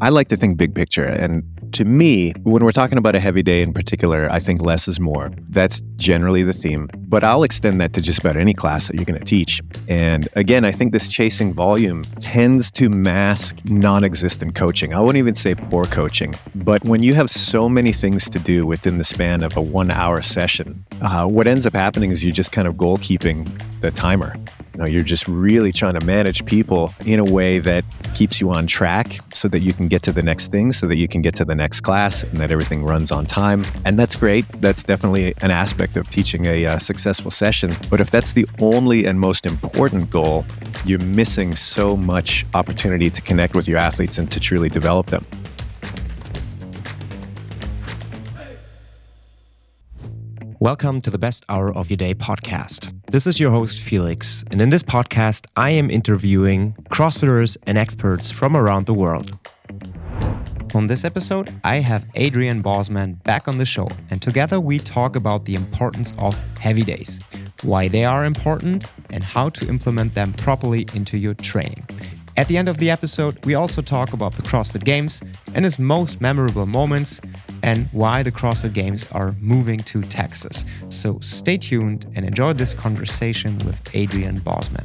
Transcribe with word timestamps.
I 0.00 0.10
like 0.10 0.28
to 0.28 0.36
think 0.36 0.56
big 0.56 0.74
picture. 0.74 1.04
And 1.04 1.42
to 1.72 1.84
me, 1.84 2.32
when 2.44 2.64
we're 2.64 2.72
talking 2.72 2.98
about 2.98 3.16
a 3.16 3.20
heavy 3.20 3.42
day 3.42 3.62
in 3.62 3.72
particular, 3.72 4.30
I 4.30 4.38
think 4.38 4.62
less 4.62 4.86
is 4.86 5.00
more. 5.00 5.32
That's 5.48 5.80
generally 5.96 6.42
the 6.42 6.52
theme. 6.52 6.88
But 6.96 7.24
I'll 7.24 7.42
extend 7.42 7.80
that 7.80 7.92
to 7.94 8.00
just 8.00 8.20
about 8.20 8.36
any 8.36 8.54
class 8.54 8.88
that 8.88 8.96
you're 8.96 9.04
going 9.04 9.18
to 9.18 9.24
teach. 9.24 9.60
And 9.88 10.28
again, 10.36 10.64
I 10.64 10.70
think 10.70 10.92
this 10.92 11.08
chasing 11.08 11.52
volume 11.52 12.04
tends 12.20 12.70
to 12.72 12.88
mask 12.88 13.58
non 13.64 14.04
existent 14.04 14.54
coaching. 14.54 14.94
I 14.94 15.00
wouldn't 15.00 15.18
even 15.18 15.34
say 15.34 15.54
poor 15.54 15.84
coaching. 15.86 16.34
But 16.54 16.84
when 16.84 17.02
you 17.02 17.14
have 17.14 17.28
so 17.28 17.68
many 17.68 17.92
things 17.92 18.30
to 18.30 18.38
do 18.38 18.66
within 18.66 18.98
the 18.98 19.04
span 19.04 19.42
of 19.42 19.56
a 19.56 19.62
one 19.62 19.90
hour 19.90 20.22
session, 20.22 20.84
uh, 21.02 21.26
what 21.26 21.46
ends 21.46 21.66
up 21.66 21.74
happening 21.74 22.10
is 22.10 22.24
you 22.24 22.32
just 22.32 22.52
kind 22.52 22.68
of 22.68 22.74
goalkeeping 22.74 23.48
the 23.80 23.90
timer. 23.90 24.34
You 24.78 24.84
know, 24.84 24.90
you're 24.90 25.02
just 25.02 25.26
really 25.26 25.72
trying 25.72 25.98
to 25.98 26.06
manage 26.06 26.46
people 26.46 26.94
in 27.04 27.18
a 27.18 27.24
way 27.24 27.58
that 27.58 27.84
keeps 28.14 28.40
you 28.40 28.50
on 28.50 28.68
track 28.68 29.18
so 29.34 29.48
that 29.48 29.58
you 29.58 29.72
can 29.72 29.88
get 29.88 30.02
to 30.02 30.12
the 30.12 30.22
next 30.22 30.52
thing, 30.52 30.70
so 30.70 30.86
that 30.86 30.94
you 30.94 31.08
can 31.08 31.20
get 31.20 31.34
to 31.34 31.44
the 31.44 31.56
next 31.56 31.80
class 31.80 32.22
and 32.22 32.36
that 32.36 32.52
everything 32.52 32.84
runs 32.84 33.10
on 33.10 33.26
time. 33.26 33.66
And 33.84 33.98
that's 33.98 34.14
great. 34.14 34.46
That's 34.60 34.84
definitely 34.84 35.34
an 35.40 35.50
aspect 35.50 35.96
of 35.96 36.08
teaching 36.08 36.44
a 36.44 36.64
uh, 36.64 36.78
successful 36.78 37.32
session. 37.32 37.74
But 37.90 38.00
if 38.00 38.12
that's 38.12 38.34
the 38.34 38.46
only 38.60 39.06
and 39.06 39.18
most 39.18 39.46
important 39.46 40.10
goal, 40.10 40.46
you're 40.84 41.00
missing 41.00 41.56
so 41.56 41.96
much 41.96 42.46
opportunity 42.54 43.10
to 43.10 43.20
connect 43.20 43.56
with 43.56 43.66
your 43.66 43.78
athletes 43.78 44.18
and 44.18 44.30
to 44.30 44.38
truly 44.38 44.68
develop 44.68 45.06
them. 45.06 45.26
Welcome 50.60 51.00
to 51.02 51.10
the 51.10 51.18
Best 51.18 51.44
Hour 51.48 51.72
of 51.72 51.88
Your 51.88 51.98
Day 51.98 52.14
podcast. 52.14 52.92
This 53.12 53.28
is 53.28 53.38
your 53.38 53.52
host, 53.52 53.80
Felix, 53.80 54.44
and 54.50 54.60
in 54.60 54.70
this 54.70 54.82
podcast, 54.82 55.46
I 55.54 55.70
am 55.70 55.88
interviewing 55.88 56.72
CrossFitters 56.90 57.56
and 57.64 57.78
experts 57.78 58.32
from 58.32 58.56
around 58.56 58.86
the 58.86 58.92
world. 58.92 59.38
On 60.74 60.88
this 60.88 61.04
episode, 61.04 61.48
I 61.62 61.76
have 61.76 62.06
Adrian 62.16 62.60
Bozman 62.60 63.20
back 63.22 63.46
on 63.46 63.58
the 63.58 63.64
show, 63.64 63.86
and 64.10 64.20
together 64.20 64.58
we 64.58 64.80
talk 64.80 65.14
about 65.14 65.44
the 65.44 65.54
importance 65.54 66.12
of 66.18 66.36
heavy 66.58 66.82
days, 66.82 67.20
why 67.62 67.86
they 67.86 68.04
are 68.04 68.24
important, 68.24 68.84
and 69.10 69.22
how 69.22 69.50
to 69.50 69.68
implement 69.68 70.14
them 70.14 70.32
properly 70.32 70.88
into 70.92 71.16
your 71.16 71.34
training. 71.34 71.86
At 72.38 72.46
the 72.46 72.56
end 72.56 72.68
of 72.68 72.76
the 72.76 72.88
episode, 72.88 73.44
we 73.44 73.56
also 73.56 73.82
talk 73.82 74.12
about 74.12 74.34
the 74.36 74.42
CrossFit 74.42 74.84
Games 74.84 75.20
and 75.54 75.66
its 75.66 75.76
most 75.76 76.20
memorable 76.20 76.66
moments 76.66 77.20
and 77.64 77.88
why 77.90 78.22
the 78.22 78.30
CrossFit 78.30 78.72
Games 78.72 79.08
are 79.10 79.34
moving 79.40 79.80
to 79.80 80.02
Texas. 80.02 80.64
So 80.88 81.18
stay 81.18 81.58
tuned 81.58 82.06
and 82.14 82.24
enjoy 82.24 82.52
this 82.52 82.74
conversation 82.74 83.58
with 83.66 83.82
Adrian 83.92 84.38
Bozman. 84.38 84.84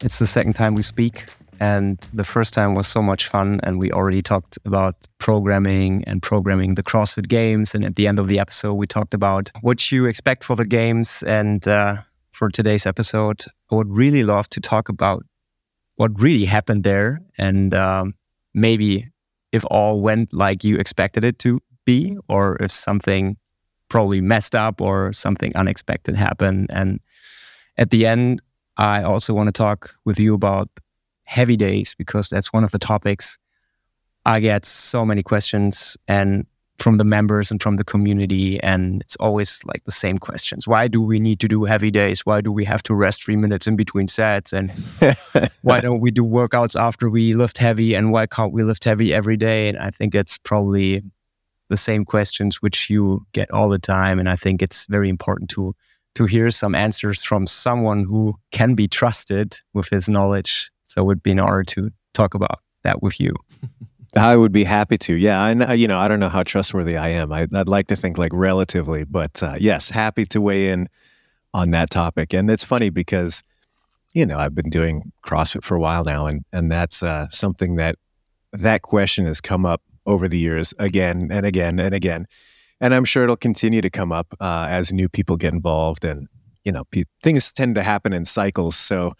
It's 0.00 0.20
the 0.20 0.28
second 0.28 0.52
time 0.52 0.76
we 0.76 0.82
speak, 0.82 1.24
and 1.58 1.98
the 2.14 2.22
first 2.22 2.54
time 2.54 2.76
was 2.76 2.86
so 2.86 3.02
much 3.02 3.26
fun. 3.26 3.58
And 3.64 3.80
we 3.80 3.90
already 3.90 4.22
talked 4.22 4.60
about 4.64 4.94
programming 5.18 6.04
and 6.04 6.22
programming 6.22 6.76
the 6.76 6.84
CrossFit 6.84 7.26
Games. 7.26 7.74
And 7.74 7.84
at 7.84 7.96
the 7.96 8.06
end 8.06 8.20
of 8.20 8.28
the 8.28 8.38
episode, 8.38 8.74
we 8.74 8.86
talked 8.86 9.12
about 9.12 9.50
what 9.62 9.90
you 9.90 10.04
expect 10.04 10.44
for 10.44 10.54
the 10.54 10.64
games 10.64 11.24
and 11.24 11.66
uh, 11.66 11.96
for 12.36 12.50
today's 12.50 12.84
episode, 12.84 13.44
I 13.72 13.76
would 13.76 13.90
really 13.90 14.22
love 14.22 14.48
to 14.50 14.60
talk 14.60 14.90
about 14.90 15.24
what 15.96 16.20
really 16.20 16.44
happened 16.44 16.84
there 16.84 17.20
and 17.38 17.72
um, 17.72 18.14
maybe 18.52 19.06
if 19.52 19.64
all 19.70 20.02
went 20.02 20.34
like 20.34 20.62
you 20.62 20.76
expected 20.76 21.24
it 21.24 21.38
to 21.38 21.60
be, 21.86 22.18
or 22.28 22.58
if 22.60 22.70
something 22.70 23.38
probably 23.88 24.20
messed 24.20 24.54
up 24.54 24.82
or 24.82 25.14
something 25.14 25.50
unexpected 25.56 26.14
happened. 26.14 26.66
And 26.68 27.00
at 27.78 27.90
the 27.90 28.04
end, 28.04 28.42
I 28.76 29.02
also 29.02 29.32
want 29.32 29.46
to 29.46 29.52
talk 29.52 29.94
with 30.04 30.20
you 30.20 30.34
about 30.34 30.68
heavy 31.24 31.56
days 31.56 31.94
because 31.94 32.28
that's 32.28 32.52
one 32.52 32.64
of 32.64 32.70
the 32.70 32.78
topics 32.78 33.38
I 34.26 34.40
get 34.40 34.66
so 34.66 35.06
many 35.06 35.22
questions 35.22 35.96
and 36.06 36.46
from 36.78 36.98
the 36.98 37.04
members 37.04 37.50
and 37.50 37.62
from 37.62 37.76
the 37.76 37.84
community. 37.84 38.60
And 38.62 39.00
it's 39.02 39.16
always 39.16 39.62
like 39.64 39.84
the 39.84 39.92
same 39.92 40.18
questions. 40.18 40.66
Why 40.66 40.88
do 40.88 41.00
we 41.00 41.20
need 41.20 41.40
to 41.40 41.48
do 41.48 41.64
heavy 41.64 41.90
days? 41.90 42.26
Why 42.26 42.40
do 42.40 42.52
we 42.52 42.64
have 42.64 42.82
to 42.84 42.94
rest 42.94 43.24
three 43.24 43.36
minutes 43.36 43.66
in 43.66 43.76
between 43.76 44.08
sets? 44.08 44.52
And 44.52 44.70
why 45.62 45.80
don't 45.80 46.00
we 46.00 46.10
do 46.10 46.22
workouts 46.22 46.78
after 46.78 47.08
we 47.08 47.34
lift 47.34 47.58
heavy? 47.58 47.94
And 47.94 48.12
why 48.12 48.26
can't 48.26 48.52
we 48.52 48.62
lift 48.62 48.84
heavy 48.84 49.14
every 49.14 49.36
day? 49.36 49.68
And 49.68 49.78
I 49.78 49.90
think 49.90 50.14
it's 50.14 50.38
probably 50.38 51.02
the 51.68 51.76
same 51.76 52.04
questions 52.04 52.62
which 52.62 52.90
you 52.90 53.26
get 53.32 53.50
all 53.50 53.68
the 53.68 53.78
time. 53.78 54.18
And 54.18 54.28
I 54.28 54.36
think 54.36 54.62
it's 54.62 54.86
very 54.86 55.08
important 55.08 55.50
to 55.50 55.74
to 56.14 56.24
hear 56.24 56.50
some 56.50 56.74
answers 56.74 57.22
from 57.22 57.46
someone 57.46 58.04
who 58.04 58.34
can 58.50 58.74
be 58.74 58.88
trusted 58.88 59.58
with 59.74 59.90
his 59.90 60.08
knowledge. 60.08 60.70
So 60.82 61.02
it 61.02 61.04
would 61.04 61.22
be 61.22 61.32
an 61.32 61.40
honor 61.40 61.62
to 61.64 61.90
talk 62.14 62.32
about 62.32 62.60
that 62.84 63.02
with 63.02 63.20
you. 63.20 63.34
I 64.16 64.36
would 64.36 64.52
be 64.52 64.64
happy 64.64 64.98
to. 64.98 65.14
Yeah, 65.14 65.42
I 65.42 65.74
you 65.74 65.88
know 65.88 65.98
I 65.98 66.08
don't 66.08 66.20
know 66.20 66.28
how 66.28 66.42
trustworthy 66.42 66.96
I 66.96 67.08
am. 67.08 67.32
I, 67.32 67.46
would 67.50 67.68
like 67.68 67.88
to 67.88 67.96
think 67.96 68.18
like 68.18 68.32
relatively, 68.32 69.04
but 69.04 69.42
uh, 69.42 69.54
yes, 69.58 69.90
happy 69.90 70.24
to 70.26 70.40
weigh 70.40 70.70
in 70.70 70.88
on 71.52 71.70
that 71.70 71.90
topic. 71.90 72.32
And 72.32 72.50
it's 72.50 72.64
funny 72.64 72.90
because 72.90 73.42
you 74.14 74.26
know 74.26 74.38
I've 74.38 74.54
been 74.54 74.70
doing 74.70 75.12
CrossFit 75.24 75.64
for 75.64 75.74
a 75.76 75.80
while 75.80 76.04
now, 76.04 76.26
and 76.26 76.44
and 76.52 76.70
that's 76.70 77.02
uh, 77.02 77.28
something 77.30 77.76
that 77.76 77.96
that 78.52 78.82
question 78.82 79.26
has 79.26 79.40
come 79.40 79.66
up 79.66 79.82
over 80.06 80.28
the 80.28 80.38
years 80.38 80.72
again 80.78 81.28
and 81.30 81.44
again 81.44 81.80
and 81.80 81.94
again, 81.94 82.26
and 82.80 82.94
I'm 82.94 83.04
sure 83.04 83.24
it'll 83.24 83.36
continue 83.36 83.80
to 83.80 83.90
come 83.90 84.12
up 84.12 84.34
uh, 84.40 84.66
as 84.70 84.92
new 84.92 85.08
people 85.08 85.36
get 85.36 85.52
involved, 85.52 86.04
and 86.04 86.28
you 86.64 86.72
know 86.72 86.84
pe- 86.90 87.04
things 87.22 87.52
tend 87.52 87.74
to 87.74 87.82
happen 87.82 88.12
in 88.12 88.24
cycles. 88.24 88.76
So 88.76 89.12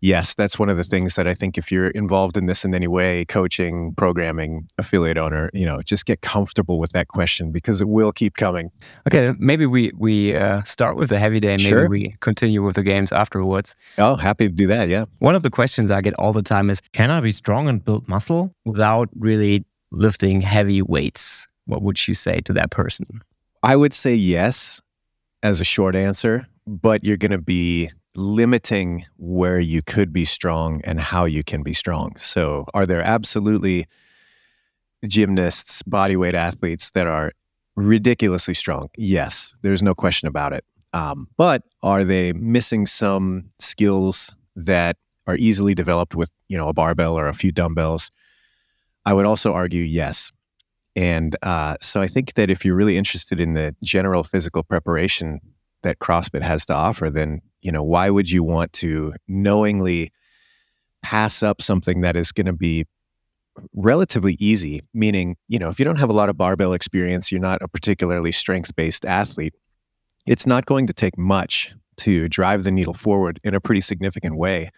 yes, 0.00 0.34
that's 0.34 0.58
one 0.58 0.68
of 0.68 0.76
the 0.76 0.84
things 0.84 1.14
that 1.14 1.26
I 1.26 1.34
think 1.34 1.58
if 1.58 1.70
you're 1.70 1.88
involved 1.88 2.36
in 2.36 2.46
this 2.46 2.64
in 2.64 2.74
any 2.74 2.86
way, 2.86 3.24
coaching, 3.24 3.94
programming, 3.94 4.66
affiliate 4.78 5.18
owner, 5.18 5.50
you 5.52 5.66
know, 5.66 5.80
just 5.82 6.06
get 6.06 6.20
comfortable 6.22 6.78
with 6.78 6.92
that 6.92 7.08
question 7.08 7.52
because 7.52 7.80
it 7.80 7.88
will 7.88 8.12
keep 8.12 8.36
coming. 8.36 8.70
Okay, 9.06 9.32
maybe 9.38 9.66
we 9.66 9.92
we 9.96 10.34
uh, 10.34 10.62
start 10.62 10.96
with 10.96 11.08
the 11.08 11.18
heavy 11.18 11.40
day 11.40 11.54
and 11.54 11.62
maybe 11.62 11.70
sure. 11.70 11.88
we 11.88 12.14
continue 12.20 12.62
with 12.62 12.76
the 12.76 12.82
games 12.82 13.12
afterwards. 13.12 13.76
Oh, 13.98 14.16
happy 14.16 14.48
to 14.48 14.54
do 14.54 14.66
that. 14.68 14.88
Yeah. 14.88 15.04
One 15.18 15.34
of 15.34 15.42
the 15.42 15.50
questions 15.50 15.90
I 15.90 16.00
get 16.00 16.14
all 16.14 16.32
the 16.32 16.42
time 16.42 16.70
is, 16.70 16.80
can 16.92 17.10
I 17.10 17.20
be 17.20 17.32
strong 17.32 17.68
and 17.68 17.84
build 17.84 18.08
muscle 18.08 18.54
without 18.64 19.08
really 19.14 19.64
lifting 19.90 20.40
heavy 20.40 20.82
weights? 20.82 21.46
What 21.66 21.82
would 21.82 22.08
you 22.08 22.14
say 22.14 22.40
to 22.42 22.52
that 22.54 22.70
person? 22.70 23.22
I 23.62 23.76
would 23.76 23.92
say 23.92 24.14
yes 24.14 24.80
as 25.42 25.60
a 25.60 25.64
short 25.64 25.94
answer, 25.94 26.46
but 26.66 27.04
you're 27.04 27.16
going 27.16 27.30
to 27.30 27.38
be 27.38 27.90
limiting 28.14 29.04
where 29.16 29.60
you 29.60 29.82
could 29.82 30.12
be 30.12 30.24
strong 30.24 30.80
and 30.84 31.00
how 31.00 31.24
you 31.24 31.44
can 31.44 31.62
be 31.62 31.72
strong. 31.72 32.16
So, 32.16 32.66
are 32.74 32.86
there 32.86 33.02
absolutely 33.02 33.86
gymnasts, 35.06 35.82
bodyweight 35.82 36.34
athletes 36.34 36.90
that 36.90 37.06
are 37.06 37.32
ridiculously 37.76 38.54
strong? 38.54 38.88
Yes, 38.96 39.54
there's 39.62 39.82
no 39.82 39.94
question 39.94 40.28
about 40.28 40.52
it. 40.52 40.64
Um, 40.92 41.28
but 41.36 41.62
are 41.82 42.04
they 42.04 42.32
missing 42.32 42.86
some 42.86 43.50
skills 43.58 44.34
that 44.56 44.96
are 45.26 45.36
easily 45.36 45.74
developed 45.74 46.14
with, 46.14 46.32
you 46.48 46.56
know, 46.56 46.68
a 46.68 46.72
barbell 46.72 47.16
or 47.16 47.28
a 47.28 47.34
few 47.34 47.52
dumbbells? 47.52 48.10
I 49.04 49.14
would 49.14 49.26
also 49.26 49.54
argue 49.54 49.82
yes. 49.82 50.32
And 50.96 51.36
uh, 51.42 51.76
so 51.80 52.02
I 52.02 52.08
think 52.08 52.34
that 52.34 52.50
if 52.50 52.64
you're 52.64 52.74
really 52.74 52.96
interested 52.96 53.40
in 53.40 53.54
the 53.54 53.74
general 53.82 54.24
physical 54.24 54.62
preparation 54.64 55.40
that 55.82 56.00
CrossFit 56.00 56.42
has 56.42 56.66
to 56.66 56.74
offer, 56.74 57.08
then 57.10 57.40
you 57.62 57.72
know, 57.72 57.82
why 57.82 58.10
would 58.10 58.30
you 58.30 58.42
want 58.42 58.72
to 58.74 59.14
knowingly 59.28 60.12
pass 61.02 61.42
up 61.42 61.62
something 61.62 62.00
that 62.00 62.16
is 62.16 62.32
going 62.32 62.46
to 62.46 62.52
be 62.52 62.86
relatively 63.74 64.36
easy? 64.38 64.80
Meaning, 64.94 65.36
you 65.48 65.58
know, 65.58 65.68
if 65.68 65.78
you 65.78 65.84
don't 65.84 65.98
have 65.98 66.10
a 66.10 66.14
lot 66.14 66.28
of 66.28 66.36
barbell 66.36 66.72
experience, 66.72 67.30
you're 67.30 67.40
not 67.40 67.62
a 67.62 67.68
particularly 67.68 68.32
strength 68.32 68.74
based 68.76 69.04
athlete, 69.04 69.54
it's 70.26 70.46
not 70.46 70.66
going 70.66 70.86
to 70.86 70.92
take 70.92 71.18
much 71.18 71.74
to 71.98 72.28
drive 72.28 72.64
the 72.64 72.70
needle 72.70 72.94
forward 72.94 73.38
in 73.44 73.54
a 73.54 73.60
pretty 73.60 73.80
significant 73.80 74.36
way. 74.36 74.70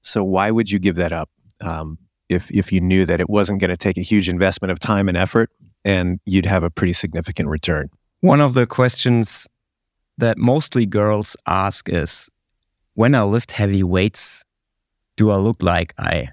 So, 0.00 0.24
why 0.24 0.50
would 0.50 0.70
you 0.70 0.78
give 0.78 0.96
that 0.96 1.12
up 1.12 1.28
um, 1.60 1.98
if, 2.28 2.50
if 2.50 2.72
you 2.72 2.80
knew 2.80 3.04
that 3.04 3.20
it 3.20 3.28
wasn't 3.28 3.60
going 3.60 3.70
to 3.70 3.76
take 3.76 3.98
a 3.98 4.02
huge 4.02 4.28
investment 4.28 4.70
of 4.70 4.78
time 4.78 5.08
and 5.08 5.16
effort 5.16 5.50
and 5.84 6.20
you'd 6.24 6.46
have 6.46 6.62
a 6.62 6.70
pretty 6.70 6.92
significant 6.92 7.48
return? 7.48 7.90
One 8.20 8.40
of 8.40 8.54
the 8.54 8.66
questions 8.66 9.46
that 10.18 10.36
mostly 10.36 10.84
girls 10.84 11.36
ask 11.46 11.88
is 11.88 12.28
when 12.94 13.14
I 13.14 13.22
lift 13.22 13.52
heavy 13.52 13.82
weights, 13.82 14.44
do 15.16 15.30
I 15.30 15.36
look 15.36 15.62
like 15.62 15.94
I 15.98 16.28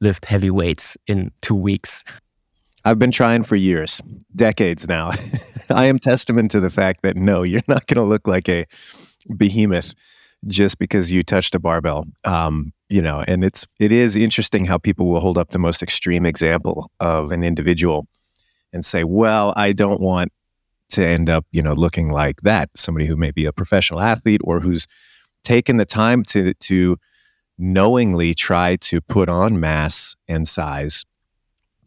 lift 0.00 0.26
heavy 0.26 0.50
weights 0.50 0.96
in 1.06 1.32
two 1.40 1.54
weeks? 1.54 2.04
I've 2.84 2.98
been 2.98 3.10
trying 3.10 3.44
for 3.44 3.56
years, 3.56 4.02
decades 4.36 4.86
now. 4.86 5.10
I 5.70 5.86
am 5.86 5.98
testament 5.98 6.50
to 6.50 6.60
the 6.60 6.68
fact 6.68 7.00
that 7.02 7.16
no, 7.16 7.42
you're 7.42 7.62
not 7.66 7.86
going 7.86 7.96
to 7.96 8.08
look 8.08 8.28
like 8.28 8.48
a 8.48 8.66
behemoth 9.34 9.94
just 10.46 10.78
because 10.78 11.10
you 11.10 11.22
touched 11.22 11.54
a 11.54 11.58
barbell. 11.58 12.04
Um, 12.24 12.74
you 12.90 13.00
know, 13.00 13.24
and 13.26 13.42
it's 13.42 13.66
it 13.80 13.90
is 13.90 14.14
interesting 14.16 14.66
how 14.66 14.76
people 14.76 15.06
will 15.06 15.20
hold 15.20 15.38
up 15.38 15.48
the 15.48 15.58
most 15.58 15.82
extreme 15.82 16.26
example 16.26 16.90
of 17.00 17.32
an 17.32 17.42
individual 17.42 18.06
and 18.74 18.84
say, 18.84 19.02
"Well, 19.02 19.54
I 19.56 19.72
don't 19.72 20.00
want 20.00 20.30
to 20.90 21.04
end 21.04 21.28
up, 21.28 21.46
you 21.50 21.62
know, 21.62 21.72
looking 21.72 22.08
like 22.08 22.42
that. 22.42 22.70
Somebody 22.76 23.06
who 23.06 23.16
may 23.16 23.30
be 23.30 23.46
a 23.46 23.52
professional 23.52 24.00
athlete 24.00 24.40
or 24.44 24.60
who's 24.60 24.86
taken 25.42 25.76
the 25.76 25.84
time 25.84 26.22
to 26.24 26.54
to 26.54 26.96
knowingly 27.58 28.34
try 28.34 28.76
to 28.76 29.00
put 29.00 29.28
on 29.28 29.60
mass 29.60 30.16
and 30.28 30.46
size. 30.48 31.04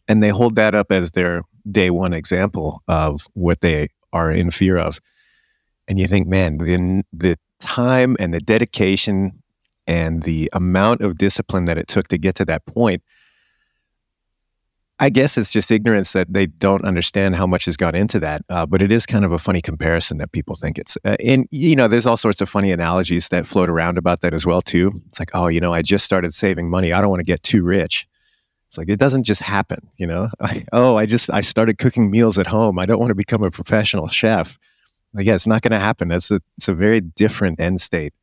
And 0.07 0.23
they 0.23 0.29
hold 0.29 0.55
that 0.55 0.73
up 0.73 0.91
as 0.91 1.11
their 1.11 1.43
day 1.69 1.89
one 1.89 2.13
example 2.13 2.81
of 2.87 3.27
what 3.33 3.61
they 3.61 3.89
are 4.13 4.31
in 4.31 4.51
fear 4.51 4.77
of. 4.77 4.99
And 5.87 5.99
you 5.99 6.07
think, 6.07 6.27
man, 6.27 6.57
the, 6.57 7.03
the 7.11 7.35
time 7.59 8.15
and 8.19 8.33
the 8.33 8.39
dedication 8.39 9.43
and 9.85 10.23
the 10.23 10.49
amount 10.53 11.01
of 11.01 11.17
discipline 11.17 11.65
that 11.65 11.77
it 11.77 11.87
took 11.87 12.07
to 12.09 12.17
get 12.17 12.35
to 12.35 12.45
that 12.45 12.65
point 12.65 13.03
I 14.99 15.09
guess 15.09 15.37
it's 15.37 15.51
just 15.51 15.71
ignorance 15.71 16.13
that 16.13 16.33
they 16.33 16.47
don't 16.47 16.83
understand 16.83 17.35
how 17.35 17.45
much 17.45 17.65
has 17.65 17.77
gone 17.77 17.93
into 17.93 18.19
that. 18.19 18.43
Uh, 18.49 18.65
but 18.65 18.81
it 18.81 18.91
is 18.91 19.05
kind 19.05 19.23
of 19.23 19.31
a 19.31 19.37
funny 19.37 19.61
comparison 19.61 20.17
that 20.17 20.31
people 20.31 20.55
think 20.55 20.79
it's. 20.79 20.97
Uh, 21.05 21.15
and 21.23 21.47
you 21.51 21.75
know, 21.75 21.87
there's 21.87 22.07
all 22.07 22.17
sorts 22.17 22.41
of 22.41 22.49
funny 22.49 22.71
analogies 22.71 23.29
that 23.29 23.45
float 23.45 23.69
around 23.69 23.99
about 23.99 24.21
that 24.21 24.33
as 24.33 24.45
well 24.45 24.61
too. 24.61 24.91
It's 25.07 25.19
like, 25.19 25.29
oh, 25.33 25.47
you 25.49 25.59
know, 25.59 25.73
I 25.73 25.83
just 25.83 26.03
started 26.03 26.33
saving 26.33 26.69
money. 26.69 26.93
I 26.93 27.01
don't 27.01 27.11
want 27.11 27.19
to 27.19 27.25
get 27.25 27.43
too 27.43 27.63
rich. 27.63 28.07
It's 28.67 28.77
like 28.77 28.89
it 28.89 28.99
doesn't 28.99 29.23
just 29.23 29.41
happen, 29.41 29.87
you 29.97 30.07
know. 30.07 30.29
Oh, 30.73 30.97
I 30.97 31.05
just 31.05 31.31
I 31.31 31.41
started 31.41 31.77
cooking 31.77 32.09
meals 32.09 32.37
at 32.37 32.47
home. 32.47 32.79
I 32.79 32.85
don't 32.85 32.99
want 32.99 33.11
to 33.11 33.15
become 33.15 33.43
a 33.43 33.51
professional 33.51 34.07
chef. 34.07 34.57
Like, 35.13 35.25
yeah, 35.25 35.35
it's 35.35 35.47
not 35.47 35.61
going 35.61 35.71
to 35.71 35.79
happen. 35.79 36.09
That's 36.09 36.31
a 36.31 36.39
it's 36.57 36.67
a 36.67 36.73
very 36.73 37.01
different 37.01 37.59
end 37.59 37.79
state, 37.81 38.13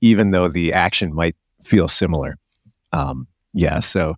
even 0.00 0.30
though 0.30 0.48
the 0.48 0.72
action 0.72 1.14
might 1.14 1.36
feel 1.62 1.88
similar. 1.88 2.36
Um, 2.92 3.28
yeah, 3.52 3.78
so 3.78 4.16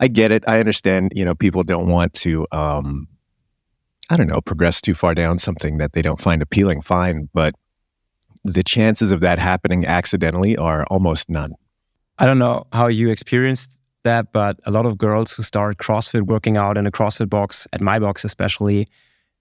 I 0.00 0.08
get 0.08 0.32
it. 0.32 0.42
I 0.48 0.58
understand. 0.58 1.12
You 1.14 1.24
know, 1.24 1.34
people 1.34 1.62
don't 1.62 1.86
want 1.86 2.14
to. 2.14 2.46
Um, 2.50 3.06
I 4.10 4.16
don't 4.16 4.26
know, 4.26 4.40
progress 4.40 4.80
too 4.80 4.94
far 4.94 5.14
down 5.14 5.38
something 5.38 5.78
that 5.78 5.92
they 5.92 6.02
don't 6.02 6.18
find 6.18 6.42
appealing. 6.42 6.80
Fine, 6.80 7.28
but 7.32 7.54
the 8.42 8.64
chances 8.64 9.12
of 9.12 9.20
that 9.20 9.38
happening 9.38 9.86
accidentally 9.86 10.56
are 10.56 10.84
almost 10.90 11.30
none. 11.30 11.52
I 12.18 12.26
don't 12.26 12.38
know 12.38 12.64
how 12.72 12.88
you 12.88 13.10
experienced 13.10 13.80
that, 14.02 14.32
but 14.32 14.58
a 14.64 14.70
lot 14.70 14.86
of 14.86 14.98
girls 14.98 15.32
who 15.32 15.42
start 15.42 15.76
CrossFit 15.76 16.22
working 16.22 16.56
out 16.56 16.76
in 16.76 16.86
a 16.86 16.90
CrossFit 16.90 17.30
box, 17.30 17.68
at 17.72 17.80
my 17.80 17.98
box 17.98 18.24
especially, 18.24 18.88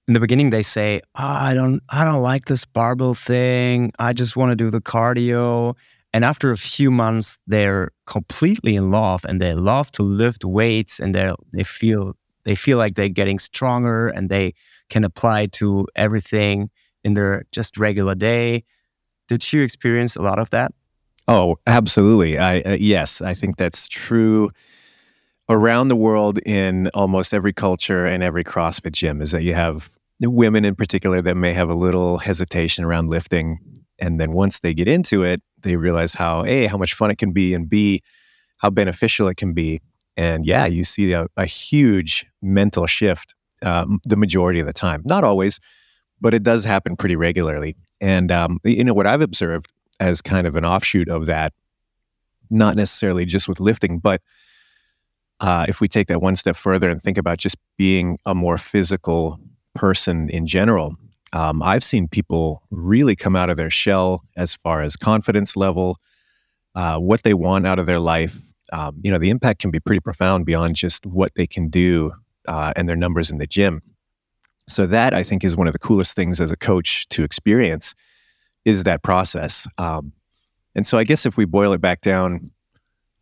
in 0.07 0.13
the 0.13 0.19
beginning 0.19 0.49
they 0.49 0.61
say, 0.61 1.01
oh, 1.15 1.23
"I 1.23 1.53
don't, 1.53 1.81
I 1.89 2.03
don't 2.03 2.21
like 2.21 2.45
this 2.45 2.65
barbell 2.65 3.15
thing. 3.15 3.91
I 3.97 4.13
just 4.13 4.35
want 4.35 4.51
to 4.51 4.55
do 4.55 4.69
the 4.69 4.81
cardio." 4.81 5.75
And 6.13 6.25
after 6.25 6.51
a 6.51 6.57
few 6.57 6.89
months, 6.91 7.37
they're 7.47 7.91
completely 8.09 8.75
in 8.75 8.89
love 8.89 9.23
and 9.23 9.39
they 9.39 9.53
love 9.53 9.91
to 9.91 10.01
lift 10.01 10.43
weights 10.43 10.99
and 10.99 11.13
they 11.13 11.31
they 11.53 11.63
feel 11.63 12.15
they 12.43 12.55
feel 12.55 12.77
like 12.77 12.95
they're 12.95 13.07
getting 13.21 13.37
stronger 13.37 14.07
and 14.07 14.29
they 14.29 14.53
can 14.89 15.03
apply 15.03 15.45
to 15.45 15.85
everything 15.95 16.71
in 17.03 17.13
their 17.13 17.43
just 17.51 17.77
regular 17.77 18.15
day. 18.15 18.63
Did 19.27 19.53
you 19.53 19.61
experience 19.61 20.15
a 20.15 20.23
lot 20.23 20.39
of 20.39 20.49
that? 20.49 20.73
Oh, 21.27 21.57
absolutely. 21.67 22.39
I 22.39 22.61
uh, 22.61 22.77
yes, 22.79 23.21
I 23.21 23.35
think 23.35 23.57
that's 23.57 23.87
true 23.87 24.49
around 25.47 25.89
the 25.89 25.95
world 25.95 26.39
in 26.45 26.89
almost 26.95 27.31
every 27.33 27.53
culture 27.53 28.05
and 28.05 28.23
every 28.23 28.43
CrossFit 28.43 28.93
gym 28.93 29.21
is 29.21 29.31
that 29.31 29.43
you 29.43 29.53
have 29.53 29.99
women 30.19 30.65
in 30.65 30.75
particular 30.75 31.21
that 31.21 31.37
may 31.37 31.53
have 31.53 31.69
a 31.69 31.75
little 31.75 32.17
hesitation 32.17 32.83
around 32.83 33.09
lifting 33.09 33.59
and 33.99 34.19
then 34.19 34.31
once 34.31 34.59
they 34.59 34.73
get 34.73 34.87
into 34.87 35.23
it 35.23 35.41
they 35.61 35.75
realize 35.75 36.13
how 36.13 36.45
a 36.45 36.67
how 36.67 36.77
much 36.77 36.93
fun 36.93 37.11
it 37.11 37.17
can 37.17 37.31
be 37.31 37.53
and 37.53 37.69
b 37.69 38.01
how 38.57 38.69
beneficial 38.69 39.27
it 39.27 39.37
can 39.37 39.53
be. 39.53 39.79
And 40.17 40.45
yeah 40.45 40.65
you 40.65 40.83
see 40.83 41.13
a, 41.13 41.27
a 41.37 41.45
huge 41.45 42.25
mental 42.41 42.85
shift 42.87 43.35
um, 43.61 43.99
the 44.05 44.17
majority 44.17 44.59
of 44.59 44.65
the 44.65 44.73
time. 44.73 45.01
Not 45.05 45.23
always 45.23 45.59
but 46.21 46.33
it 46.33 46.43
does 46.43 46.65
happen 46.65 46.97
pretty 46.97 47.15
regularly. 47.15 47.77
And 48.01 48.31
um, 48.31 48.59
you 48.63 48.83
know 48.83 48.93
what 48.93 49.07
i've 49.07 49.21
observed 49.21 49.71
as 49.99 50.21
kind 50.21 50.47
of 50.47 50.55
an 50.55 50.65
offshoot 50.65 51.09
of 51.09 51.25
that 51.25 51.53
not 52.49 52.75
necessarily 52.75 53.25
just 53.25 53.47
with 53.47 53.59
lifting 53.59 53.99
but 53.99 54.21
uh, 55.41 55.65
if 55.69 55.79
we 55.79 55.87
take 55.87 56.07
that 56.07 56.21
one 56.21 56.35
step 56.35 56.55
further 56.55 56.89
and 56.89 57.01
think 57.01 57.17
about 57.17 57.37
just 57.37 57.55
being 57.77 58.17
a 58.25 58.35
more 58.35 58.57
physical 58.57 59.39
person 59.73 60.29
in 60.29 60.45
general 60.45 60.97
um, 61.33 61.61
I've 61.61 61.83
seen 61.83 62.07
people 62.07 62.63
really 62.71 63.15
come 63.15 63.35
out 63.35 63.49
of 63.49 63.57
their 63.57 63.69
shell 63.69 64.23
as 64.35 64.55
far 64.55 64.81
as 64.81 64.95
confidence 64.95 65.55
level, 65.55 65.97
uh, 66.75 66.97
what 66.97 67.23
they 67.23 67.33
want 67.33 67.67
out 67.67 67.79
of 67.79 67.85
their 67.85 67.99
life. 67.99 68.37
Um, 68.71 68.99
you 69.03 69.11
know, 69.11 69.17
the 69.17 69.29
impact 69.29 69.61
can 69.61 69.71
be 69.71 69.79
pretty 69.79 69.99
profound 69.99 70.45
beyond 70.45 70.75
just 70.75 71.05
what 71.05 71.33
they 71.35 71.47
can 71.47 71.69
do 71.69 72.11
uh, 72.47 72.73
and 72.75 72.87
their 72.87 72.95
numbers 72.95 73.29
in 73.31 73.37
the 73.37 73.47
gym. 73.47 73.81
So 74.67 74.85
that 74.85 75.13
I 75.13 75.23
think 75.23 75.43
is 75.43 75.57
one 75.57 75.67
of 75.67 75.73
the 75.73 75.79
coolest 75.79 76.15
things 76.15 76.39
as 76.39 76.51
a 76.51 76.57
coach 76.57 77.07
to 77.09 77.23
experience 77.23 77.95
is 78.65 78.83
that 78.83 79.01
process. 79.01 79.67
Um, 79.77 80.13
and 80.75 80.85
so 80.85 80.97
I 80.97 81.03
guess 81.03 81.25
if 81.25 81.37
we 81.37 81.45
boil 81.45 81.73
it 81.73 81.81
back 81.81 82.01
down 82.01 82.51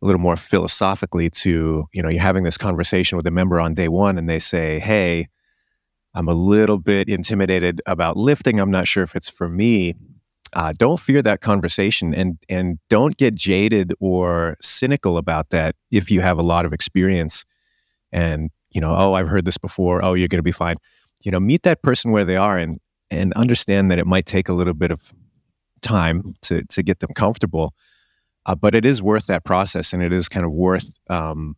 a 0.02 0.06
little 0.06 0.20
more 0.20 0.36
philosophically 0.36 1.30
to, 1.30 1.86
you 1.92 2.02
know, 2.02 2.10
you're 2.10 2.20
having 2.20 2.44
this 2.44 2.58
conversation 2.58 3.16
with 3.16 3.26
a 3.26 3.30
member 3.30 3.58
on 3.58 3.74
day 3.74 3.88
one 3.88 4.18
and 4.18 4.28
they 4.28 4.38
say, 4.38 4.78
hey, 4.78 5.28
I'm 6.18 6.26
a 6.26 6.32
little 6.32 6.78
bit 6.78 7.08
intimidated 7.08 7.80
about 7.86 8.16
lifting. 8.16 8.58
I'm 8.58 8.72
not 8.72 8.88
sure 8.88 9.04
if 9.04 9.14
it's 9.14 9.30
for 9.30 9.48
me. 9.48 9.94
Uh, 10.52 10.72
don't 10.76 10.98
fear 10.98 11.22
that 11.22 11.40
conversation 11.40 12.12
and 12.12 12.38
and 12.48 12.80
don't 12.90 13.16
get 13.16 13.36
jaded 13.36 13.92
or 14.00 14.56
cynical 14.60 15.16
about 15.16 15.50
that 15.50 15.76
if 15.92 16.10
you 16.10 16.20
have 16.20 16.36
a 16.36 16.42
lot 16.42 16.64
of 16.64 16.72
experience 16.72 17.44
and 18.10 18.50
you 18.70 18.80
know 18.80 18.96
oh 18.96 19.12
I've 19.12 19.28
heard 19.28 19.44
this 19.44 19.58
before 19.58 20.02
oh 20.02 20.14
you're 20.14 20.26
going 20.26 20.38
to 20.38 20.42
be 20.42 20.50
fine 20.50 20.76
you 21.22 21.30
know 21.30 21.38
meet 21.38 21.64
that 21.64 21.82
person 21.82 22.12
where 22.12 22.24
they 22.24 22.38
are 22.38 22.56
and 22.56 22.80
and 23.10 23.34
understand 23.34 23.90
that 23.90 23.98
it 23.98 24.06
might 24.06 24.24
take 24.24 24.48
a 24.48 24.54
little 24.54 24.72
bit 24.72 24.90
of 24.90 25.12
time 25.82 26.22
to 26.42 26.64
to 26.64 26.82
get 26.82 27.00
them 27.00 27.10
comfortable 27.14 27.74
uh, 28.46 28.54
but 28.54 28.74
it 28.74 28.86
is 28.86 29.02
worth 29.02 29.26
that 29.26 29.44
process 29.44 29.92
and 29.92 30.02
it 30.02 30.14
is 30.14 30.30
kind 30.30 30.46
of 30.46 30.54
worth 30.54 30.98
um, 31.10 31.56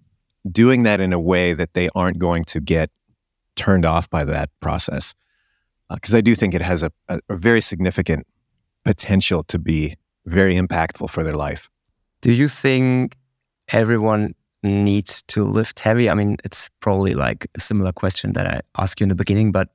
doing 0.51 0.83
that 0.83 1.01
in 1.01 1.13
a 1.13 1.21
way 1.21 1.55
that 1.55 1.75
they 1.75 1.89
aren't 1.95 2.19
going 2.19 2.43
to 2.43 2.61
get 2.61 2.91
turned 3.61 3.85
off 3.85 4.09
by 4.09 4.25
that 4.25 4.49
process 4.61 5.15
because 5.93 6.15
uh, 6.15 6.19
I 6.19 6.21
do 6.23 6.35
think 6.35 6.55
it 6.55 6.63
has 6.63 6.83
a, 6.83 6.91
a, 7.09 7.21
a 7.29 7.37
very 7.37 7.61
significant 7.61 8.27
potential 8.85 9.43
to 9.45 9.59
be 9.59 9.97
very 10.25 10.55
impactful 10.55 11.11
for 11.11 11.23
their 11.23 11.35
life. 11.35 11.69
Do 12.23 12.33
you 12.33 12.49
think 12.49 13.17
everyone 13.69 14.35
needs 14.63 15.23
to 15.35 15.45
lift 15.45 15.81
heavy? 15.81 16.09
I 16.09 16.15
mean, 16.15 16.37
it's 16.45 16.71
probably 16.81 17.15
like 17.15 17.47
a 17.55 17.61
similar 17.61 17.93
question 17.93 18.33
that 18.33 18.47
I 18.47 18.61
asked 18.83 19.01
you 19.01 19.05
in 19.05 19.11
the 19.11 19.15
beginning, 19.25 19.53
but 19.53 19.69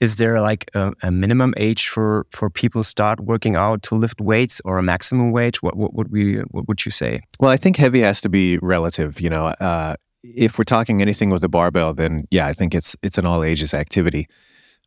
is 0.00 0.16
there 0.16 0.40
like 0.40 0.70
a, 0.74 0.92
a 1.02 1.10
minimum 1.10 1.52
age 1.56 1.88
for 1.88 2.26
for 2.30 2.48
people 2.48 2.84
start 2.84 3.20
working 3.20 3.56
out 3.56 3.82
to 3.88 3.94
lift 3.94 4.20
weights 4.20 4.60
or 4.64 4.78
a 4.78 4.82
maximum 4.82 5.30
weight? 5.32 5.62
What, 5.62 5.76
what 5.76 5.94
would 5.94 6.10
we 6.12 6.36
what 6.54 6.68
would 6.68 6.84
you 6.86 6.92
say? 6.92 7.20
Well, 7.40 7.50
I 7.50 7.58
think 7.58 7.76
heavy 7.76 8.00
has 8.00 8.20
to 8.22 8.28
be 8.28 8.58
relative. 8.62 9.20
You 9.20 9.30
know, 9.30 9.46
uh, 9.60 9.94
if 10.22 10.58
we're 10.58 10.64
talking 10.64 11.00
anything 11.02 11.30
with 11.30 11.42
a 11.44 11.48
barbell, 11.48 11.94
then 11.94 12.26
yeah, 12.30 12.46
I 12.46 12.52
think 12.52 12.74
it's 12.74 12.96
it's 13.02 13.18
an 13.18 13.26
all 13.26 13.42
ages 13.44 13.74
activity. 13.74 14.26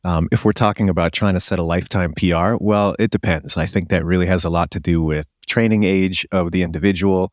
Um, 0.06 0.28
if 0.32 0.44
we're 0.44 0.52
talking 0.52 0.90
about 0.90 1.14
trying 1.14 1.34
to 1.34 1.40
set 1.40 1.60
a 1.60 1.64
lifetime 1.64 2.14
PR, 2.14 2.56
well, 2.60 2.96
it 3.00 3.10
depends. 3.10 3.56
I 3.56 3.66
think 3.66 3.90
that 3.90 4.04
really 4.04 4.26
has 4.26 4.44
a 4.44 4.50
lot 4.50 4.70
to 4.72 4.80
do 4.80 5.02
with 5.02 5.28
training 5.48 5.84
age 5.84 6.28
of 6.32 6.52
the 6.52 6.62
individual. 6.62 7.32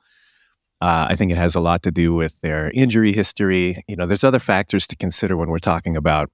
Uh, 0.80 1.08
I 1.10 1.14
think 1.14 1.32
it 1.32 1.36
has 1.36 1.54
a 1.54 1.60
lot 1.60 1.82
to 1.82 1.90
do 1.90 2.14
with 2.14 2.40
their 2.40 2.70
injury 2.72 3.12
history. 3.12 3.82
You 3.88 3.96
know, 3.96 4.06
there's 4.06 4.24
other 4.24 4.38
factors 4.38 4.86
to 4.88 4.96
consider 4.96 5.36
when 5.36 5.50
we're 5.50 5.58
talking 5.58 5.96
about 5.96 6.30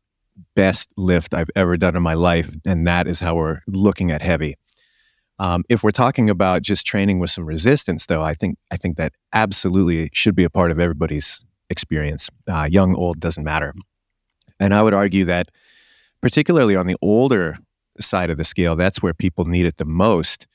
best 0.54 0.92
lift 0.96 1.32
I've 1.32 1.50
ever 1.56 1.76
done 1.76 1.96
in 1.96 2.02
my 2.02 2.14
life, 2.14 2.54
and 2.66 2.86
that 2.86 3.08
is 3.08 3.20
how 3.20 3.36
we're 3.36 3.60
looking 3.66 4.10
at 4.10 4.20
heavy. 4.20 4.56
Um, 5.38 5.64
if 5.68 5.82
we're 5.82 5.90
talking 5.90 6.30
about 6.30 6.62
just 6.62 6.86
training 6.86 7.18
with 7.18 7.30
some 7.30 7.44
resistance, 7.44 8.06
though, 8.06 8.22
I 8.22 8.34
think 8.34 8.58
I 8.70 8.76
think 8.76 8.96
that 8.96 9.12
absolutely 9.32 10.10
should 10.12 10.34
be 10.34 10.44
a 10.44 10.50
part 10.50 10.70
of 10.70 10.78
everybody's 10.78 11.45
experience. 11.70 12.30
Uh, 12.48 12.66
young, 12.70 12.94
old, 12.94 13.20
doesn't 13.20 13.44
matter. 13.44 13.72
And 14.58 14.72
I 14.72 14.82
would 14.82 14.94
argue 14.94 15.24
that, 15.26 15.50
particularly 16.20 16.76
on 16.76 16.86
the 16.86 16.96
older 17.02 17.58
side 18.00 18.30
of 18.30 18.36
the 18.36 18.44
scale, 18.44 18.74
that's 18.74 19.02
where 19.02 19.14
people 19.14 19.44
need 19.44 19.66
it 19.66 19.76
the 19.76 19.84
most. 19.84 20.46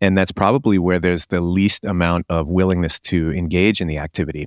And 0.00 0.16
that's 0.16 0.32
probably 0.32 0.78
where 0.78 1.00
there's 1.00 1.26
the 1.26 1.40
least 1.40 1.84
amount 1.84 2.26
of 2.28 2.50
willingness 2.50 3.00
to 3.00 3.32
engage 3.32 3.80
in 3.80 3.88
the 3.88 3.98
activity. 3.98 4.46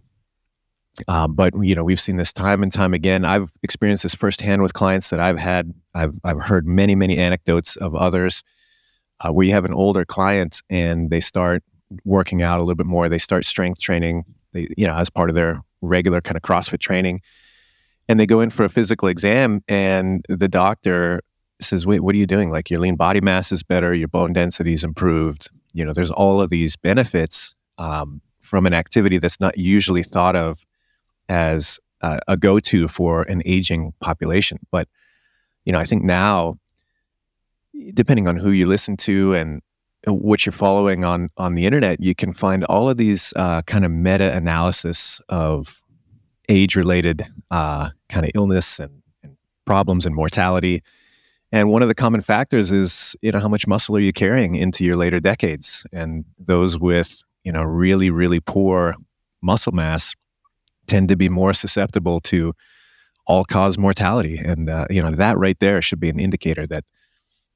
Uh, 1.07 1.27
but 1.27 1.53
you 1.61 1.75
know, 1.75 1.83
we've 1.83 1.99
seen 1.99 2.17
this 2.17 2.33
time 2.33 2.63
and 2.63 2.71
time 2.71 2.93
again. 2.93 3.25
I've 3.25 3.53
experienced 3.63 4.03
this 4.03 4.15
firsthand 4.15 4.61
with 4.61 4.73
clients 4.73 5.09
that 5.09 5.19
I've 5.19 5.37
had. 5.37 5.73
I've 5.93 6.19
I've 6.23 6.41
heard 6.41 6.67
many 6.67 6.95
many 6.95 7.17
anecdotes 7.17 7.75
of 7.77 7.95
others 7.95 8.43
uh, 9.21 9.31
where 9.31 9.45
you 9.45 9.53
have 9.53 9.65
an 9.65 9.73
older 9.73 10.05
client 10.05 10.61
and 10.69 11.09
they 11.09 11.19
start 11.19 11.63
working 12.03 12.41
out 12.41 12.59
a 12.59 12.61
little 12.61 12.75
bit 12.75 12.85
more. 12.85 13.07
They 13.09 13.17
start 13.17 13.45
strength 13.45 13.79
training. 13.79 14.25
They 14.53 14.67
you 14.77 14.85
know 14.85 14.93
as 14.93 15.09
part 15.09 15.29
of 15.29 15.35
their 15.35 15.61
regular 15.81 16.21
kind 16.21 16.37
of 16.37 16.43
CrossFit 16.43 16.79
training. 16.79 17.21
And 18.07 18.19
they 18.19 18.25
go 18.25 18.41
in 18.41 18.49
for 18.49 18.63
a 18.63 18.69
physical 18.69 19.07
exam, 19.07 19.61
and 19.67 20.25
the 20.27 20.47
doctor 20.47 21.21
says, 21.61 21.85
Wait, 21.85 22.01
what 22.01 22.15
are 22.15 22.17
you 22.17 22.27
doing? 22.27 22.49
Like, 22.49 22.69
your 22.69 22.79
lean 22.79 22.95
body 22.95 23.21
mass 23.21 23.51
is 23.51 23.63
better, 23.63 23.93
your 23.93 24.07
bone 24.07 24.33
density 24.33 24.73
is 24.73 24.83
improved. 24.83 25.49
You 25.73 25.85
know, 25.85 25.93
there's 25.93 26.11
all 26.11 26.41
of 26.41 26.49
these 26.49 26.75
benefits 26.75 27.53
um, 27.77 28.21
from 28.39 28.65
an 28.65 28.73
activity 28.73 29.17
that's 29.17 29.39
not 29.39 29.57
usually 29.57 30.03
thought 30.03 30.35
of 30.35 30.65
as 31.29 31.79
uh, 32.01 32.19
a 32.27 32.35
go 32.35 32.59
to 32.59 32.87
for 32.87 33.23
an 33.23 33.41
aging 33.45 33.93
population. 34.01 34.57
But, 34.71 34.87
you 35.65 35.71
know, 35.71 35.79
I 35.79 35.83
think 35.85 36.03
now, 36.03 36.55
depending 37.93 38.27
on 38.27 38.37
who 38.37 38.49
you 38.51 38.65
listen 38.65 38.97
to 38.97 39.33
and 39.35 39.61
what 40.07 40.45
you're 40.45 40.53
following 40.53 41.03
on 41.03 41.29
on 41.37 41.55
the 41.55 41.65
internet, 41.65 42.01
you 42.01 42.15
can 42.15 42.31
find 42.31 42.63
all 42.65 42.89
of 42.89 42.97
these 42.97 43.33
uh, 43.35 43.61
kind 43.63 43.85
of 43.85 43.91
meta 43.91 44.35
analysis 44.35 45.21
of 45.29 45.83
age 46.49 46.75
related 46.75 47.23
uh, 47.51 47.89
kind 48.09 48.25
of 48.25 48.31
illness 48.35 48.79
and, 48.79 49.01
and, 49.23 49.37
problems 49.65 50.05
and 50.05 50.15
mortality. 50.15 50.81
And 51.51 51.69
one 51.69 51.81
of 51.81 51.87
the 51.87 51.95
common 51.95 52.21
factors 52.21 52.71
is 52.71 53.15
you 53.21 53.31
know 53.31 53.39
how 53.39 53.47
much 53.47 53.67
muscle 53.67 53.95
are 53.95 53.99
you 53.99 54.13
carrying 54.13 54.55
into 54.55 54.83
your 54.83 54.95
later 54.95 55.19
decades, 55.19 55.85
and 55.91 56.25
those 56.39 56.79
with 56.79 57.21
you 57.43 57.51
know 57.51 57.61
really 57.61 58.09
really 58.09 58.39
poor 58.39 58.95
muscle 59.41 59.73
mass 59.73 60.15
tend 60.87 61.09
to 61.09 61.15
be 61.15 61.29
more 61.29 61.53
susceptible 61.53 62.19
to 62.21 62.53
all 63.27 63.43
cause 63.43 63.77
mortality, 63.77 64.37
and 64.43 64.69
uh, 64.69 64.85
you 64.89 65.01
know 65.01 65.11
that 65.11 65.37
right 65.37 65.59
there 65.59 65.81
should 65.81 65.99
be 65.99 66.09
an 66.09 66.19
indicator 66.19 66.65
that 66.67 66.85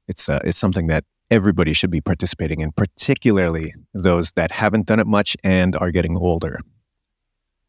it's 0.06 0.28
uh, 0.28 0.40
it's 0.44 0.58
something 0.58 0.86
that 0.86 1.04
everybody 1.30 1.72
should 1.72 1.90
be 1.90 2.00
participating 2.00 2.60
in, 2.60 2.72
particularly 2.72 3.72
those 3.94 4.32
that 4.32 4.52
haven't 4.52 4.86
done 4.86 5.00
it 5.00 5.06
much 5.06 5.36
and 5.42 5.76
are 5.78 5.90
getting 5.90 6.16
older, 6.16 6.60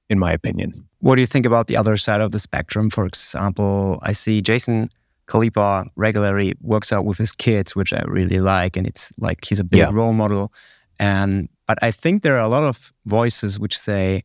in 0.09 0.19
my 0.19 0.31
opinion. 0.31 0.71
What 0.99 1.15
do 1.15 1.21
you 1.21 1.27
think 1.27 1.45
about 1.45 1.67
the 1.67 1.77
other 1.77 1.97
side 1.97 2.21
of 2.21 2.31
the 2.31 2.39
spectrum? 2.39 2.89
For 2.89 3.05
example, 3.05 3.99
I 4.01 4.11
see 4.11 4.41
Jason 4.41 4.89
Khalipa 5.27 5.87
regularly 5.95 6.53
works 6.61 6.91
out 6.91 7.05
with 7.05 7.17
his 7.17 7.31
kids, 7.31 7.75
which 7.75 7.93
I 7.93 8.01
really 8.07 8.39
like, 8.39 8.77
and 8.77 8.87
it's 8.87 9.13
like 9.17 9.45
he's 9.45 9.59
a 9.59 9.65
big 9.65 9.79
yeah. 9.79 9.89
role 9.91 10.13
model. 10.13 10.51
And 10.99 11.49
but 11.67 11.77
I 11.81 11.91
think 11.91 12.23
there 12.23 12.37
are 12.37 12.45
a 12.45 12.47
lot 12.47 12.63
of 12.63 12.93
voices 13.05 13.59
which 13.59 13.77
say, 13.77 14.23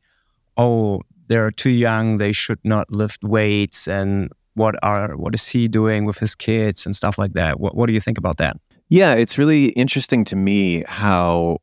"Oh, 0.57 1.03
they're 1.27 1.51
too 1.51 1.71
young; 1.71 2.19
they 2.19 2.33
should 2.33 2.61
not 2.65 2.91
lift 2.91 3.25
weights." 3.25 3.89
And 3.89 4.31
what 4.55 4.77
are 4.83 5.17
what 5.17 5.35
is 5.35 5.49
he 5.49 5.69
doing 5.69 6.05
with 6.05 6.19
his 6.19 6.35
kids 6.35 6.87
and 6.87 6.95
stuff 6.95 7.19
like 7.19 7.33
that? 7.33 7.59
What 7.59 7.75
What 7.75 7.87
do 7.87 7.93
you 7.93 8.01
think 8.01 8.17
about 8.17 8.37
that? 8.39 8.57
Yeah, 8.93 9.15
it's 9.15 9.39
really 9.39 9.69
interesting 9.69 10.23
to 10.25 10.37
me 10.37 10.85
how 10.87 11.61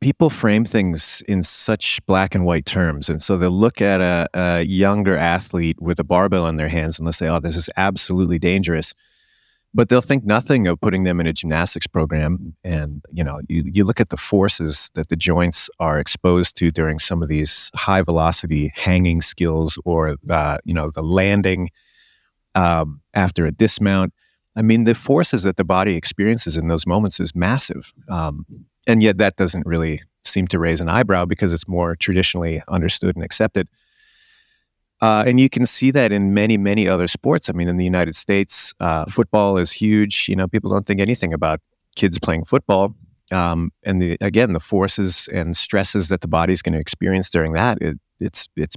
people 0.00 0.30
frame 0.30 0.64
things 0.64 1.22
in 1.28 1.42
such 1.42 2.00
black 2.06 2.34
and 2.34 2.42
white 2.42 2.64
terms. 2.64 3.10
And 3.10 3.20
so 3.20 3.36
they'll 3.36 3.50
look 3.50 3.82
at 3.82 4.00
a, 4.00 4.26
a, 4.32 4.62
younger 4.62 5.14
athlete 5.14 5.76
with 5.78 6.00
a 6.00 6.04
barbell 6.04 6.46
in 6.46 6.56
their 6.56 6.70
hands 6.70 6.98
and 6.98 7.06
they'll 7.06 7.12
say, 7.12 7.28
oh, 7.28 7.38
this 7.38 7.54
is 7.54 7.68
absolutely 7.76 8.38
dangerous. 8.38 8.94
But 9.74 9.90
they'll 9.90 10.00
think 10.00 10.24
nothing 10.24 10.66
of 10.66 10.80
putting 10.80 11.04
them 11.04 11.20
in 11.20 11.26
a 11.26 11.34
gymnastics 11.34 11.86
program. 11.86 12.56
And, 12.64 13.04
you 13.12 13.24
know, 13.24 13.42
you, 13.50 13.64
you 13.66 13.84
look 13.84 14.00
at 14.00 14.08
the 14.08 14.16
forces 14.16 14.90
that 14.94 15.10
the 15.10 15.16
joints 15.16 15.68
are 15.78 15.98
exposed 15.98 16.56
to 16.56 16.70
during 16.70 16.98
some 16.98 17.20
of 17.20 17.28
these 17.28 17.70
high 17.74 18.00
velocity 18.00 18.72
hanging 18.74 19.20
skills 19.20 19.78
or, 19.84 20.16
uh, 20.30 20.56
you 20.64 20.72
know, 20.72 20.88
the 20.88 21.02
landing 21.02 21.68
um, 22.54 23.02
after 23.12 23.44
a 23.44 23.52
dismount 23.52 24.14
I 24.56 24.62
mean, 24.62 24.84
the 24.84 24.94
forces 24.94 25.42
that 25.44 25.56
the 25.56 25.64
body 25.64 25.94
experiences 25.94 26.56
in 26.56 26.68
those 26.68 26.86
moments 26.86 27.20
is 27.20 27.34
massive. 27.34 27.92
Um, 28.08 28.46
and 28.86 29.02
yet 29.02 29.18
that 29.18 29.36
doesn't 29.36 29.66
really 29.66 30.00
seem 30.24 30.46
to 30.48 30.58
raise 30.58 30.80
an 30.80 30.88
eyebrow 30.88 31.24
because 31.26 31.54
it's 31.54 31.68
more 31.68 31.94
traditionally 31.94 32.62
understood 32.68 33.14
and 33.16 33.24
accepted. 33.24 33.68
Uh, 35.00 35.24
and 35.26 35.38
you 35.38 35.48
can 35.48 35.64
see 35.64 35.90
that 35.92 36.10
in 36.10 36.34
many, 36.34 36.58
many 36.58 36.88
other 36.88 37.06
sports. 37.06 37.48
I 37.48 37.52
mean, 37.52 37.68
in 37.68 37.76
the 37.76 37.84
United 37.84 38.16
States, 38.16 38.74
uh, 38.80 39.04
football 39.04 39.56
is 39.56 39.72
huge. 39.72 40.28
You 40.28 40.36
know, 40.36 40.48
people 40.48 40.70
don't 40.70 40.86
think 40.86 41.00
anything 41.00 41.32
about 41.32 41.60
kids 41.94 42.18
playing 42.18 42.44
football. 42.44 42.96
Um, 43.30 43.70
and 43.84 44.00
the, 44.02 44.16
again, 44.20 44.54
the 44.54 44.60
forces 44.60 45.28
and 45.32 45.56
stresses 45.56 46.08
that 46.08 46.22
the 46.22 46.28
body 46.28 46.52
is 46.52 46.62
going 46.62 46.72
to 46.72 46.80
experience 46.80 47.30
during 47.30 47.52
that, 47.52 47.78
it, 47.80 47.98
it's 48.18 48.48
it's 48.56 48.74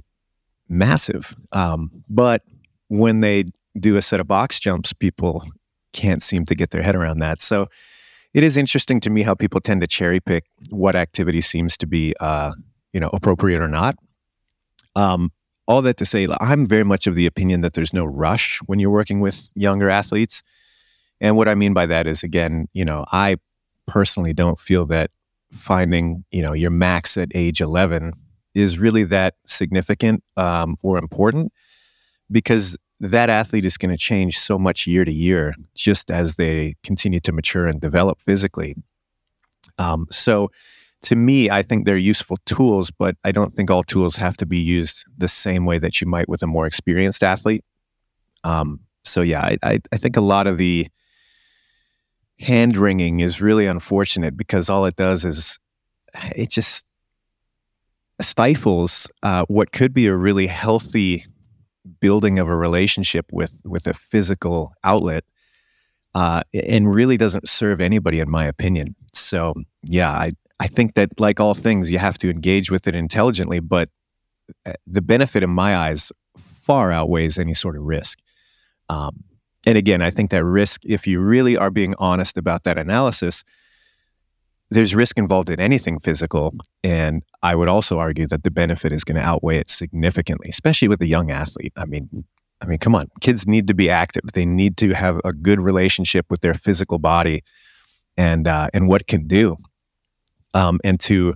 massive. 0.68 1.34
Um, 1.52 1.90
but 2.08 2.42
when 2.88 3.20
they 3.20 3.44
do 3.78 3.96
a 3.96 4.02
set 4.02 4.20
of 4.20 4.28
box 4.28 4.60
jumps, 4.60 4.92
people 4.92 5.42
can't 5.92 6.22
seem 6.22 6.44
to 6.46 6.54
get 6.54 6.70
their 6.70 6.82
head 6.82 6.94
around 6.94 7.18
that. 7.18 7.40
So 7.40 7.66
it 8.34 8.42
is 8.42 8.56
interesting 8.56 9.00
to 9.00 9.10
me 9.10 9.22
how 9.22 9.34
people 9.34 9.60
tend 9.60 9.80
to 9.82 9.86
cherry 9.86 10.20
pick 10.20 10.44
what 10.70 10.96
activity 10.96 11.40
seems 11.40 11.76
to 11.78 11.86
be, 11.86 12.14
uh, 12.20 12.52
you 12.92 13.00
know, 13.00 13.10
appropriate 13.12 13.60
or 13.60 13.68
not. 13.68 13.96
Um, 14.96 15.32
all 15.66 15.82
that 15.82 15.96
to 15.98 16.04
say, 16.04 16.26
I'm 16.40 16.66
very 16.66 16.84
much 16.84 17.06
of 17.06 17.14
the 17.14 17.26
opinion 17.26 17.60
that 17.60 17.74
there's 17.74 17.92
no 17.92 18.04
rush 18.04 18.58
when 18.66 18.78
you're 18.78 18.90
working 18.90 19.20
with 19.20 19.50
younger 19.54 19.90
athletes. 19.90 20.42
And 21.20 21.36
what 21.36 21.48
I 21.48 21.54
mean 21.54 21.72
by 21.72 21.86
that 21.86 22.06
is, 22.06 22.22
again, 22.22 22.66
you 22.72 22.84
know, 22.84 23.04
I 23.12 23.36
personally 23.86 24.32
don't 24.32 24.58
feel 24.58 24.86
that 24.86 25.10
finding, 25.52 26.24
you 26.30 26.42
know, 26.42 26.52
your 26.52 26.70
max 26.70 27.16
at 27.16 27.28
age 27.34 27.60
11 27.60 28.12
is 28.54 28.78
really 28.78 29.04
that 29.04 29.34
significant 29.46 30.22
um, 30.36 30.76
or 30.82 30.98
important 30.98 31.52
because 32.30 32.76
that 33.02 33.28
athlete 33.28 33.64
is 33.64 33.76
going 33.76 33.90
to 33.90 33.98
change 33.98 34.38
so 34.38 34.56
much 34.58 34.86
year 34.86 35.04
to 35.04 35.12
year 35.12 35.54
just 35.74 36.10
as 36.10 36.36
they 36.36 36.74
continue 36.84 37.18
to 37.20 37.32
mature 37.32 37.66
and 37.66 37.80
develop 37.80 38.20
physically. 38.20 38.76
Um, 39.76 40.06
so, 40.10 40.48
to 41.02 41.16
me, 41.16 41.50
I 41.50 41.62
think 41.62 41.84
they're 41.84 41.96
useful 41.96 42.36
tools, 42.46 42.92
but 42.92 43.16
I 43.24 43.32
don't 43.32 43.52
think 43.52 43.72
all 43.72 43.82
tools 43.82 44.16
have 44.16 44.36
to 44.36 44.46
be 44.46 44.58
used 44.58 45.04
the 45.18 45.26
same 45.26 45.66
way 45.66 45.78
that 45.78 46.00
you 46.00 46.06
might 46.06 46.28
with 46.28 46.44
a 46.44 46.46
more 46.46 46.64
experienced 46.64 47.24
athlete. 47.24 47.64
Um, 48.44 48.80
so, 49.04 49.20
yeah, 49.20 49.40
I, 49.40 49.56
I, 49.64 49.80
I 49.92 49.96
think 49.96 50.16
a 50.16 50.20
lot 50.20 50.46
of 50.46 50.58
the 50.58 50.86
hand 52.38 52.76
wringing 52.76 53.18
is 53.18 53.42
really 53.42 53.66
unfortunate 53.66 54.36
because 54.36 54.70
all 54.70 54.84
it 54.84 54.94
does 54.94 55.24
is 55.24 55.58
it 56.36 56.50
just 56.50 56.86
stifles 58.20 59.10
uh, 59.24 59.44
what 59.48 59.72
could 59.72 59.92
be 59.92 60.06
a 60.06 60.14
really 60.14 60.46
healthy 60.46 61.26
building 62.00 62.38
of 62.38 62.48
a 62.48 62.56
relationship 62.56 63.26
with 63.32 63.60
with 63.64 63.86
a 63.86 63.94
physical 63.94 64.72
outlet 64.84 65.24
uh, 66.14 66.42
and 66.52 66.94
really 66.94 67.16
doesn't 67.16 67.48
serve 67.48 67.80
anybody 67.80 68.20
in 68.20 68.30
my 68.30 68.44
opinion. 68.44 68.94
So 69.12 69.54
yeah 69.84 70.10
i 70.10 70.32
i 70.60 70.66
think 70.66 70.94
that 70.94 71.18
like 71.20 71.40
all 71.40 71.54
things 71.54 71.90
you 71.90 71.98
have 71.98 72.18
to 72.18 72.30
engage 72.30 72.70
with 72.70 72.86
it 72.86 72.94
intelligently 72.94 73.60
but 73.60 73.88
uh, 74.66 74.72
the 74.86 75.02
benefit 75.02 75.42
in 75.42 75.50
my 75.50 75.76
eyes 75.76 76.12
far 76.36 76.92
outweighs 76.92 77.38
any 77.38 77.54
sort 77.54 77.76
of 77.76 77.82
risk. 77.82 78.18
Um, 78.88 79.24
and 79.66 79.78
again 79.78 80.02
i 80.02 80.10
think 80.10 80.30
that 80.30 80.44
risk 80.44 80.82
if 80.84 81.06
you 81.06 81.20
really 81.20 81.56
are 81.56 81.70
being 81.70 81.94
honest 81.98 82.36
about 82.36 82.64
that 82.64 82.78
analysis 82.78 83.44
there's 84.72 84.94
risk 84.94 85.18
involved 85.18 85.50
in 85.50 85.60
anything 85.60 85.98
physical. 85.98 86.54
And 86.82 87.22
I 87.42 87.54
would 87.54 87.68
also 87.68 87.98
argue 87.98 88.26
that 88.28 88.42
the 88.42 88.50
benefit 88.50 88.92
is 88.92 89.04
going 89.04 89.16
to 89.16 89.26
outweigh 89.26 89.58
it 89.58 89.70
significantly, 89.70 90.48
especially 90.48 90.88
with 90.88 91.00
a 91.02 91.06
young 91.06 91.30
athlete. 91.30 91.72
I 91.76 91.84
mean, 91.84 92.24
I 92.60 92.66
mean, 92.66 92.78
come 92.78 92.94
on, 92.94 93.08
kids 93.20 93.46
need 93.46 93.66
to 93.68 93.74
be 93.74 93.90
active. 93.90 94.22
They 94.34 94.46
need 94.46 94.76
to 94.78 94.92
have 94.92 95.20
a 95.24 95.32
good 95.32 95.60
relationship 95.60 96.26
with 96.30 96.40
their 96.40 96.54
physical 96.54 96.98
body 96.98 97.42
and 98.16 98.46
uh, 98.46 98.68
and 98.72 98.88
what 98.88 99.06
can 99.06 99.26
do. 99.26 99.56
Um, 100.54 100.78
and 100.84 101.00
to, 101.00 101.34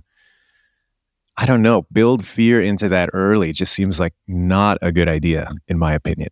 I 1.37 1.45
don't 1.45 1.61
know, 1.61 1.83
build 1.91 2.25
fear 2.25 2.61
into 2.61 2.87
that 2.89 3.09
early 3.13 3.51
just 3.51 3.73
seems 3.73 3.99
like 3.99 4.13
not 4.27 4.77
a 4.81 4.91
good 4.91 5.07
idea, 5.07 5.49
in 5.67 5.77
my 5.77 5.93
opinion. 5.93 6.29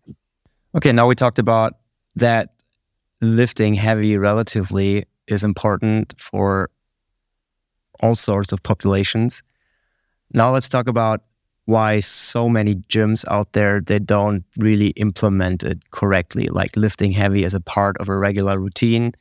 Okay, 0.75 0.91
now 0.91 1.07
we 1.07 1.15
talked 1.15 1.39
about 1.39 1.73
that 2.15 2.49
lifting 3.21 3.73
heavy 3.73 4.17
relatively 4.17 5.05
is 5.27 5.43
important 5.43 6.13
for 6.19 6.69
all 8.05 8.15
sorts 8.15 8.51
of 8.53 8.61
populations. 8.61 9.41
Now 10.33 10.51
let's 10.53 10.69
talk 10.69 10.87
about 10.87 11.21
why 11.65 11.99
so 11.99 12.47
many 12.47 12.75
gyms 12.93 13.25
out 13.27 13.53
there 13.53 13.81
they 13.81 13.99
don't 13.99 14.43
really 14.57 14.89
implement 14.89 15.63
it 15.63 15.79
correctly, 15.89 16.47
like 16.47 16.77
lifting 16.77 17.11
heavy 17.11 17.43
as 17.43 17.55
a 17.55 17.61
part 17.61 17.97
of 17.97 18.09
a 18.09 18.17
regular 18.27 18.59
routine. 18.59 19.11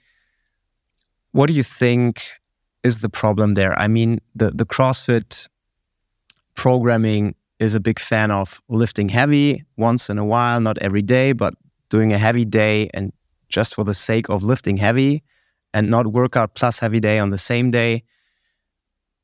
What 1.32 1.46
do 1.48 1.54
you 1.54 1.62
think 1.62 2.12
is 2.82 2.98
the 2.98 3.08
problem 3.08 3.54
there? 3.54 3.72
I 3.78 3.88
mean, 3.88 4.20
the 4.34 4.50
the 4.50 4.66
CrossFit 4.66 5.48
programming 6.54 7.34
is 7.58 7.74
a 7.74 7.80
big 7.80 7.98
fan 7.98 8.30
of 8.30 8.60
lifting 8.68 9.08
heavy 9.08 9.64
once 9.76 10.10
in 10.12 10.18
a 10.18 10.24
while, 10.24 10.60
not 10.60 10.76
every 10.78 11.02
day, 11.02 11.32
but 11.32 11.54
doing 11.88 12.12
a 12.12 12.18
heavy 12.18 12.44
day 12.44 12.90
and 12.94 13.12
just 13.48 13.74
for 13.74 13.84
the 13.84 13.94
sake 13.94 14.28
of 14.28 14.42
lifting 14.42 14.76
heavy 14.76 15.22
and 15.72 15.88
not 15.88 16.06
workout 16.06 16.54
plus 16.54 16.80
heavy 16.80 17.00
day 17.00 17.18
on 17.18 17.30
the 17.30 17.38
same 17.38 17.70
day. 17.70 18.02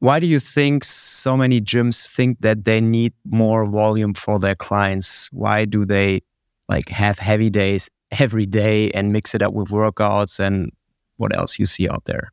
Why 0.00 0.18
do 0.18 0.26
you 0.26 0.38
think 0.38 0.82
so 0.82 1.36
many 1.36 1.60
gyms 1.60 2.08
think 2.08 2.40
that 2.40 2.64
they 2.64 2.80
need 2.80 3.12
more 3.24 3.66
volume 3.66 4.14
for 4.14 4.38
their 4.38 4.54
clients? 4.54 5.28
Why 5.30 5.66
do 5.66 5.84
they 5.84 6.22
like 6.70 6.88
have 6.88 7.18
heavy 7.18 7.50
days 7.50 7.90
every 8.18 8.46
day 8.46 8.90
and 8.92 9.12
mix 9.12 9.34
it 9.34 9.42
up 9.42 9.52
with 9.52 9.68
workouts 9.68 10.40
and 10.40 10.72
what 11.18 11.36
else 11.36 11.58
you 11.58 11.66
see 11.66 11.86
out 11.86 12.06
there? 12.06 12.32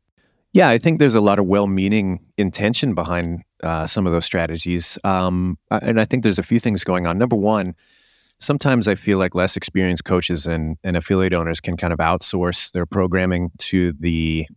Yeah, 0.53 0.69
I 0.69 0.77
think 0.77 1.00
there's 1.00 1.13
a 1.13 1.21
lot 1.21 1.39
of 1.39 1.45
well-meaning 1.45 2.25
intention 2.38 2.95
behind 2.95 3.43
uh, 3.62 3.86
some 3.86 4.07
of 4.07 4.13
those 4.13 4.25
strategies, 4.25 4.97
um, 5.03 5.57
and 5.69 6.00
I 6.00 6.05
think 6.05 6.24
there's 6.24 6.39
a 6.39 6.43
few 6.43 6.59
things 6.59 6.86
going 6.86 7.05
on. 7.05 7.17
Number 7.17 7.36
one, 7.36 7.75
sometimes 8.39 8.88
I 8.88 8.95
feel 8.95 9.17
like 9.17 9.36
less 9.36 9.57
experienced 9.57 10.05
coaches 10.05 10.47
and, 10.47 10.77
and 10.86 10.95
affiliate 10.95 11.33
owners 11.33 11.59
can 11.59 11.75
kind 11.75 11.91
of 11.91 12.00
outsource 12.00 12.71
their 12.71 12.86
programming 12.86 13.51
to 13.57 13.91
the, 14.00 14.47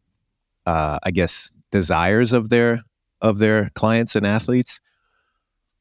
uh, 0.65 1.01
I 1.03 1.11
guess, 1.11 1.51
desires 1.73 2.33
of 2.33 2.51
their 2.51 2.83
of 3.21 3.39
their 3.39 3.71
clients 3.75 4.17
and 4.17 4.27
athletes. 4.27 4.81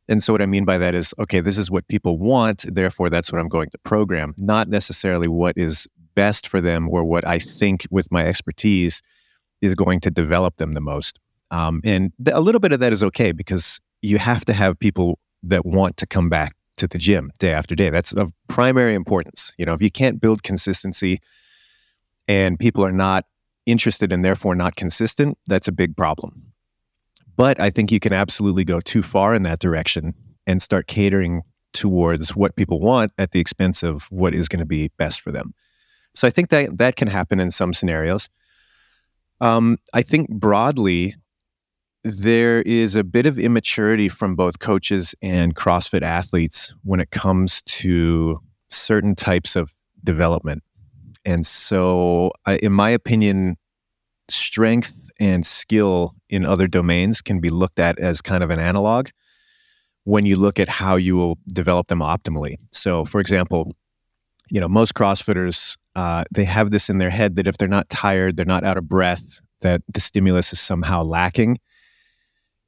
And 0.07 0.23
so, 0.23 0.33
what 0.33 0.41
I 0.41 0.47
mean 0.47 0.65
by 0.65 0.77
that 0.79 0.95
is, 0.95 1.13
okay, 1.19 1.39
this 1.39 1.57
is 1.57 1.69
what 1.69 1.87
people 1.87 2.17
want, 2.17 2.65
therefore, 2.67 3.09
that's 3.09 3.31
what 3.31 3.39
I'm 3.39 3.47
going 3.47 3.69
to 3.69 3.77
program, 3.79 4.33
not 4.39 4.67
necessarily 4.67 5.27
what 5.27 5.55
is 5.55 5.87
best 6.15 6.47
for 6.47 6.61
them 6.61 6.89
or 6.89 7.03
what 7.03 7.25
I 7.27 7.39
think 7.39 7.85
with 7.91 8.11
my 8.11 8.25
expertise 8.25 9.01
is 9.61 9.75
going 9.75 9.99
to 10.01 10.11
develop 10.11 10.57
them 10.57 10.71
the 10.71 10.81
most. 10.81 11.19
Um, 11.51 11.81
and 11.83 12.11
th- 12.23 12.35
a 12.35 12.39
little 12.39 12.59
bit 12.59 12.71
of 12.71 12.79
that 12.79 12.91
is 12.91 13.03
okay 13.03 13.31
because 13.31 13.79
you 14.01 14.17
have 14.17 14.45
to 14.45 14.53
have 14.53 14.79
people 14.79 15.19
that 15.43 15.65
want 15.65 15.97
to 15.97 16.07
come 16.07 16.29
back 16.29 16.55
to 16.77 16.87
the 16.87 16.97
gym 16.97 17.31
day 17.39 17.51
after 17.51 17.75
day. 17.75 17.89
That's 17.89 18.13
of 18.13 18.31
primary 18.47 18.95
importance. 18.95 19.53
You 19.57 19.65
know, 19.65 19.73
if 19.73 19.81
you 19.81 19.91
can't 19.91 20.19
build 20.19 20.43
consistency 20.43 21.19
and 22.27 22.59
people 22.59 22.83
are 22.85 22.91
not 22.91 23.25
interested 23.65 24.11
and 24.11 24.23
therefore 24.23 24.55
not 24.55 24.75
consistent, 24.75 25.37
that's 25.47 25.67
a 25.67 25.71
big 25.71 25.95
problem. 25.95 26.48
But 27.39 27.57
I 27.57 27.69
think 27.69 27.89
you 27.89 28.01
can 28.01 28.11
absolutely 28.11 28.65
go 28.65 28.81
too 28.81 29.01
far 29.01 29.33
in 29.33 29.43
that 29.43 29.59
direction 29.59 30.13
and 30.45 30.61
start 30.61 30.87
catering 30.87 31.43
towards 31.71 32.35
what 32.35 32.57
people 32.57 32.81
want 32.81 33.13
at 33.17 33.31
the 33.31 33.39
expense 33.39 33.81
of 33.81 34.07
what 34.11 34.35
is 34.35 34.49
going 34.49 34.59
to 34.59 34.65
be 34.65 34.91
best 34.97 35.21
for 35.21 35.31
them. 35.31 35.53
So 36.13 36.27
I 36.27 36.31
think 36.31 36.49
that 36.49 36.79
that 36.79 36.97
can 36.97 37.07
happen 37.07 37.39
in 37.39 37.49
some 37.49 37.71
scenarios. 37.71 38.27
Um, 39.39 39.77
I 39.93 40.01
think 40.01 40.27
broadly, 40.29 41.15
there 42.03 42.61
is 42.63 42.97
a 42.97 43.05
bit 43.05 43.25
of 43.25 43.39
immaturity 43.39 44.09
from 44.09 44.35
both 44.35 44.59
coaches 44.59 45.15
and 45.21 45.55
CrossFit 45.55 46.01
athletes 46.01 46.73
when 46.83 46.99
it 46.99 47.11
comes 47.11 47.61
to 47.61 48.41
certain 48.67 49.15
types 49.15 49.55
of 49.55 49.71
development. 50.03 50.61
And 51.23 51.45
so, 51.45 52.33
I, 52.45 52.57
in 52.57 52.73
my 52.73 52.89
opinion, 52.89 53.55
strength 54.27 55.09
and 55.21 55.45
skill 55.45 56.18
in 56.29 56.45
other 56.45 56.67
domains 56.67 57.21
can 57.21 57.39
be 57.39 57.49
looked 57.49 57.79
at 57.79 57.99
as 57.99 58.21
kind 58.21 58.43
of 58.43 58.49
an 58.49 58.59
analog 58.59 59.09
when 60.03 60.25
you 60.25 60.35
look 60.35 60.59
at 60.59 60.69
how 60.69 60.95
you 60.95 61.15
will 61.15 61.37
develop 61.47 61.87
them 61.87 61.99
optimally. 61.99 62.55
So, 62.71 63.05
for 63.05 63.19
example, 63.19 63.75
you 64.49 64.59
know, 64.59 64.67
most 64.67 64.93
CrossFitters, 64.93 65.77
uh, 65.95 66.23
they 66.31 66.45
have 66.45 66.71
this 66.71 66.89
in 66.89 66.97
their 66.97 67.09
head 67.09 67.35
that 67.35 67.47
if 67.47 67.57
they're 67.57 67.67
not 67.67 67.89
tired, 67.89 68.37
they're 68.37 68.45
not 68.45 68.63
out 68.63 68.77
of 68.77 68.87
breath, 68.87 69.41
that 69.61 69.81
the 69.93 69.99
stimulus 69.99 70.53
is 70.53 70.59
somehow 70.59 71.03
lacking. 71.03 71.59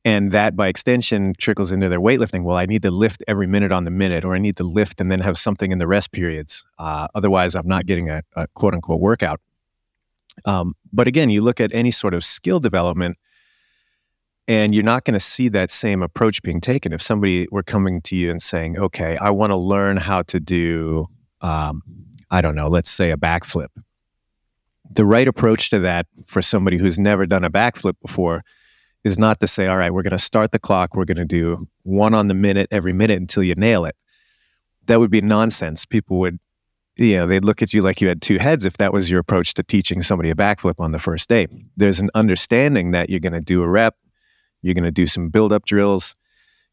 And 0.03 0.31
that 0.31 0.55
by 0.55 0.67
extension 0.67 1.33
trickles 1.37 1.71
into 1.71 1.87
their 1.87 1.99
weightlifting. 1.99 2.43
Well, 2.43 2.57
I 2.57 2.65
need 2.65 2.81
to 2.81 2.91
lift 2.91 3.23
every 3.27 3.45
minute 3.45 3.71
on 3.71 3.85
the 3.85 3.91
minute, 3.91 4.25
or 4.25 4.33
I 4.33 4.39
need 4.39 4.57
to 4.57 4.63
lift 4.63 4.99
and 4.99 5.11
then 5.11 5.19
have 5.19 5.37
something 5.37 5.71
in 5.71 5.77
the 5.77 5.87
rest 5.87 6.11
periods. 6.11 6.65
Uh, 6.79 7.07
otherwise, 7.13 7.53
I'm 7.53 7.67
not 7.67 7.85
getting 7.85 8.09
a, 8.09 8.23
a 8.35 8.47
quote 8.55 8.73
unquote 8.73 8.99
workout. 8.99 9.39
Um, 10.45 10.73
but 10.91 11.07
again, 11.07 11.29
you 11.29 11.41
look 11.41 11.59
at 11.59 11.73
any 11.73 11.91
sort 11.91 12.15
of 12.15 12.23
skill 12.23 12.59
development, 12.59 13.17
and 14.51 14.75
you're 14.75 14.83
not 14.83 15.05
going 15.05 15.13
to 15.13 15.19
see 15.21 15.47
that 15.47 15.71
same 15.71 16.03
approach 16.03 16.43
being 16.43 16.59
taken. 16.59 16.91
If 16.91 17.01
somebody 17.01 17.47
were 17.51 17.63
coming 17.63 18.01
to 18.01 18.17
you 18.17 18.29
and 18.29 18.41
saying, 18.41 18.77
okay, 18.77 19.15
I 19.15 19.29
want 19.29 19.51
to 19.51 19.55
learn 19.55 19.95
how 19.95 20.23
to 20.23 20.41
do, 20.41 21.05
um, 21.39 21.81
I 22.29 22.41
don't 22.41 22.55
know, 22.55 22.67
let's 22.67 22.89
say 22.89 23.11
a 23.11 23.15
backflip. 23.15 23.69
The 24.93 25.05
right 25.05 25.25
approach 25.25 25.69
to 25.69 25.79
that 25.79 26.07
for 26.25 26.41
somebody 26.41 26.75
who's 26.75 26.99
never 26.99 27.25
done 27.25 27.45
a 27.45 27.49
backflip 27.49 27.93
before 28.01 28.41
is 29.05 29.17
not 29.17 29.39
to 29.39 29.47
say, 29.47 29.67
all 29.67 29.77
right, 29.77 29.93
we're 29.93 30.01
going 30.01 30.11
to 30.11 30.17
start 30.17 30.51
the 30.51 30.59
clock. 30.59 30.97
We're 30.97 31.05
going 31.05 31.15
to 31.15 31.23
do 31.23 31.67
one 31.83 32.13
on 32.13 32.27
the 32.27 32.33
minute 32.33 32.67
every 32.71 32.91
minute 32.91 33.19
until 33.21 33.43
you 33.43 33.53
nail 33.55 33.85
it. 33.85 33.95
That 34.87 34.99
would 34.99 35.11
be 35.11 35.21
nonsense. 35.21 35.85
People 35.85 36.19
would, 36.19 36.39
you 36.97 37.15
know, 37.15 37.25
they'd 37.25 37.45
look 37.45 37.61
at 37.61 37.73
you 37.73 37.81
like 37.81 38.01
you 38.01 38.09
had 38.09 38.21
two 38.21 38.37
heads 38.37 38.65
if 38.65 38.75
that 38.79 38.91
was 38.91 39.09
your 39.09 39.21
approach 39.21 39.53
to 39.53 39.63
teaching 39.63 40.01
somebody 40.01 40.29
a 40.29 40.35
backflip 40.35 40.81
on 40.81 40.91
the 40.91 40.99
first 40.99 41.29
day. 41.29 41.47
There's 41.77 42.01
an 42.01 42.09
understanding 42.13 42.91
that 42.91 43.09
you're 43.09 43.21
going 43.21 43.31
to 43.31 43.39
do 43.39 43.63
a 43.63 43.67
rep, 43.69 43.95
you're 44.61 44.73
going 44.73 44.83
to 44.83 44.91
do 44.91 45.05
some 45.05 45.29
build 45.29 45.51
up 45.51 45.65
drills, 45.65 46.15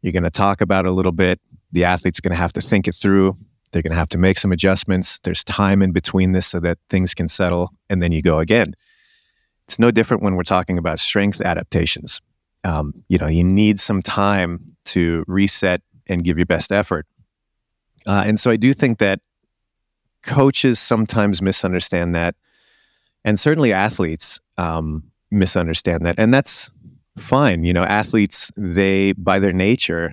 you're 0.03 0.13
going 0.13 0.23
to 0.25 0.31
talk 0.31 0.61
about 0.61 0.85
it 0.85 0.89
a 0.89 0.93
little 0.93 1.13
bit. 1.13 1.41
The 1.73 1.85
athlete's 1.85 2.21
going 2.21 2.33
to 2.33 2.39
have 2.39 2.53
to 2.55 2.61
think 2.61 2.89
it 2.89 2.95
through. 2.95 3.35
They're 3.73 3.83
going 3.83 3.93
to 3.93 3.99
have 3.99 4.09
to 4.11 4.19
make 4.19 4.39
some 4.39 4.53
adjustments. 4.53 5.19
There's 5.19 5.45
time 5.45 5.83
in 5.83 5.93
between 5.93 6.33
this 6.33 6.47
so 6.47 6.61
that 6.61 6.79
things 6.89 7.15
can 7.15 7.29
settle, 7.29 7.71
and 7.91 8.03
then 8.03 8.13
you 8.13 8.23
go 8.23 8.39
again. 8.39 8.75
It's 9.67 9.79
no 9.79 9.91
different 9.91 10.23
when 10.23 10.35
we're 10.35 10.45
talking 10.45 10.79
about 10.79 10.99
strength 10.99 11.43
adaptations. 11.43 12.23
Um, 12.65 13.05
you 13.09 13.19
know, 13.19 13.27
you 13.27 13.45
need 13.45 13.79
some 13.79 14.01
time 14.01 14.77
to 14.87 15.25
reset 15.27 15.83
and 16.07 16.25
give 16.25 16.39
your 16.39 16.47
best 16.47 16.73
effort. 16.73 17.07
Uh, 18.07 18.25
and 18.27 18.41
so 18.41 18.51
I 18.51 18.57
do 18.57 18.73
think 18.73 18.99
that 18.99 19.21
coaches 20.23 20.79
sometimes 20.79 21.43
misunderstand 21.43 22.15
that, 22.15 22.35
and 23.25 23.39
certainly 23.39 23.73
athletes 23.73 24.41
um, 24.57 25.11
misunderstand 25.31 26.07
that, 26.07 26.15
and 26.19 26.33
that's 26.33 26.71
fine. 27.19 27.65
You 27.65 27.73
know, 27.73 27.85
athletes 27.85 28.51
they 28.57 29.13
by 29.13 29.39
their 29.39 29.53
nature 29.53 30.13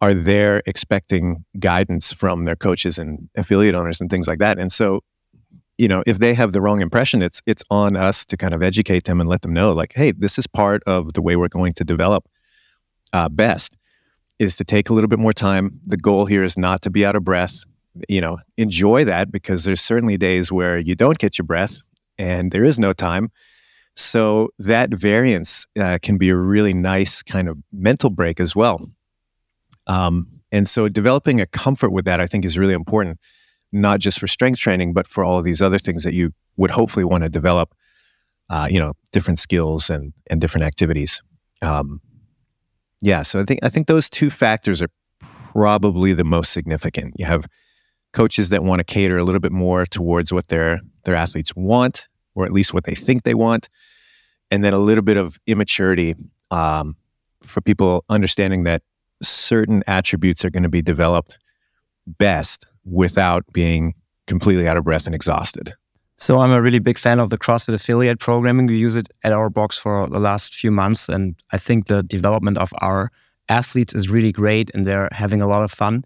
are 0.00 0.14
there 0.14 0.62
expecting 0.66 1.44
guidance 1.60 2.12
from 2.12 2.44
their 2.44 2.56
coaches 2.56 2.98
and 2.98 3.28
affiliate 3.36 3.74
owners 3.74 4.00
and 4.00 4.10
things 4.10 4.26
like 4.26 4.38
that, 4.38 4.58
and 4.58 4.72
so 4.72 5.00
you 5.78 5.88
know, 5.88 6.02
if 6.06 6.18
they 6.18 6.34
have 6.34 6.52
the 6.52 6.60
wrong 6.60 6.80
impression, 6.80 7.22
it's 7.22 7.42
it's 7.46 7.64
on 7.70 7.96
us 7.96 8.24
to 8.26 8.36
kind 8.36 8.54
of 8.54 8.62
educate 8.62 9.04
them 9.04 9.20
and 9.20 9.28
let 9.28 9.42
them 9.42 9.52
know, 9.52 9.72
like, 9.72 9.92
hey, 9.94 10.12
this 10.12 10.38
is 10.38 10.46
part 10.46 10.82
of 10.86 11.14
the 11.14 11.22
way 11.22 11.34
we're 11.34 11.48
going 11.48 11.72
to 11.72 11.84
develop 11.84 12.28
uh, 13.12 13.28
best 13.28 13.76
is 14.38 14.56
to 14.56 14.64
take 14.64 14.90
a 14.90 14.92
little 14.92 15.08
bit 15.08 15.18
more 15.18 15.32
time. 15.32 15.80
The 15.84 15.96
goal 15.96 16.26
here 16.26 16.42
is 16.42 16.58
not 16.58 16.82
to 16.82 16.90
be 16.90 17.04
out 17.04 17.16
of 17.16 17.24
breath. 17.24 17.64
You 18.08 18.20
know, 18.20 18.38
enjoy 18.56 19.04
that 19.04 19.30
because 19.30 19.64
there's 19.64 19.80
certainly 19.80 20.16
days 20.16 20.50
where 20.50 20.78
you 20.78 20.94
don't 20.94 21.18
get 21.18 21.38
your 21.38 21.46
breath 21.46 21.80
and 22.18 22.50
there 22.50 22.64
is 22.64 22.78
no 22.78 22.92
time. 22.92 23.30
So 23.94 24.50
that 24.58 24.90
variance 24.90 25.66
uh, 25.78 25.98
can 26.02 26.16
be 26.18 26.30
a 26.30 26.36
really 26.36 26.72
nice 26.72 27.22
kind 27.22 27.48
of 27.48 27.58
mental 27.72 28.10
break 28.10 28.40
as 28.40 28.56
well. 28.56 28.90
Um, 29.86 30.40
and 30.50 30.66
so 30.68 30.88
developing 30.88 31.40
a 31.40 31.46
comfort 31.46 31.90
with 31.90 32.04
that, 32.04 32.20
I 32.20 32.26
think, 32.26 32.44
is 32.44 32.58
really 32.58 32.74
important 32.74 33.18
not 33.72 34.00
just 34.00 34.20
for 34.20 34.26
strength 34.26 34.58
training, 34.58 34.92
but 34.92 35.06
for 35.06 35.24
all 35.24 35.38
of 35.38 35.44
these 35.44 35.62
other 35.62 35.78
things 35.78 36.04
that 36.04 36.12
you 36.12 36.32
would 36.56 36.70
hopefully 36.70 37.04
want 37.04 37.24
to 37.24 37.30
develop. 37.30 37.74
Uh, 38.50 38.68
you 38.70 38.78
know, 38.78 38.92
different 39.12 39.38
skills 39.38 39.88
and 39.88 40.12
and 40.28 40.40
different 40.40 40.66
activities. 40.66 41.22
Um, 41.62 42.02
yeah, 43.00 43.22
so 43.22 43.40
I 43.40 43.44
think 43.44 43.60
I 43.62 43.70
think 43.70 43.86
those 43.86 44.10
two 44.10 44.28
factors 44.28 44.82
are 44.82 44.90
probably 45.52 46.12
the 46.12 46.24
most 46.24 46.52
significant. 46.52 47.14
You 47.16 47.24
have 47.24 47.46
coaches 48.12 48.50
that 48.50 48.62
want 48.62 48.80
to 48.80 48.84
cater 48.84 49.16
a 49.16 49.24
little 49.24 49.40
bit 49.40 49.52
more 49.52 49.86
towards 49.86 50.32
what 50.32 50.48
their 50.48 50.80
their 51.04 51.14
athletes 51.14 51.56
want, 51.56 52.06
or 52.34 52.44
at 52.44 52.52
least 52.52 52.74
what 52.74 52.84
they 52.84 52.94
think 52.94 53.22
they 53.22 53.34
want, 53.34 53.68
and 54.50 54.62
then 54.62 54.72
a 54.72 54.78
little 54.78 55.04
bit 55.04 55.16
of 55.16 55.38
immaturity 55.46 56.14
um, 56.50 56.96
for 57.42 57.60
people 57.60 58.04
understanding 58.08 58.64
that 58.64 58.82
certain 59.22 59.82
attributes 59.86 60.44
are 60.44 60.50
going 60.50 60.62
to 60.62 60.68
be 60.68 60.82
developed 60.82 61.38
best 62.06 62.66
without 62.84 63.44
being 63.52 63.94
completely 64.26 64.68
out 64.68 64.76
of 64.76 64.84
breath 64.84 65.06
and 65.06 65.14
exhausted. 65.14 65.72
So 66.16 66.40
I'm 66.40 66.52
a 66.52 66.62
really 66.62 66.78
big 66.78 66.98
fan 66.98 67.18
of 67.18 67.30
the 67.30 67.38
CrossFit 67.38 67.74
affiliate 67.74 68.20
programming. 68.20 68.66
We 68.66 68.76
use 68.76 68.96
it 68.96 69.08
at 69.24 69.32
our 69.32 69.50
box 69.50 69.78
for 69.78 70.06
the 70.08 70.20
last 70.20 70.54
few 70.54 70.70
months, 70.70 71.08
and 71.08 71.34
I 71.52 71.58
think 71.58 71.86
the 71.86 72.02
development 72.02 72.58
of 72.58 72.72
our 72.80 73.10
athletes 73.48 73.94
is 73.94 74.08
really 74.08 74.32
great, 74.32 74.70
and 74.74 74.86
they're 74.86 75.08
having 75.12 75.42
a 75.42 75.48
lot 75.48 75.62
of 75.62 75.70
fun. 75.70 76.04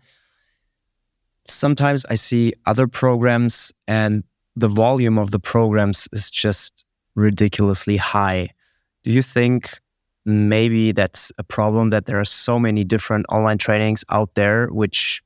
Sometimes 1.46 2.06
I 2.08 2.14
see 2.14 2.54
other 2.64 2.86
programs, 2.86 3.72
and 3.86 4.24
the 4.56 4.68
volume 4.68 5.18
of 5.18 5.30
the 5.30 5.38
programs 5.38 6.08
is 6.12 6.30
just 6.30 6.84
ridiculously 7.14 7.96
high. 7.98 8.50
Do 9.04 9.12
you 9.12 9.22
think 9.22 9.78
maybe 10.24 10.92
that's 10.92 11.30
a 11.38 11.44
problem 11.44 11.90
that 11.90 12.06
there 12.06 12.18
are 12.18 12.24
so 12.24 12.58
many 12.58 12.82
different 12.82 13.26
online 13.28 13.58
trainings 13.58 14.04
out 14.10 14.34
there, 14.34 14.68
which 14.68 15.22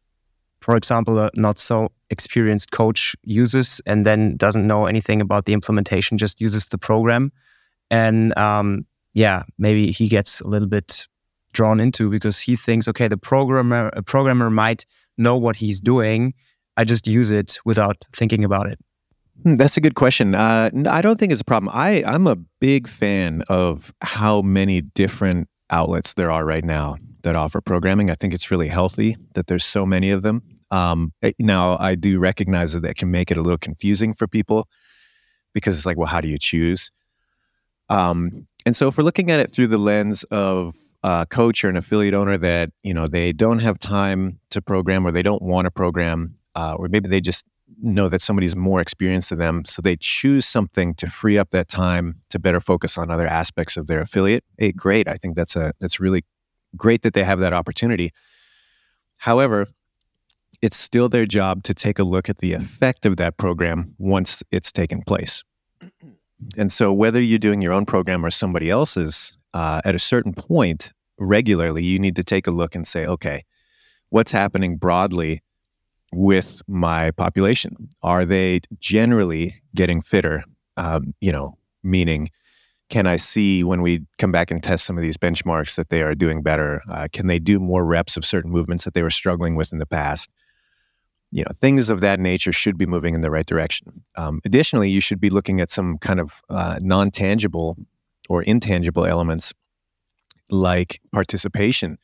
for 0.60 0.76
example, 0.76 1.18
a 1.18 1.30
not 1.36 1.58
so 1.58 1.90
experienced 2.10 2.70
coach 2.70 3.16
uses 3.22 3.80
and 3.86 4.04
then 4.04 4.36
doesn't 4.36 4.66
know 4.66 4.86
anything 4.86 5.20
about 5.20 5.46
the 5.46 5.52
implementation, 5.52 6.18
just 6.18 6.40
uses 6.40 6.68
the 6.68 6.78
program. 6.78 7.32
And 7.90 8.36
um, 8.36 8.86
yeah, 9.14 9.44
maybe 9.58 9.90
he 9.90 10.08
gets 10.08 10.40
a 10.40 10.46
little 10.46 10.68
bit 10.68 11.06
drawn 11.52 11.80
into 11.80 12.10
because 12.10 12.40
he 12.40 12.56
thinks, 12.56 12.86
okay, 12.88 13.08
the 13.08 13.16
programmer, 13.16 13.90
a 13.94 14.02
programmer 14.02 14.50
might 14.50 14.84
know 15.16 15.36
what 15.36 15.56
he's 15.56 15.80
doing. 15.80 16.34
I 16.76 16.84
just 16.84 17.06
use 17.06 17.30
it 17.30 17.58
without 17.64 18.04
thinking 18.12 18.44
about 18.44 18.66
it. 18.66 18.78
Hmm, 19.42 19.54
that's 19.54 19.76
a 19.76 19.80
good 19.80 19.94
question. 19.94 20.34
Uh, 20.34 20.70
I 20.88 21.00
don't 21.00 21.18
think 21.18 21.32
it's 21.32 21.40
a 21.40 21.44
problem. 21.44 21.70
I, 21.74 22.02
I'm 22.06 22.26
a 22.26 22.36
big 22.60 22.88
fan 22.88 23.42
of 23.48 23.94
how 24.02 24.42
many 24.42 24.82
different 24.82 25.48
outlets 25.70 26.14
there 26.14 26.30
are 26.30 26.44
right 26.44 26.64
now 26.64 26.96
that 27.22 27.36
offer 27.36 27.60
programming. 27.60 28.10
I 28.10 28.14
think 28.14 28.34
it's 28.34 28.50
really 28.50 28.68
healthy 28.68 29.16
that 29.34 29.46
there's 29.46 29.64
so 29.64 29.86
many 29.86 30.10
of 30.10 30.22
them. 30.22 30.42
Um, 30.70 31.12
eh, 31.22 31.32
now, 31.38 31.76
I 31.78 31.94
do 31.94 32.18
recognize 32.18 32.74
that 32.74 32.80
that 32.80 32.96
can 32.96 33.10
make 33.10 33.30
it 33.30 33.36
a 33.36 33.42
little 33.42 33.58
confusing 33.58 34.12
for 34.12 34.28
people 34.28 34.68
because 35.52 35.76
it's 35.76 35.86
like, 35.86 35.96
well, 35.96 36.06
how 36.06 36.20
do 36.20 36.28
you 36.28 36.38
choose? 36.38 36.90
Um, 37.88 38.46
and 38.66 38.76
so, 38.76 38.88
if 38.88 38.98
we're 38.98 39.04
looking 39.04 39.30
at 39.30 39.40
it 39.40 39.48
through 39.48 39.68
the 39.68 39.78
lens 39.78 40.22
of 40.24 40.74
a 41.02 41.26
coach 41.28 41.64
or 41.64 41.70
an 41.70 41.76
affiliate 41.76 42.14
owner 42.14 42.36
that 42.36 42.70
you 42.82 42.92
know 42.92 43.06
they 43.06 43.32
don't 43.32 43.60
have 43.60 43.78
time 43.78 44.38
to 44.50 44.60
program 44.60 45.06
or 45.06 45.10
they 45.10 45.22
don't 45.22 45.42
want 45.42 45.64
to 45.64 45.70
program, 45.70 46.34
uh, 46.54 46.76
or 46.78 46.88
maybe 46.88 47.08
they 47.08 47.20
just 47.20 47.46
know 47.82 48.08
that 48.08 48.22
somebody's 48.22 48.56
more 48.56 48.80
experienced 48.80 49.30
than 49.30 49.38
them, 49.38 49.64
so 49.64 49.82
they 49.82 49.96
choose 49.96 50.46
something 50.46 50.94
to 50.94 51.06
free 51.06 51.38
up 51.38 51.50
that 51.50 51.68
time 51.68 52.20
to 52.30 52.38
better 52.38 52.60
focus 52.60 52.98
on 52.98 53.10
other 53.10 53.26
aspects 53.26 53.76
of 53.76 53.86
their 53.86 54.00
affiliate. 54.00 54.44
Hey, 54.58 54.72
great! 54.72 55.08
I 55.08 55.14
think 55.14 55.36
that's 55.36 55.56
a 55.56 55.72
that's 55.80 56.00
really 56.00 56.24
great 56.76 57.02
that 57.02 57.14
they 57.14 57.24
have 57.24 57.40
that 57.40 57.52
opportunity. 57.52 58.10
However, 59.20 59.66
it's 60.62 60.76
still 60.76 61.08
their 61.08 61.26
job 61.26 61.62
to 61.64 61.74
take 61.74 61.98
a 61.98 62.04
look 62.04 62.28
at 62.28 62.38
the 62.38 62.52
effect 62.52 63.06
of 63.06 63.16
that 63.16 63.36
program 63.36 63.94
once 63.98 64.42
it's 64.50 64.72
taken 64.72 65.02
place. 65.02 65.42
And 66.56 66.72
so, 66.72 66.92
whether 66.92 67.20
you're 67.20 67.38
doing 67.38 67.60
your 67.60 67.72
own 67.72 67.86
program 67.86 68.24
or 68.24 68.30
somebody 68.30 68.70
else's, 68.70 69.36
uh, 69.52 69.80
at 69.84 69.94
a 69.94 69.98
certain 69.98 70.32
point, 70.32 70.92
regularly, 71.18 71.84
you 71.84 71.98
need 71.98 72.16
to 72.16 72.24
take 72.24 72.46
a 72.46 72.50
look 72.50 72.74
and 72.74 72.86
say, 72.86 73.04
okay, 73.04 73.42
what's 74.10 74.32
happening 74.32 74.76
broadly 74.76 75.42
with 76.12 76.62
my 76.66 77.10
population? 77.12 77.88
Are 78.02 78.24
they 78.24 78.60
generally 78.78 79.62
getting 79.74 80.00
fitter? 80.00 80.42
Um, 80.76 81.14
you 81.20 81.32
know, 81.32 81.58
meaning, 81.82 82.30
can 82.88 83.06
I 83.06 83.16
see 83.16 83.62
when 83.62 83.82
we 83.82 84.00
come 84.18 84.32
back 84.32 84.50
and 84.50 84.62
test 84.62 84.84
some 84.84 84.96
of 84.96 85.02
these 85.02 85.16
benchmarks 85.16 85.76
that 85.76 85.90
they 85.90 86.02
are 86.02 86.14
doing 86.14 86.42
better? 86.42 86.82
Uh, 86.90 87.06
can 87.12 87.26
they 87.26 87.38
do 87.38 87.60
more 87.60 87.84
reps 87.84 88.16
of 88.16 88.24
certain 88.24 88.50
movements 88.50 88.84
that 88.84 88.94
they 88.94 89.02
were 89.02 89.10
struggling 89.10 89.54
with 89.54 89.72
in 89.72 89.78
the 89.78 89.86
past? 89.86 90.32
You 91.30 91.44
know, 91.44 91.52
things 91.54 91.88
of 91.88 92.00
that 92.00 92.18
nature 92.18 92.52
should 92.52 92.76
be 92.76 92.86
moving 92.86 93.14
in 93.14 93.20
the 93.20 93.30
right 93.30 93.46
direction. 93.46 94.02
Um, 94.16 94.40
additionally, 94.44 94.90
you 94.90 95.00
should 95.00 95.20
be 95.20 95.30
looking 95.30 95.60
at 95.60 95.70
some 95.70 95.98
kind 95.98 96.18
of 96.18 96.42
uh, 96.50 96.80
non 96.80 97.12
tangible 97.12 97.76
or 98.28 98.42
intangible 98.42 99.06
elements 99.06 99.52
like 100.50 101.00
participation. 101.12 101.98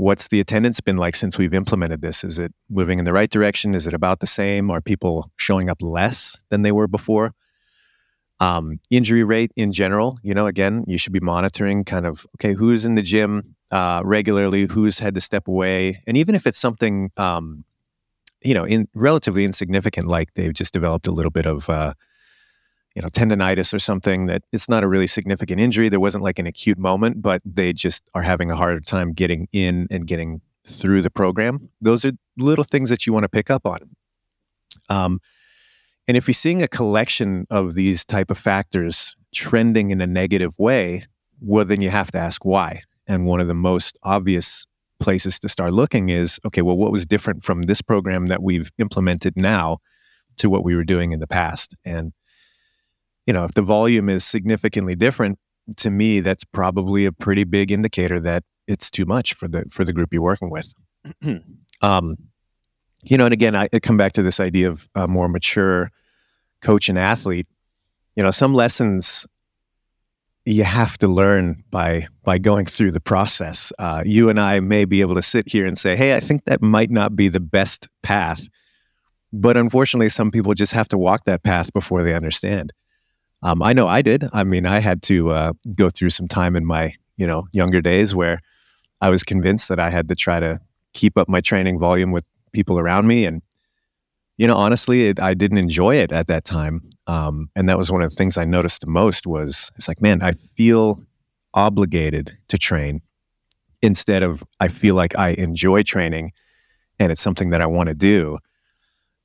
What's 0.00 0.28
the 0.28 0.40
attendance 0.40 0.80
been 0.80 0.96
like 0.96 1.14
since 1.14 1.36
we've 1.36 1.52
implemented 1.52 2.00
this? 2.00 2.24
Is 2.24 2.38
it 2.38 2.54
moving 2.70 2.98
in 2.98 3.04
the 3.04 3.12
right 3.12 3.28
direction? 3.28 3.74
Is 3.74 3.86
it 3.86 3.92
about 3.92 4.20
the 4.20 4.26
same? 4.26 4.70
Are 4.70 4.80
people 4.80 5.30
showing 5.36 5.68
up 5.68 5.82
less 5.82 6.42
than 6.48 6.62
they 6.62 6.72
were 6.72 6.88
before? 6.88 7.32
Um, 8.40 8.80
injury 8.88 9.24
rate 9.24 9.52
in 9.56 9.72
general, 9.72 10.18
you 10.22 10.32
know, 10.32 10.46
again, 10.46 10.84
you 10.86 10.96
should 10.96 11.12
be 11.12 11.20
monitoring 11.20 11.84
kind 11.84 12.06
of, 12.06 12.26
okay, 12.36 12.54
who's 12.54 12.86
in 12.86 12.94
the 12.94 13.02
gym 13.02 13.54
uh, 13.70 14.00
regularly, 14.02 14.64
who's 14.64 15.00
had 15.00 15.12
to 15.16 15.20
step 15.20 15.46
away. 15.46 16.02
And 16.06 16.16
even 16.16 16.34
if 16.34 16.46
it's 16.46 16.58
something, 16.58 17.10
um, 17.18 17.66
you 18.40 18.54
know, 18.54 18.64
in 18.64 18.88
relatively 18.94 19.44
insignificant, 19.44 20.06
like 20.06 20.32
they've 20.32 20.54
just 20.54 20.72
developed 20.72 21.08
a 21.08 21.12
little 21.12 21.30
bit 21.30 21.44
of, 21.44 21.68
uh, 21.68 21.92
you 22.94 23.02
know, 23.02 23.08
tendonitis 23.08 23.72
or 23.72 23.78
something 23.78 24.26
that 24.26 24.42
it's 24.52 24.68
not 24.68 24.82
a 24.82 24.88
really 24.88 25.06
significant 25.06 25.60
injury. 25.60 25.88
There 25.88 26.00
wasn't 26.00 26.24
like 26.24 26.38
an 26.38 26.46
acute 26.46 26.78
moment, 26.78 27.22
but 27.22 27.40
they 27.44 27.72
just 27.72 28.02
are 28.14 28.22
having 28.22 28.50
a 28.50 28.56
harder 28.56 28.80
time 28.80 29.12
getting 29.12 29.48
in 29.52 29.86
and 29.90 30.06
getting 30.06 30.40
through 30.66 31.02
the 31.02 31.10
program. 31.10 31.70
Those 31.80 32.04
are 32.04 32.12
little 32.36 32.64
things 32.64 32.90
that 32.90 33.06
you 33.06 33.12
want 33.12 33.24
to 33.24 33.28
pick 33.28 33.50
up 33.50 33.66
on. 33.66 33.78
Um, 34.88 35.20
and 36.08 36.16
if 36.16 36.26
you're 36.26 36.34
seeing 36.34 36.62
a 36.62 36.68
collection 36.68 37.46
of 37.50 37.74
these 37.74 38.04
type 38.04 38.30
of 38.30 38.38
factors 38.38 39.14
trending 39.32 39.90
in 39.90 40.00
a 40.00 40.06
negative 40.06 40.54
way, 40.58 41.04
well, 41.40 41.64
then 41.64 41.80
you 41.80 41.90
have 41.90 42.10
to 42.12 42.18
ask 42.18 42.44
why. 42.44 42.82
And 43.06 43.26
one 43.26 43.40
of 43.40 43.48
the 43.48 43.54
most 43.54 43.96
obvious 44.02 44.66
places 44.98 45.38
to 45.40 45.48
start 45.48 45.72
looking 45.72 46.08
is 46.08 46.38
okay, 46.46 46.62
well, 46.62 46.76
what 46.76 46.92
was 46.92 47.06
different 47.06 47.42
from 47.42 47.62
this 47.62 47.80
program 47.80 48.26
that 48.26 48.42
we've 48.42 48.70
implemented 48.78 49.34
now 49.36 49.78
to 50.36 50.50
what 50.50 50.64
we 50.64 50.74
were 50.74 50.84
doing 50.84 51.12
in 51.12 51.20
the 51.20 51.26
past? 51.26 51.74
And 51.84 52.12
you 53.30 53.34
know, 53.34 53.44
if 53.44 53.54
the 53.54 53.62
volume 53.62 54.08
is 54.08 54.24
significantly 54.24 54.96
different, 54.96 55.38
to 55.76 55.88
me, 55.88 56.18
that's 56.18 56.42
probably 56.42 57.06
a 57.06 57.12
pretty 57.12 57.44
big 57.44 57.70
indicator 57.70 58.18
that 58.18 58.42
it's 58.66 58.90
too 58.90 59.04
much 59.06 59.34
for 59.34 59.46
the 59.46 59.66
for 59.70 59.84
the 59.84 59.92
group 59.92 60.12
you're 60.12 60.20
working 60.20 60.50
with. 60.50 60.74
um, 61.80 62.16
you 63.04 63.16
know, 63.16 63.26
and 63.26 63.32
again, 63.32 63.54
I, 63.54 63.68
I, 63.72 63.78
come 63.78 63.96
back 63.96 64.14
to 64.14 64.24
this 64.24 64.40
idea 64.40 64.68
of 64.68 64.88
a 64.96 65.06
more 65.06 65.28
mature 65.28 65.90
coach 66.60 66.88
and 66.88 66.98
athlete. 66.98 67.46
You 68.16 68.24
know, 68.24 68.32
some 68.32 68.52
lessons 68.52 69.28
you 70.44 70.64
have 70.64 70.98
to 70.98 71.06
learn 71.06 71.62
by 71.70 72.08
by 72.24 72.38
going 72.38 72.66
through 72.66 72.90
the 72.90 73.00
process. 73.00 73.72
Uh, 73.78 74.02
you 74.04 74.28
and 74.28 74.40
I 74.40 74.58
may 74.58 74.86
be 74.86 75.02
able 75.02 75.14
to 75.14 75.22
sit 75.22 75.52
here 75.52 75.66
and 75.66 75.78
say, 75.78 75.94
"Hey, 75.94 76.16
I 76.16 76.20
think 76.20 76.46
that 76.46 76.62
might 76.62 76.90
not 76.90 77.14
be 77.14 77.28
the 77.28 77.38
best 77.38 77.86
path," 78.02 78.48
but 79.32 79.56
unfortunately, 79.56 80.08
some 80.08 80.32
people 80.32 80.52
just 80.52 80.72
have 80.72 80.88
to 80.88 80.98
walk 80.98 81.22
that 81.26 81.44
path 81.44 81.72
before 81.72 82.02
they 82.02 82.12
understand. 82.12 82.72
Um, 83.42 83.62
I 83.62 83.72
know 83.72 83.88
I 83.88 84.02
did. 84.02 84.24
I 84.32 84.44
mean, 84.44 84.66
I 84.66 84.80
had 84.80 85.02
to 85.04 85.30
uh, 85.30 85.52
go 85.74 85.88
through 85.88 86.10
some 86.10 86.28
time 86.28 86.56
in 86.56 86.64
my 86.64 86.92
you 87.16 87.26
know 87.26 87.46
younger 87.52 87.80
days 87.80 88.14
where 88.14 88.38
I 89.00 89.10
was 89.10 89.24
convinced 89.24 89.68
that 89.68 89.80
I 89.80 89.90
had 89.90 90.08
to 90.08 90.14
try 90.14 90.40
to 90.40 90.60
keep 90.92 91.16
up 91.16 91.28
my 91.28 91.40
training 91.40 91.78
volume 91.78 92.10
with 92.10 92.28
people 92.52 92.78
around 92.78 93.06
me, 93.06 93.24
and 93.24 93.42
you 94.40 94.46
know, 94.46 94.56
honestly, 94.56 95.08
it, 95.08 95.20
I 95.20 95.34
didn't 95.34 95.58
enjoy 95.58 95.96
it 95.96 96.12
at 96.12 96.26
that 96.28 96.46
time. 96.46 96.80
Um, 97.06 97.50
and 97.54 97.68
that 97.68 97.76
was 97.76 97.92
one 97.92 98.00
of 98.00 98.08
the 98.08 98.16
things 98.16 98.38
I 98.38 98.46
noticed 98.46 98.80
the 98.80 98.86
most 98.86 99.26
was 99.26 99.70
it's 99.76 99.86
like, 99.86 100.00
man, 100.00 100.22
I 100.22 100.32
feel 100.32 100.98
obligated 101.52 102.38
to 102.48 102.56
train 102.56 103.02
instead 103.82 104.22
of 104.22 104.42
I 104.58 104.68
feel 104.68 104.94
like 104.94 105.14
I 105.18 105.30
enjoy 105.30 105.82
training 105.82 106.32
and 106.98 107.12
it's 107.12 107.20
something 107.20 107.50
that 107.50 107.60
I 107.60 107.66
want 107.66 107.88
to 107.88 107.94
do. 107.94 108.38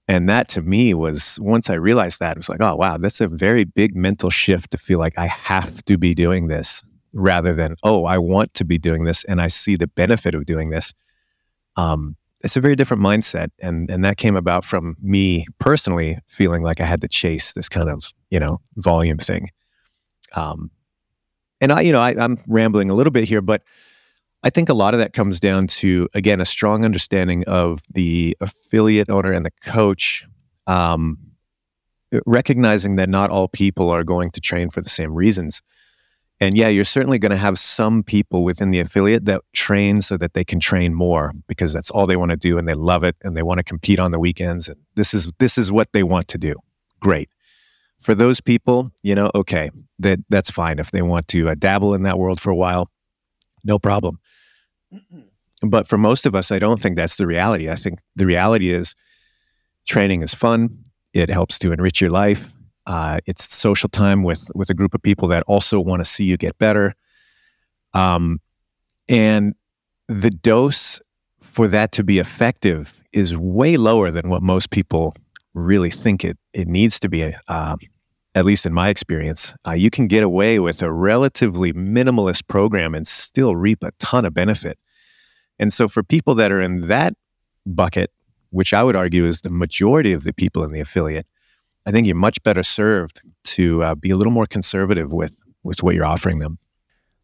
And 0.07 0.29
that 0.29 0.47
to 0.49 0.61
me 0.61 0.93
was 0.93 1.39
once 1.41 1.69
I 1.69 1.75
realized 1.75 2.19
that, 2.19 2.31
it 2.31 2.37
was 2.37 2.49
like, 2.49 2.61
oh, 2.61 2.75
wow, 2.75 2.97
that's 2.97 3.21
a 3.21 3.27
very 3.27 3.63
big 3.63 3.95
mental 3.95 4.29
shift 4.29 4.71
to 4.71 4.77
feel 4.77 4.99
like 4.99 5.17
I 5.17 5.25
have 5.25 5.83
to 5.85 5.97
be 5.97 6.13
doing 6.13 6.47
this 6.47 6.83
rather 7.11 7.53
than, 7.53 7.75
oh, 7.83 8.05
I 8.05 8.17
want 8.17 8.53
to 8.55 8.65
be 8.65 8.77
doing 8.77 9.05
this 9.05 9.23
and 9.23 9.41
I 9.41 9.47
see 9.47 9.75
the 9.75 9.87
benefit 9.87 10.35
of 10.35 10.45
doing 10.45 10.69
this. 10.69 10.93
Um, 11.75 12.17
it's 12.43 12.55
a 12.55 12.61
very 12.61 12.75
different 12.75 13.01
mindset. 13.01 13.49
And, 13.59 13.89
and 13.89 14.05
that 14.05 14.17
came 14.17 14.35
about 14.35 14.63
from 14.63 14.95
me 15.01 15.47
personally 15.57 16.19
feeling 16.27 16.61
like 16.61 16.79
I 16.79 16.85
had 16.85 17.01
to 17.01 17.07
chase 17.07 17.53
this 17.53 17.67
kind 17.67 17.89
of, 17.89 18.13
you 18.29 18.39
know, 18.39 18.59
volume 18.75 19.17
thing. 19.17 19.49
Um, 20.33 20.69
and 21.61 21.71
I, 21.71 21.81
you 21.81 21.91
know, 21.91 22.01
I, 22.01 22.13
I'm 22.19 22.37
rambling 22.47 22.91
a 22.91 22.93
little 22.93 23.11
bit 23.11 23.23
here, 23.23 23.41
but 23.41 23.63
I 24.45 24.51
think 24.51 24.69
a 24.69 24.75
lot 24.75 24.93
of 24.93 24.99
that 24.99 25.13
comes 25.13 25.39
down 25.39 25.65
to, 25.67 26.07
again, 26.13 26.39
a 26.39 26.45
strong 26.45 26.85
understanding 26.85 27.43
of 27.47 27.81
the 27.91 28.37
affiliate 28.39 29.09
owner 29.09 29.33
and 29.33 29.43
the 29.43 29.51
coach, 29.63 30.23
um, 30.67 31.17
recognizing 32.27 32.95
that 32.97 33.09
not 33.09 33.31
all 33.31 33.47
people 33.47 33.89
are 33.89 34.03
going 34.03 34.29
to 34.29 34.39
train 34.39 34.69
for 34.69 34.81
the 34.81 34.89
same 34.89 35.15
reasons. 35.15 35.63
And 36.39 36.55
yeah, 36.55 36.67
you're 36.67 36.85
certainly 36.85 37.17
going 37.17 37.31
to 37.31 37.37
have 37.37 37.57
some 37.57 38.03
people 38.03 38.43
within 38.43 38.69
the 38.69 38.79
affiliate 38.79 39.25
that 39.25 39.41
train 39.53 39.99
so 39.99 40.15
that 40.17 40.35
they 40.35 40.43
can 40.43 40.59
train 40.59 40.93
more 40.93 41.31
because 41.47 41.73
that's 41.73 41.89
all 41.89 42.05
they 42.05 42.17
want 42.17 42.29
to 42.29 42.37
do 42.37 42.59
and 42.59 42.67
they 42.67 42.75
love 42.75 43.03
it 43.03 43.15
and 43.23 43.35
they 43.35 43.41
want 43.41 43.57
to 43.57 43.63
compete 43.63 43.99
on 43.99 44.11
the 44.11 44.19
weekends 44.19 44.67
and 44.67 44.77
this 44.95 45.13
is 45.13 45.31
this 45.39 45.57
is 45.57 45.71
what 45.71 45.91
they 45.91 46.03
want 46.03 46.27
to 46.27 46.37
do. 46.37 46.53
Great. 46.99 47.29
For 47.99 48.13
those 48.13 48.41
people, 48.41 48.91
you 49.01 49.15
know, 49.15 49.31
okay, 49.33 49.71
that 49.97 50.19
that's 50.29 50.51
fine 50.51 50.77
if 50.77 50.91
they 50.91 51.01
want 51.01 51.27
to 51.29 51.49
uh, 51.49 51.55
dabble 51.57 51.95
in 51.95 52.03
that 52.03 52.19
world 52.19 52.39
for 52.39 52.51
a 52.51 52.55
while. 52.55 52.91
No 53.63 53.79
problem. 53.79 54.19
But 55.61 55.87
for 55.87 55.97
most 55.97 56.25
of 56.25 56.35
us, 56.35 56.51
I 56.51 56.59
don't 56.59 56.79
think 56.79 56.95
that's 56.95 57.15
the 57.15 57.27
reality. 57.27 57.69
I 57.69 57.75
think 57.75 57.99
the 58.15 58.25
reality 58.25 58.69
is 58.69 58.95
training 59.85 60.21
is 60.21 60.33
fun. 60.33 60.83
It 61.13 61.29
helps 61.29 61.57
to 61.59 61.71
enrich 61.71 62.01
your 62.01 62.09
life. 62.09 62.53
Uh, 62.85 63.19
it's 63.25 63.53
social 63.53 63.89
time 63.89 64.23
with 64.23 64.49
with 64.53 64.69
a 64.69 64.73
group 64.73 64.93
of 64.93 65.01
people 65.01 65.27
that 65.29 65.43
also 65.47 65.79
want 65.79 66.01
to 66.01 66.05
see 66.05 66.25
you 66.25 66.37
get 66.37 66.57
better. 66.57 66.93
Um, 67.93 68.39
and 69.07 69.55
the 70.07 70.29
dose 70.29 71.01
for 71.41 71.67
that 71.67 71.91
to 71.93 72.03
be 72.03 72.19
effective 72.19 73.01
is 73.11 73.35
way 73.37 73.77
lower 73.77 74.11
than 74.11 74.29
what 74.29 74.43
most 74.43 74.69
people 74.69 75.15
really 75.53 75.89
think 75.89 76.23
it 76.23 76.37
it 76.53 76.67
needs 76.67 76.99
to 76.99 77.09
be. 77.09 77.33
Uh, 77.47 77.75
at 78.35 78.43
least 78.43 78.65
in 78.65 78.73
my 78.73 78.89
experience, 78.89 79.55
uh, 79.65 79.71
you 79.71 79.89
can 79.89 80.07
get 80.07 80.21
away 80.21 80.59
with 80.59 80.81
a 80.81 80.91
relatively 80.91 81.71
minimalist 81.71 82.45
program 82.49 82.93
and 82.93 83.07
still 83.07 83.55
reap 83.55 83.81
a 83.81 83.91
ton 83.97 84.25
of 84.25 84.33
benefit. 84.33 84.77
And 85.59 85.71
so, 85.71 85.87
for 85.87 86.03
people 86.03 86.35
that 86.35 86.51
are 86.51 86.61
in 86.61 86.81
that 86.81 87.13
bucket, 87.65 88.11
which 88.49 88.73
I 88.73 88.83
would 88.83 88.95
argue 88.95 89.25
is 89.25 89.41
the 89.41 89.49
majority 89.49 90.13
of 90.13 90.23
the 90.23 90.33
people 90.33 90.63
in 90.63 90.71
the 90.71 90.79
affiliate, 90.79 91.27
I 91.85 91.91
think 91.91 92.07
you're 92.07 92.15
much 92.15 92.41
better 92.43 92.63
served 92.63 93.21
to 93.55 93.83
uh, 93.83 93.95
be 93.95 94.09
a 94.09 94.15
little 94.15 94.33
more 94.33 94.45
conservative 94.45 95.13
with 95.13 95.39
with 95.63 95.81
what 95.81 95.95
you're 95.95 96.05
offering 96.05 96.39
them. 96.39 96.59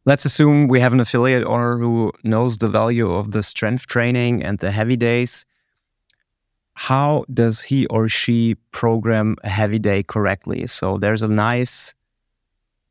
Let's 0.05 0.25
assume 0.25 0.67
we 0.67 0.79
have 0.79 0.93
an 0.93 0.99
affiliate 0.99 1.43
owner 1.43 1.77
who 1.77 2.11
knows 2.23 2.57
the 2.57 2.67
value 2.67 3.11
of 3.11 3.31
the 3.31 3.43
strength 3.43 3.85
training 3.85 4.43
and 4.43 4.57
the 4.57 4.71
heavy 4.71 4.97
days 4.97 5.45
how 6.73 7.25
does 7.31 7.61
he 7.61 7.85
or 7.87 8.09
she 8.09 8.55
program 8.71 9.35
a 9.43 9.49
heavy 9.49 9.79
day 9.79 10.03
correctly? 10.03 10.65
So 10.67 10.97
there's 10.97 11.21
a 11.21 11.27
nice, 11.27 11.93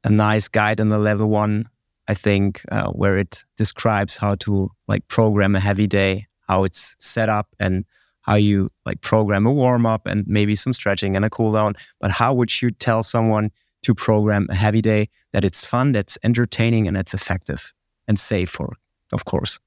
a 0.05 0.11
nice 0.11 0.49
guide 0.49 0.81
in 0.81 0.91
the 0.91 0.99
level 0.99 1.29
one, 1.29 1.69
I 2.11 2.15
think, 2.15 2.63
uh, 2.73 2.91
where 2.91 3.19
it 3.19 3.45
describes 3.57 4.17
how 4.17 4.35
to 4.41 4.71
like 4.89 5.07
program 5.07 5.55
a 5.55 5.61
heavy 5.61 5.87
day, 5.87 6.27
how 6.49 6.65
it's 6.65 6.97
set 6.99 7.29
up, 7.29 7.47
and 7.61 7.85
how 8.23 8.35
you 8.35 8.71
like 8.85 9.01
program 9.01 9.47
a 9.47 9.53
warm 9.53 9.87
up 9.87 10.09
and 10.09 10.25
maybe 10.27 10.57
some 10.57 10.73
stretching 10.73 11.15
and 11.15 11.25
a 11.25 11.31
cool 11.31 11.53
down. 11.53 11.75
But 12.01 12.11
how 12.11 12.35
would 12.35 12.51
you 12.61 12.73
tell 12.73 13.05
someone 13.05 13.53
to 13.85 13.95
program 13.95 14.49
a 14.51 14.57
heavy 14.57 14.83
day 14.83 15.09
that 15.33 15.45
it's 15.45 15.65
fun, 15.65 15.93
that's 15.93 16.19
entertaining, 16.25 16.89
and 16.89 16.97
it's 16.97 17.15
effective 17.15 17.73
and 18.09 18.19
safe 18.19 18.51
for, 18.51 18.75
of 19.13 19.25
course? 19.25 19.61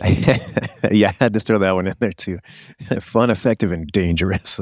yeah, 0.90 1.08
I 1.08 1.24
had 1.24 1.34
to 1.34 1.40
throw 1.40 1.58
that 1.58 1.74
one 1.74 1.86
in 1.86 1.94
there 2.00 2.12
too. 2.12 2.38
Fun, 3.00 3.28
effective, 3.28 3.70
and 3.70 3.86
dangerous. 3.86 4.60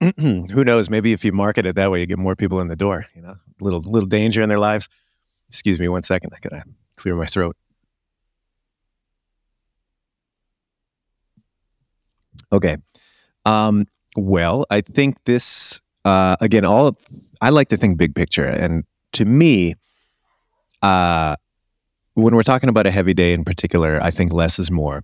Who 0.20 0.64
knows? 0.64 0.90
Maybe 0.90 1.12
if 1.12 1.24
you 1.24 1.30
market 1.30 1.66
it 1.66 1.76
that 1.76 1.92
way, 1.92 2.00
you 2.00 2.06
get 2.06 2.18
more 2.18 2.34
people 2.34 2.58
in 2.60 2.66
the 2.66 2.74
door. 2.74 3.06
You 3.14 3.22
know, 3.22 3.36
little 3.60 3.80
little 3.80 4.08
danger 4.08 4.42
in 4.42 4.48
their 4.48 4.58
lives. 4.58 4.88
Excuse 5.48 5.80
me 5.80 5.88
one 5.88 6.02
second. 6.02 6.32
I 6.34 6.38
gotta 6.40 6.64
clear 6.96 7.14
my 7.16 7.26
throat. 7.26 7.56
Okay. 12.52 12.76
Um, 13.44 13.86
well, 14.16 14.66
I 14.70 14.80
think 14.80 15.24
this 15.24 15.82
uh, 16.04 16.36
again, 16.40 16.64
all 16.64 16.96
I 17.40 17.50
like 17.50 17.68
to 17.68 17.76
think 17.76 17.98
big 17.98 18.14
picture, 18.14 18.46
and 18.46 18.84
to 19.12 19.24
me, 19.24 19.74
uh, 20.82 21.36
when 22.14 22.34
we're 22.34 22.42
talking 22.42 22.68
about 22.68 22.86
a 22.86 22.90
heavy 22.90 23.12
day 23.12 23.32
in 23.32 23.44
particular, 23.44 24.00
I 24.02 24.10
think 24.10 24.32
less 24.32 24.58
is 24.58 24.70
more. 24.70 25.02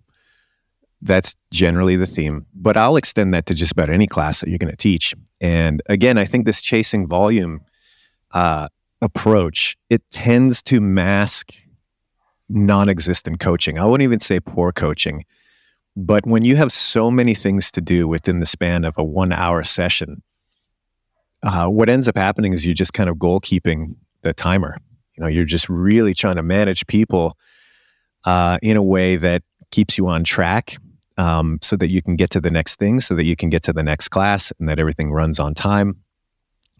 That's 1.01 1.35
generally 1.51 1.97
the 1.97 2.07
theme, 2.07 2.47
but 2.55 2.77
I'll 2.77 2.97
extend 2.97 3.35
that 3.35 3.47
to 3.47 3.55
just 3.55 3.73
about 3.73 3.91
any 3.91 4.07
class 4.07 4.41
that 4.41 4.49
you're 4.49 4.59
going 4.59 4.71
to 4.71 4.77
teach. 4.77 5.13
And 5.41 5.83
again, 5.87 6.17
I 6.17 6.25
think 6.25 6.47
this 6.47 6.63
chasing 6.63 7.09
volume 7.09 7.61
uh, 8.31 8.69
approach 9.03 9.77
it 9.91 10.03
tends 10.11 10.63
to 10.63 10.81
mask 10.81 11.53
non-existent 12.49 13.41
coaching. 13.41 13.79
I 13.79 13.85
wouldn't 13.85 14.05
even 14.05 14.21
say 14.21 14.41
poor 14.41 14.73
coaching, 14.73 15.25
but 15.97 16.27
when 16.27 16.45
you 16.45 16.57
have 16.57 16.73
so 16.73 17.11
many 17.11 17.35
things 17.35 17.71
to 17.73 17.81
do 17.81 18.07
within 18.09 18.39
the 18.39 18.47
span 18.47 18.85
of 18.85 18.95
a 18.97 19.05
one-hour 19.05 19.65
session, 19.65 20.23
uh, 21.43 21.67
what 21.67 21.89
ends 21.89 22.09
up 22.09 22.17
happening 22.17 22.53
is 22.53 22.65
you're 22.65 22.75
just 22.75 22.93
kind 22.93 23.11
of 23.11 23.17
goalkeeping 23.17 23.95
the 24.23 24.33
timer. 24.33 24.77
You 25.17 25.23
know, 25.23 25.29
you're 25.29 25.45
just 25.45 25.69
really 25.69 26.15
trying 26.15 26.37
to 26.37 26.43
manage 26.43 26.87
people 26.87 27.37
uh, 28.25 28.59
in 28.63 28.77
a 28.77 28.83
way 28.83 29.17
that 29.17 29.43
keeps 29.71 29.99
you 29.99 30.07
on 30.07 30.25
track 30.25 30.77
um, 31.17 31.59
so 31.61 31.77
that 31.77 31.91
you 31.91 32.01
can 32.01 32.17
get 32.17 32.31
to 32.31 32.41
the 32.41 32.51
next 32.51 32.77
thing, 32.77 33.01
so 33.01 33.15
that 33.15 33.25
you 33.25 33.37
can 33.37 33.51
get 33.51 33.63
to 33.65 33.73
the 33.73 33.83
next 33.83 34.09
class 34.09 34.53
and 34.59 34.69
that 34.69 34.79
everything 34.79 35.11
runs 35.11 35.41
on 35.41 35.55
time. 35.55 36.02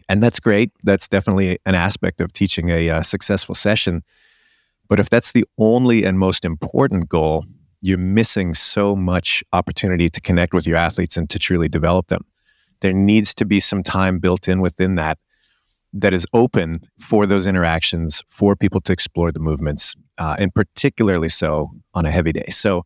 And 0.09 0.21
that's 0.21 0.39
great. 0.39 0.71
That's 0.83 1.07
definitely 1.07 1.59
an 1.65 1.75
aspect 1.75 2.21
of 2.21 2.33
teaching 2.33 2.69
a 2.69 2.89
uh, 2.89 3.01
successful 3.01 3.55
session. 3.55 4.03
But 4.89 4.99
if 4.99 5.09
that's 5.09 5.31
the 5.31 5.45
only 5.57 6.03
and 6.03 6.19
most 6.19 6.45
important 6.45 7.09
goal, 7.09 7.45
you're 7.81 7.97
missing 7.97 8.53
so 8.53 8.95
much 8.95 9.43
opportunity 9.51 10.09
to 10.09 10.21
connect 10.21 10.53
with 10.53 10.67
your 10.67 10.77
athletes 10.77 11.17
and 11.17 11.29
to 11.29 11.39
truly 11.39 11.67
develop 11.67 12.07
them. 12.07 12.25
There 12.81 12.93
needs 12.93 13.33
to 13.35 13.45
be 13.45 13.59
some 13.59 13.83
time 13.83 14.19
built 14.19 14.47
in 14.47 14.61
within 14.61 14.95
that 14.95 15.17
that 15.93 16.13
is 16.13 16.25
open 16.33 16.79
for 16.97 17.25
those 17.25 17.45
interactions 17.45 18.23
for 18.27 18.55
people 18.55 18.81
to 18.81 18.91
explore 18.93 19.31
the 19.31 19.39
movements, 19.39 19.95
uh, 20.17 20.35
and 20.39 20.53
particularly 20.53 21.29
so 21.29 21.69
on 21.93 22.05
a 22.05 22.11
heavy 22.11 22.31
day. 22.31 22.47
So, 22.49 22.83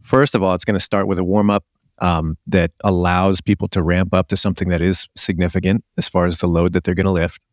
first 0.00 0.34
of 0.34 0.42
all, 0.42 0.54
it's 0.54 0.64
going 0.64 0.78
to 0.78 0.84
start 0.84 1.06
with 1.06 1.18
a 1.18 1.24
warm 1.24 1.50
up 1.50 1.64
um, 1.98 2.36
that 2.46 2.72
allows 2.82 3.40
people 3.40 3.68
to 3.68 3.82
ramp 3.82 4.14
up 4.14 4.28
to 4.28 4.36
something 4.36 4.68
that 4.68 4.82
is 4.82 5.08
significant 5.16 5.84
as 5.96 6.08
far 6.08 6.26
as 6.26 6.38
the 6.38 6.48
load 6.48 6.72
that 6.72 6.84
they're 6.84 6.94
going 6.94 7.06
to 7.06 7.12
lift. 7.12 7.44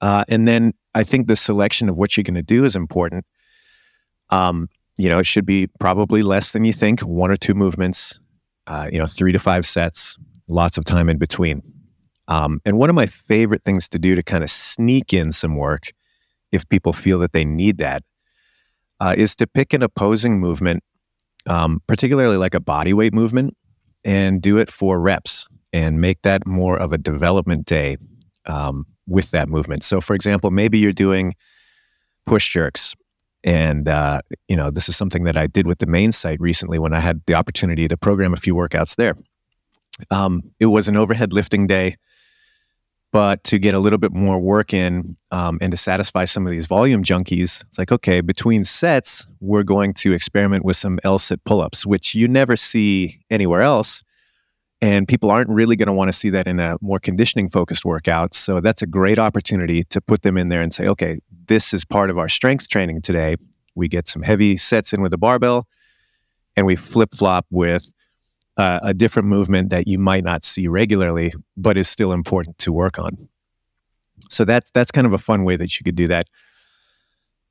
Uh, 0.00 0.24
and 0.28 0.48
then 0.48 0.72
I 0.94 1.02
think 1.02 1.26
the 1.26 1.36
selection 1.36 1.88
of 1.88 1.98
what 1.98 2.16
you're 2.16 2.24
going 2.24 2.34
to 2.34 2.42
do 2.42 2.64
is 2.64 2.74
important. 2.74 3.24
Um, 4.30 4.68
you 4.98 5.08
know, 5.08 5.18
it 5.18 5.26
should 5.26 5.46
be 5.46 5.68
probably 5.78 6.22
less 6.22 6.52
than 6.52 6.64
you 6.64 6.72
think, 6.72 7.00
one 7.00 7.30
or 7.30 7.36
two 7.36 7.54
movements, 7.54 8.18
uh, 8.66 8.88
you 8.92 8.98
know, 8.98 9.06
three 9.06 9.32
to 9.32 9.38
five 9.38 9.64
sets, 9.64 10.18
lots 10.48 10.76
of 10.76 10.84
time 10.84 11.08
in 11.08 11.18
between. 11.18 11.62
Um, 12.26 12.60
and 12.64 12.76
one 12.76 12.90
of 12.90 12.96
my 12.96 13.06
favorite 13.06 13.62
things 13.62 13.88
to 13.90 13.98
do 13.98 14.14
to 14.14 14.22
kind 14.22 14.42
of 14.42 14.50
sneak 14.50 15.14
in 15.14 15.32
some 15.32 15.56
work, 15.56 15.90
if 16.52 16.68
people 16.68 16.92
feel 16.92 17.18
that 17.20 17.32
they 17.32 17.44
need 17.44 17.78
that, 17.78 18.02
uh, 19.00 19.14
is 19.16 19.36
to 19.36 19.46
pick 19.46 19.72
an 19.72 19.82
opposing 19.82 20.40
movement, 20.40 20.82
um, 21.48 21.80
particularly 21.86 22.36
like 22.36 22.54
a 22.54 22.60
body 22.60 22.92
weight 22.92 23.14
movement, 23.14 23.56
and 24.04 24.40
do 24.40 24.58
it 24.58 24.70
for 24.70 25.00
reps 25.00 25.46
and 25.72 26.00
make 26.00 26.22
that 26.22 26.46
more 26.46 26.78
of 26.78 26.92
a 26.92 26.98
development 26.98 27.66
day 27.66 27.96
um, 28.46 28.84
with 29.06 29.30
that 29.32 29.48
movement. 29.48 29.82
So, 29.82 30.00
for 30.00 30.14
example, 30.14 30.50
maybe 30.50 30.78
you're 30.78 30.92
doing 30.92 31.34
push 32.26 32.52
jerks. 32.52 32.94
And, 33.44 33.88
uh, 33.88 34.20
you 34.48 34.56
know, 34.56 34.70
this 34.70 34.88
is 34.88 34.96
something 34.96 35.24
that 35.24 35.36
I 35.36 35.46
did 35.46 35.66
with 35.66 35.78
the 35.78 35.86
main 35.86 36.12
site 36.12 36.40
recently 36.40 36.78
when 36.78 36.92
I 36.92 37.00
had 37.00 37.20
the 37.26 37.34
opportunity 37.34 37.88
to 37.88 37.96
program 37.96 38.32
a 38.32 38.36
few 38.36 38.54
workouts 38.54 38.96
there. 38.96 39.14
Um, 40.10 40.42
it 40.60 40.66
was 40.66 40.88
an 40.88 40.96
overhead 40.96 41.32
lifting 41.32 41.66
day 41.66 41.94
but 43.12 43.42
to 43.44 43.58
get 43.58 43.74
a 43.74 43.78
little 43.78 43.98
bit 43.98 44.12
more 44.12 44.38
work 44.38 44.74
in 44.74 45.16
um, 45.32 45.58
and 45.60 45.70
to 45.70 45.76
satisfy 45.76 46.24
some 46.24 46.46
of 46.46 46.50
these 46.50 46.66
volume 46.66 47.02
junkies, 47.02 47.64
it's 47.64 47.78
like, 47.78 47.90
okay, 47.90 48.20
between 48.20 48.64
sets, 48.64 49.26
we're 49.40 49.62
going 49.62 49.94
to 49.94 50.12
experiment 50.12 50.64
with 50.64 50.76
some 50.76 50.98
L 51.04 51.18
sit 51.18 51.42
pull 51.44 51.60
ups, 51.60 51.86
which 51.86 52.14
you 52.14 52.28
never 52.28 52.56
see 52.56 53.20
anywhere 53.30 53.62
else. 53.62 54.04
And 54.80 55.08
people 55.08 55.30
aren't 55.30 55.50
really 55.50 55.74
going 55.74 55.88
to 55.88 55.92
want 55.92 56.08
to 56.08 56.16
see 56.16 56.30
that 56.30 56.46
in 56.46 56.60
a 56.60 56.76
more 56.80 57.00
conditioning 57.00 57.48
focused 57.48 57.84
workout. 57.84 58.34
So 58.34 58.60
that's 58.60 58.82
a 58.82 58.86
great 58.86 59.18
opportunity 59.18 59.82
to 59.84 60.00
put 60.00 60.22
them 60.22 60.36
in 60.36 60.48
there 60.48 60.60
and 60.62 60.72
say, 60.72 60.86
okay, 60.86 61.18
this 61.46 61.74
is 61.74 61.84
part 61.84 62.10
of 62.10 62.18
our 62.18 62.28
strength 62.28 62.68
training 62.68 63.00
today. 63.02 63.36
We 63.74 63.88
get 63.88 64.06
some 64.06 64.22
heavy 64.22 64.56
sets 64.56 64.92
in 64.92 65.00
with 65.00 65.10
the 65.10 65.18
barbell 65.18 65.66
and 66.56 66.66
we 66.66 66.76
flip 66.76 67.10
flop 67.14 67.46
with 67.50 67.90
uh, 68.58 68.80
a 68.82 68.92
different 68.92 69.28
movement 69.28 69.70
that 69.70 69.86
you 69.86 69.98
might 69.98 70.24
not 70.24 70.44
see 70.44 70.66
regularly, 70.66 71.32
but 71.56 71.78
is 71.78 71.88
still 71.88 72.12
important 72.12 72.58
to 72.58 72.72
work 72.72 72.98
on. 72.98 73.28
So 74.28 74.44
that's 74.44 74.70
that's 74.72 74.90
kind 74.90 75.06
of 75.06 75.12
a 75.12 75.18
fun 75.18 75.44
way 75.44 75.56
that 75.56 75.78
you 75.78 75.84
could 75.84 75.94
do 75.94 76.08
that. 76.08 76.26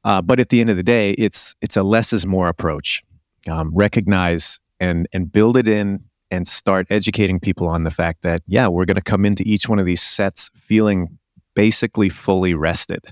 Uh, 0.04 0.22
but 0.22 0.39
at 0.39 0.50
the 0.50 0.62
end 0.62 0.70
of 0.70 0.76
the 0.76 0.84
day, 0.84 1.12
it's 1.12 1.56
it's 1.62 1.78
a 1.78 1.84
less 1.84 2.13
is 2.13 2.26
more 2.26 2.50
approach. 2.50 3.02
Um, 3.50 3.72
recognize 3.74 4.60
and 4.80 5.08
and 5.13 5.32
build 5.32 5.58
it 5.58 5.67
in 5.67 6.06
and 6.30 6.48
start 6.48 6.88
educating 6.89 7.39
people 7.39 7.67
on 7.67 7.84
the 7.84 7.91
fact 7.91 8.22
that 8.24 8.41
yeah, 8.46 8.67
we're 8.67 8.86
going 8.86 8.96
to 8.96 9.02
come 9.02 9.26
into 9.26 9.43
each 9.46 9.70
one 9.70 9.80
of 9.80 9.86
these 9.86 10.02
sets 10.02 10.52
feeling 10.54 11.17
basically 11.56 12.10
fully 12.10 12.54
rested. 12.54 13.06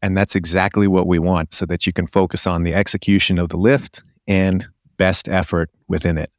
And 0.00 0.16
that's 0.16 0.36
exactly 0.36 0.86
what 0.86 1.06
we 1.06 1.18
want 1.18 1.52
so 1.52 1.66
that 1.66 1.86
you 1.86 1.92
can 1.92 2.06
focus 2.06 2.46
on 2.46 2.62
the 2.62 2.74
execution 2.74 3.38
of 3.38 3.48
the 3.48 3.56
lift 3.56 4.02
and 4.28 4.66
best 4.96 5.28
effort 5.28 5.70
within 5.88 6.16
it. 6.16 6.30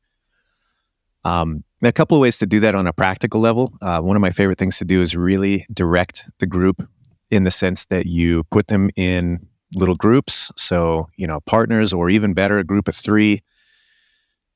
Um, 1.26 1.64
a 1.84 1.92
couple 1.92 2.16
of 2.16 2.22
ways 2.22 2.38
to 2.38 2.46
do 2.46 2.60
that 2.62 2.76
on 2.76 2.88
a 2.88 2.94
practical 2.94 3.42
level. 3.42 3.74
Uh, 3.82 4.00
one 4.00 4.16
of 4.16 4.22
my 4.22 4.32
favorite 4.32 4.58
things 4.58 4.78
to 4.78 4.86
do 4.86 5.02
is 5.02 5.18
really 5.18 5.66
direct 5.74 6.24
the 6.40 6.46
group 6.46 6.88
in 7.30 7.44
the 7.44 7.52
sense 7.52 7.86
that 7.88 8.06
you 8.06 8.44
put 8.46 8.68
them 8.68 8.90
in 8.96 9.40
little 9.74 9.96
groups. 9.96 10.52
So, 10.56 11.10
you 11.18 11.28
know, 11.28 11.42
partners 11.42 11.92
or 11.92 12.10
even 12.10 12.34
better, 12.34 12.60
a 12.60 12.64
group 12.64 12.88
of 12.88 12.96
three, 12.96 13.42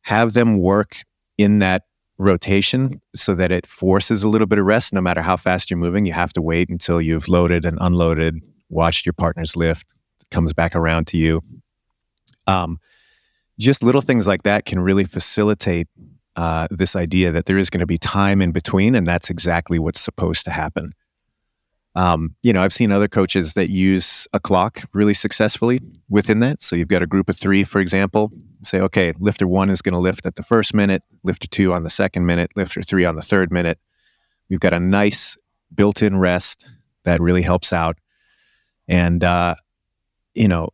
have 0.03 0.33
them 0.33 0.59
work 0.59 0.97
in 1.37 1.59
that 1.59 1.83
rotation 2.19 2.99
so 3.15 3.33
that 3.33 3.51
it 3.51 3.65
forces 3.65 4.23
a 4.23 4.29
little 4.29 4.47
bit 4.47 4.59
of 4.59 4.65
rest. 4.65 4.93
No 4.93 5.01
matter 5.01 5.21
how 5.21 5.37
fast 5.37 5.71
you're 5.71 5.79
moving, 5.79 6.05
you 6.05 6.13
have 6.13 6.33
to 6.33 6.41
wait 6.41 6.69
until 6.69 7.01
you've 7.01 7.27
loaded 7.27 7.65
and 7.65 7.77
unloaded, 7.81 8.43
watched 8.69 9.05
your 9.05 9.13
partner's 9.13 9.55
lift, 9.55 9.87
comes 10.29 10.53
back 10.53 10.75
around 10.75 11.07
to 11.07 11.17
you. 11.17 11.41
Um, 12.45 12.79
just 13.57 13.83
little 13.83 14.01
things 14.01 14.25
like 14.27 14.43
that 14.43 14.65
can 14.65 14.79
really 14.79 15.03
facilitate 15.03 15.87
uh, 16.35 16.67
this 16.71 16.95
idea 16.95 17.31
that 17.31 17.45
there 17.45 17.57
is 17.57 17.69
going 17.69 17.79
to 17.79 17.87
be 17.87 17.97
time 17.97 18.41
in 18.41 18.51
between, 18.51 18.95
and 18.95 19.05
that's 19.05 19.29
exactly 19.29 19.79
what's 19.79 19.99
supposed 20.01 20.45
to 20.45 20.51
happen. 20.51 20.93
Um, 21.95 22.35
you 22.43 22.53
know, 22.53 22.61
I've 22.61 22.71
seen 22.71 22.91
other 22.91 23.07
coaches 23.07 23.55
that 23.55 23.69
use 23.69 24.27
a 24.31 24.39
clock 24.39 24.83
really 24.93 25.13
successfully 25.13 25.81
within 26.07 26.39
that. 26.39 26.61
So 26.61 26.75
you've 26.75 26.87
got 26.87 27.01
a 27.01 27.07
group 27.07 27.29
of 27.29 27.35
three, 27.35 27.63
for 27.63 27.81
example, 27.81 28.31
say, 28.61 28.79
okay, 28.79 29.13
lifter 29.19 29.47
one 29.47 29.69
is 29.69 29.81
going 29.81 29.93
to 29.93 29.99
lift 29.99 30.25
at 30.25 30.35
the 30.35 30.43
first 30.43 30.73
minute, 30.73 31.03
lifter 31.23 31.47
two 31.47 31.73
on 31.73 31.83
the 31.83 31.89
second 31.89 32.25
minute, 32.25 32.51
lifter 32.55 32.81
three 32.81 33.05
on 33.05 33.15
the 33.15 33.21
third 33.21 33.51
minute. 33.51 33.79
We've 34.49 34.59
got 34.59 34.73
a 34.73 34.79
nice 34.79 35.37
built 35.73 36.01
in 36.01 36.17
rest 36.17 36.69
that 37.03 37.19
really 37.19 37.41
helps 37.41 37.73
out. 37.73 37.97
And, 38.87 39.23
uh, 39.23 39.55
you 40.35 40.47
know, 40.47 40.69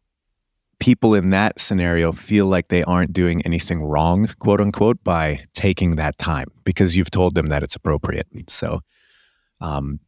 people 0.85 1.15
in 1.15 1.31
that 1.31 1.59
scenario 1.59 2.11
feel 2.11 2.45
like 2.45 2.67
they 2.67 2.83
aren't 2.83 3.11
doing 3.11 3.41
anything 3.41 3.81
wrong, 3.81 4.27
quote 4.37 4.61
unquote, 4.61 5.03
by 5.03 5.39
taking 5.51 5.95
that 5.95 6.15
time 6.19 6.45
because 6.63 6.95
you've 6.95 7.09
told 7.09 7.33
them 7.33 7.47
that 7.47 7.63
it's 7.63 7.75
appropriate. 7.75 8.27
So, 8.47 8.81
um, 9.59 9.99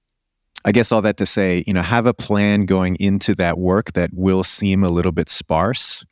I 0.64 0.72
guess 0.72 0.92
all 0.92 1.02
that 1.02 1.18
to 1.18 1.26
say, 1.26 1.64
you 1.66 1.74
know, 1.74 1.82
have 1.82 2.06
a 2.06 2.14
plan 2.14 2.68
going 2.68 2.96
into 2.98 3.34
that 3.36 3.58
work 3.58 3.94
that 3.94 4.12
will 4.14 4.44
seem 4.44 4.84
a 4.84 4.90
little 4.90 5.12
bit 5.12 5.30
sparse 5.30 6.06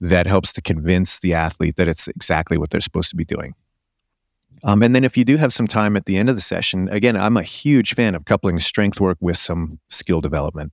that 0.00 0.28
helps 0.28 0.52
to 0.52 0.62
convince 0.62 1.18
the 1.18 1.34
athlete 1.34 1.74
that 1.74 1.88
it's 1.88 2.06
exactly 2.06 2.56
what 2.56 2.70
they're 2.70 2.80
supposed 2.80 3.10
to 3.10 3.16
be 3.16 3.24
doing. 3.24 3.54
Um, 4.62 4.84
and 4.84 4.94
then 4.94 5.02
if 5.02 5.16
you 5.16 5.24
do 5.24 5.36
have 5.36 5.52
some 5.52 5.66
time 5.66 5.96
at 5.96 6.06
the 6.06 6.16
end 6.16 6.28
of 6.28 6.36
the 6.36 6.42
session, 6.42 6.88
again, 6.90 7.16
I'm 7.16 7.36
a 7.36 7.42
huge 7.42 7.94
fan 7.94 8.14
of 8.14 8.24
coupling 8.24 8.60
strength 8.60 9.00
work 9.00 9.18
with 9.20 9.36
some 9.36 9.80
skill 9.88 10.20
development. 10.20 10.72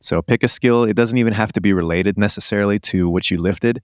So 0.00 0.22
pick 0.22 0.42
a 0.42 0.48
skill. 0.48 0.84
It 0.84 0.96
doesn't 0.96 1.18
even 1.18 1.32
have 1.32 1.52
to 1.52 1.60
be 1.60 1.72
related 1.72 2.18
necessarily 2.18 2.78
to 2.80 3.08
what 3.08 3.30
you 3.30 3.38
lifted 3.38 3.82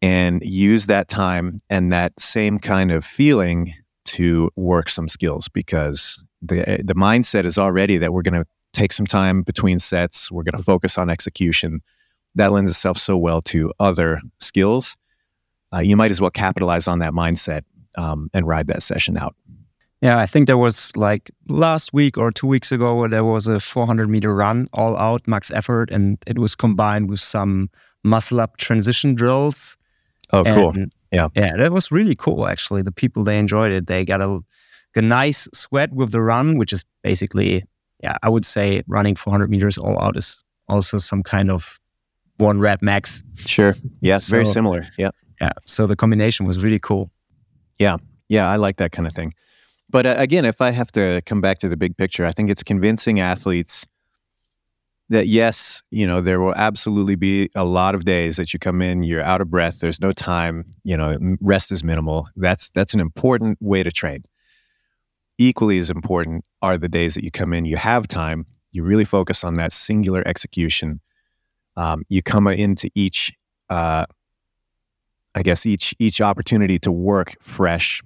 and 0.00 0.42
use 0.42 0.86
that 0.86 1.08
time 1.08 1.58
and 1.68 1.90
that 1.90 2.18
same 2.18 2.58
kind 2.58 2.90
of 2.90 3.04
feeling 3.04 3.74
to 4.04 4.50
work 4.56 4.88
some 4.88 5.08
skills 5.08 5.48
because 5.48 6.22
the 6.40 6.80
the 6.84 6.94
mindset 6.94 7.44
is 7.44 7.58
already 7.58 7.98
that 7.98 8.12
we're 8.12 8.22
going 8.22 8.40
to 8.40 8.46
take 8.72 8.92
some 8.92 9.06
time 9.06 9.42
between 9.42 9.78
sets, 9.78 10.30
we're 10.30 10.44
going 10.44 10.56
to 10.56 10.62
focus 10.62 10.96
on 10.98 11.10
execution. 11.10 11.80
That 12.34 12.52
lends 12.52 12.70
itself 12.70 12.96
so 12.96 13.16
well 13.16 13.40
to 13.42 13.72
other 13.80 14.20
skills. 14.38 14.96
Uh, 15.72 15.80
you 15.80 15.96
might 15.96 16.10
as 16.10 16.20
well 16.20 16.30
capitalize 16.30 16.86
on 16.86 17.00
that 17.00 17.12
mindset 17.12 17.62
um, 17.96 18.30
and 18.32 18.46
ride 18.46 18.68
that 18.68 18.82
session 18.82 19.18
out. 19.18 19.34
Yeah, 20.00 20.18
I 20.18 20.26
think 20.26 20.46
there 20.46 20.58
was 20.58 20.96
like 20.96 21.30
last 21.48 21.92
week 21.92 22.16
or 22.16 22.30
two 22.30 22.46
weeks 22.46 22.70
ago, 22.70 23.08
there 23.08 23.24
was 23.24 23.48
a 23.48 23.58
400 23.58 24.08
meter 24.08 24.34
run 24.34 24.68
all 24.72 24.96
out, 24.96 25.26
max 25.26 25.50
effort, 25.50 25.90
and 25.90 26.18
it 26.26 26.38
was 26.38 26.54
combined 26.54 27.08
with 27.08 27.18
some 27.20 27.68
muscle 28.04 28.40
up 28.40 28.56
transition 28.58 29.14
drills. 29.14 29.76
Oh, 30.32 30.44
cool. 30.44 30.74
Yeah. 31.10 31.28
Yeah, 31.34 31.56
that 31.56 31.72
was 31.72 31.90
really 31.90 32.14
cool, 32.14 32.46
actually. 32.46 32.82
The 32.82 32.92
people, 32.92 33.24
they 33.24 33.38
enjoyed 33.38 33.72
it. 33.72 33.86
They 33.86 34.04
got 34.04 34.20
a, 34.20 34.40
a 34.94 35.02
nice 35.02 35.48
sweat 35.52 35.92
with 35.92 36.12
the 36.12 36.20
run, 36.20 36.58
which 36.58 36.72
is 36.72 36.84
basically, 37.02 37.64
yeah, 38.02 38.16
I 38.22 38.28
would 38.28 38.44
say 38.44 38.82
running 38.86 39.16
400 39.16 39.50
meters 39.50 39.78
all 39.78 39.98
out 40.00 40.16
is 40.16 40.44
also 40.68 40.98
some 40.98 41.22
kind 41.22 41.50
of 41.50 41.80
one 42.36 42.60
rep 42.60 42.82
max. 42.82 43.22
Sure. 43.36 43.74
Yes. 44.00 44.26
So, 44.26 44.32
very 44.32 44.46
similar. 44.46 44.86
Yeah. 44.96 45.10
Yeah. 45.40 45.52
So 45.64 45.86
the 45.86 45.96
combination 45.96 46.46
was 46.46 46.62
really 46.62 46.78
cool. 46.78 47.10
Yeah. 47.78 47.96
Yeah. 48.28 48.48
I 48.48 48.56
like 48.56 48.76
that 48.76 48.92
kind 48.92 49.06
of 49.06 49.14
thing. 49.14 49.34
But 49.90 50.06
uh, 50.06 50.14
again, 50.18 50.44
if 50.44 50.60
I 50.60 50.70
have 50.70 50.92
to 50.92 51.22
come 51.24 51.40
back 51.40 51.58
to 51.58 51.68
the 51.68 51.76
big 51.76 51.96
picture, 51.96 52.26
I 52.26 52.30
think 52.30 52.50
it's 52.50 52.62
convincing 52.62 53.20
athletes 53.20 53.86
that 55.08 55.26
yes, 55.26 55.82
you 55.90 56.06
know, 56.06 56.20
there 56.20 56.40
will 56.40 56.54
absolutely 56.54 57.14
be 57.14 57.48
a 57.54 57.64
lot 57.64 57.94
of 57.94 58.04
days 58.04 58.36
that 58.36 58.52
you 58.52 58.58
come 58.58 58.82
in, 58.82 59.02
you're 59.02 59.22
out 59.22 59.40
of 59.40 59.50
breath, 59.50 59.80
there's 59.80 60.00
no 60.00 60.12
time, 60.12 60.64
you 60.84 60.96
know, 60.96 61.16
rest 61.40 61.72
is 61.72 61.82
minimal. 61.82 62.28
That's 62.36 62.70
that's 62.70 62.92
an 62.92 63.00
important 63.00 63.58
way 63.60 63.82
to 63.82 63.90
train. 63.90 64.24
Equally 65.38 65.78
as 65.78 65.90
important 65.90 66.44
are 66.60 66.76
the 66.76 66.88
days 66.88 67.14
that 67.14 67.24
you 67.24 67.30
come 67.30 67.52
in, 67.52 67.64
you 67.64 67.76
have 67.76 68.06
time, 68.06 68.44
you 68.72 68.82
really 68.82 69.04
focus 69.04 69.44
on 69.44 69.54
that 69.54 69.72
singular 69.72 70.22
execution. 70.26 71.00
Um, 71.76 72.02
you 72.08 72.22
come 72.22 72.46
into 72.48 72.90
each, 72.94 73.32
uh, 73.70 74.04
I 75.34 75.42
guess, 75.42 75.64
each 75.64 75.94
each 75.98 76.20
opportunity 76.20 76.78
to 76.80 76.92
work 76.92 77.34
fresh, 77.40 78.02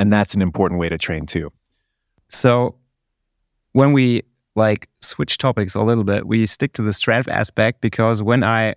and 0.00 0.12
that's 0.12 0.34
an 0.34 0.42
important 0.42 0.80
way 0.80 0.88
to 0.88 0.98
train 0.98 1.26
too. 1.26 1.52
So, 2.28 2.76
when 3.72 3.92
we 3.92 4.22
like 4.56 4.88
switch 5.00 5.38
topics 5.38 5.74
a 5.74 5.82
little 5.82 6.04
bit. 6.04 6.26
We 6.26 6.46
stick 6.46 6.72
to 6.74 6.82
the 6.82 6.92
strength 6.92 7.28
aspect 7.28 7.80
because 7.80 8.22
when 8.22 8.42
I 8.44 8.74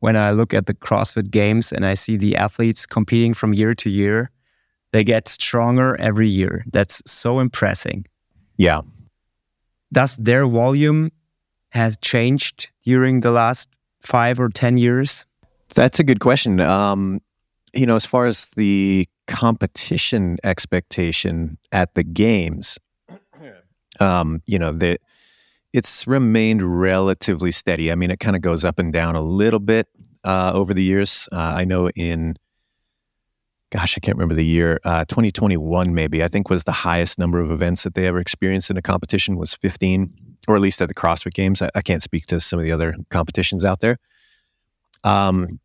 when 0.00 0.16
I 0.16 0.30
look 0.30 0.52
at 0.52 0.66
the 0.66 0.74
CrossFit 0.74 1.30
games 1.30 1.72
and 1.72 1.86
I 1.86 1.94
see 1.94 2.16
the 2.16 2.36
athletes 2.36 2.86
competing 2.86 3.32
from 3.34 3.54
year 3.54 3.74
to 3.76 3.90
year, 3.90 4.30
they 4.92 5.02
get 5.04 5.26
stronger 5.28 5.96
every 5.98 6.28
year. 6.28 6.64
That's 6.70 7.02
so 7.06 7.40
impressive. 7.40 8.04
Yeah. 8.56 8.82
Does 9.92 10.16
their 10.16 10.46
volume 10.46 11.12
has 11.70 11.96
changed 11.96 12.70
during 12.84 13.20
the 13.20 13.30
last 13.30 13.68
five 14.02 14.38
or 14.38 14.48
ten 14.48 14.78
years? 14.78 15.24
That's 15.74 15.98
a 15.98 16.04
good 16.04 16.20
question. 16.20 16.60
Um, 16.60 17.20
you 17.74 17.86
know, 17.86 17.96
as 17.96 18.06
far 18.06 18.26
as 18.26 18.48
the 18.48 19.08
competition 19.26 20.38
expectation 20.44 21.58
at 21.72 21.94
the 21.94 22.04
games, 22.04 22.78
um, 24.00 24.42
you 24.46 24.58
know, 24.58 24.72
the, 24.72 24.98
it's 25.72 26.06
remained 26.06 26.62
relatively 26.62 27.50
steady. 27.50 27.92
I 27.92 27.94
mean, 27.94 28.10
it 28.10 28.20
kind 28.20 28.36
of 28.36 28.42
goes 28.42 28.64
up 28.64 28.78
and 28.78 28.92
down 28.92 29.16
a 29.16 29.20
little 29.20 29.60
bit 29.60 29.88
uh, 30.24 30.52
over 30.54 30.72
the 30.72 30.82
years. 30.82 31.28
Uh, 31.32 31.54
I 31.56 31.64
know 31.64 31.90
in, 31.90 32.36
gosh, 33.70 33.96
I 33.96 34.00
can't 34.00 34.16
remember 34.16 34.34
the 34.34 34.44
year, 34.44 34.80
uh, 34.84 35.04
2021 35.04 35.92
maybe, 35.92 36.22
I 36.22 36.28
think 36.28 36.48
was 36.48 36.64
the 36.64 36.72
highest 36.72 37.18
number 37.18 37.40
of 37.40 37.50
events 37.50 37.82
that 37.82 37.94
they 37.94 38.06
ever 38.06 38.18
experienced 38.18 38.70
in 38.70 38.76
a 38.76 38.82
competition 38.82 39.36
was 39.36 39.54
15, 39.54 40.14
or 40.48 40.56
at 40.56 40.62
least 40.62 40.80
at 40.80 40.88
the 40.88 40.94
CrossFit 40.94 41.34
Games. 41.34 41.60
I, 41.60 41.70
I 41.74 41.82
can't 41.82 42.02
speak 42.02 42.26
to 42.26 42.40
some 42.40 42.58
of 42.58 42.64
the 42.64 42.72
other 42.72 42.96
competitions 43.10 43.64
out 43.64 43.80
there. 43.80 43.98
Um, 45.04 45.60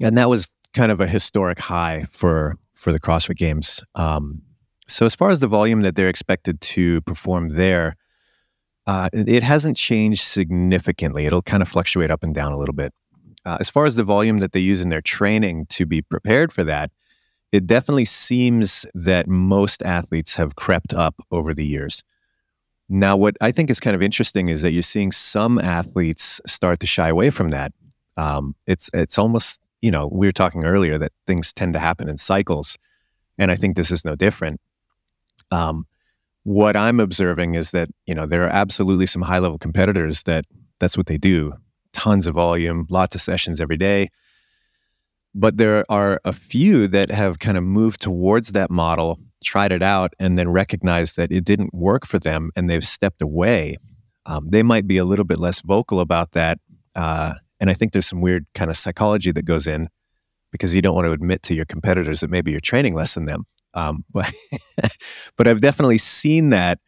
and 0.00 0.16
that 0.16 0.28
was 0.28 0.54
kind 0.74 0.92
of 0.92 1.00
a 1.00 1.06
historic 1.06 1.58
high 1.58 2.04
for 2.04 2.56
for 2.78 2.92
the 2.92 3.00
CrossFit 3.00 3.36
Games. 3.36 3.82
Um, 3.96 4.42
so 4.86 5.04
as 5.04 5.14
far 5.14 5.30
as 5.30 5.40
the 5.40 5.48
volume 5.48 5.82
that 5.82 5.96
they're 5.96 6.08
expected 6.08 6.60
to 6.60 7.00
perform 7.02 7.50
there, 7.50 7.96
uh, 8.86 9.10
it 9.12 9.42
hasn't 9.42 9.76
changed 9.76 10.22
significantly. 10.22 11.26
It'll 11.26 11.42
kind 11.42 11.60
of 11.60 11.68
fluctuate 11.68 12.10
up 12.10 12.22
and 12.22 12.34
down 12.34 12.52
a 12.52 12.58
little 12.58 12.74
bit. 12.74 12.94
Uh, 13.44 13.58
as 13.60 13.68
far 13.68 13.84
as 13.84 13.96
the 13.96 14.04
volume 14.04 14.38
that 14.38 14.52
they 14.52 14.60
use 14.60 14.80
in 14.80 14.88
their 14.90 15.00
training 15.00 15.66
to 15.70 15.86
be 15.86 16.00
prepared 16.00 16.52
for 16.52 16.64
that, 16.64 16.90
it 17.50 17.66
definitely 17.66 18.04
seems 18.04 18.86
that 18.94 19.26
most 19.26 19.82
athletes 19.82 20.36
have 20.36 20.54
crept 20.54 20.94
up 20.94 21.16
over 21.30 21.52
the 21.52 21.66
years. 21.66 22.04
Now, 22.88 23.16
what 23.16 23.36
I 23.40 23.50
think 23.50 23.70
is 23.70 23.80
kind 23.80 23.96
of 23.96 24.02
interesting 24.02 24.48
is 24.48 24.62
that 24.62 24.70
you're 24.70 24.82
seeing 24.82 25.12
some 25.12 25.58
athletes 25.58 26.40
start 26.46 26.80
to 26.80 26.86
shy 26.86 27.08
away 27.08 27.30
from 27.30 27.50
that. 27.50 27.72
Um, 28.16 28.54
it's 28.66 28.90
it's 28.94 29.18
almost 29.18 29.67
you 29.82 29.90
know 29.90 30.08
we 30.10 30.26
were 30.26 30.32
talking 30.32 30.64
earlier 30.64 30.98
that 30.98 31.12
things 31.26 31.52
tend 31.52 31.72
to 31.74 31.78
happen 31.78 32.08
in 32.08 32.18
cycles, 32.18 32.76
and 33.36 33.50
I 33.50 33.54
think 33.54 33.76
this 33.76 33.90
is 33.90 34.04
no 34.04 34.14
different. 34.16 34.60
Um, 35.50 35.84
what 36.44 36.76
I'm 36.76 37.00
observing 37.00 37.54
is 37.54 37.70
that 37.72 37.88
you 38.06 38.14
know 38.14 38.26
there 38.26 38.44
are 38.44 38.50
absolutely 38.50 39.06
some 39.06 39.22
high 39.22 39.38
level 39.38 39.58
competitors 39.58 40.22
that 40.24 40.44
that's 40.78 40.96
what 40.96 41.06
they 41.06 41.18
do, 41.18 41.54
tons 41.92 42.26
of 42.26 42.34
volume, 42.34 42.86
lots 42.90 43.14
of 43.14 43.20
sessions 43.20 43.60
every 43.60 43.76
day. 43.76 44.08
But 45.34 45.56
there 45.56 45.84
are 45.88 46.20
a 46.24 46.32
few 46.32 46.88
that 46.88 47.10
have 47.10 47.38
kind 47.38 47.58
of 47.58 47.64
moved 47.64 48.00
towards 48.00 48.52
that 48.52 48.70
model, 48.70 49.18
tried 49.44 49.72
it 49.72 49.82
out, 49.82 50.14
and 50.18 50.38
then 50.38 50.48
recognized 50.50 51.16
that 51.16 51.30
it 51.30 51.44
didn't 51.44 51.74
work 51.74 52.06
for 52.06 52.18
them, 52.18 52.50
and 52.56 52.68
they've 52.68 52.84
stepped 52.84 53.22
away. 53.22 53.76
Um, 54.26 54.48
they 54.50 54.62
might 54.62 54.86
be 54.86 54.96
a 54.96 55.04
little 55.04 55.24
bit 55.24 55.38
less 55.38 55.60
vocal 55.62 56.00
about 56.00 56.32
that, 56.32 56.58
uh, 56.96 57.34
and 57.60 57.70
I 57.70 57.74
think 57.74 57.92
there's 57.92 58.06
some 58.06 58.20
weird 58.20 58.46
kind 58.54 58.70
of 58.70 58.76
psychology 58.76 59.32
that 59.32 59.44
goes 59.44 59.66
in 59.66 59.88
because 60.52 60.74
you 60.74 60.82
don't 60.82 60.94
want 60.94 61.06
to 61.06 61.12
admit 61.12 61.42
to 61.44 61.54
your 61.54 61.64
competitors 61.64 62.20
that 62.20 62.30
maybe 62.30 62.50
you're 62.50 62.60
training 62.60 62.94
less 62.94 63.14
than 63.14 63.26
them. 63.26 63.44
Um, 63.74 64.04
but, 64.12 64.32
but 65.36 65.48
I've 65.48 65.60
definitely 65.60 65.98
seen 65.98 66.50
that 66.50 66.78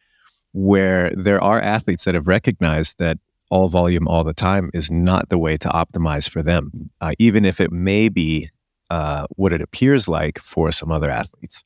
where 0.53 1.11
there 1.11 1.41
are 1.41 1.61
athletes 1.61 2.05
that 2.05 2.15
have 2.15 2.27
recognized 2.27 2.99
that 2.99 3.17
all 3.49 3.67
volume 3.67 4.07
all 4.07 4.23
the 4.23 4.33
time 4.33 4.69
is 4.73 4.89
not 4.89 5.29
the 5.29 5.37
way 5.37 5.57
to 5.57 5.67
optimize 5.69 6.29
for 6.29 6.41
them, 6.41 6.87
uh, 7.01 7.11
even 7.19 7.45
if 7.45 7.59
it 7.59 7.71
may 7.71 8.09
be 8.09 8.49
uh, 8.89 9.25
what 9.35 9.53
it 9.53 9.61
appears 9.61 10.07
like 10.07 10.39
for 10.39 10.71
some 10.71 10.91
other 10.91 11.09
athletes. 11.09 11.63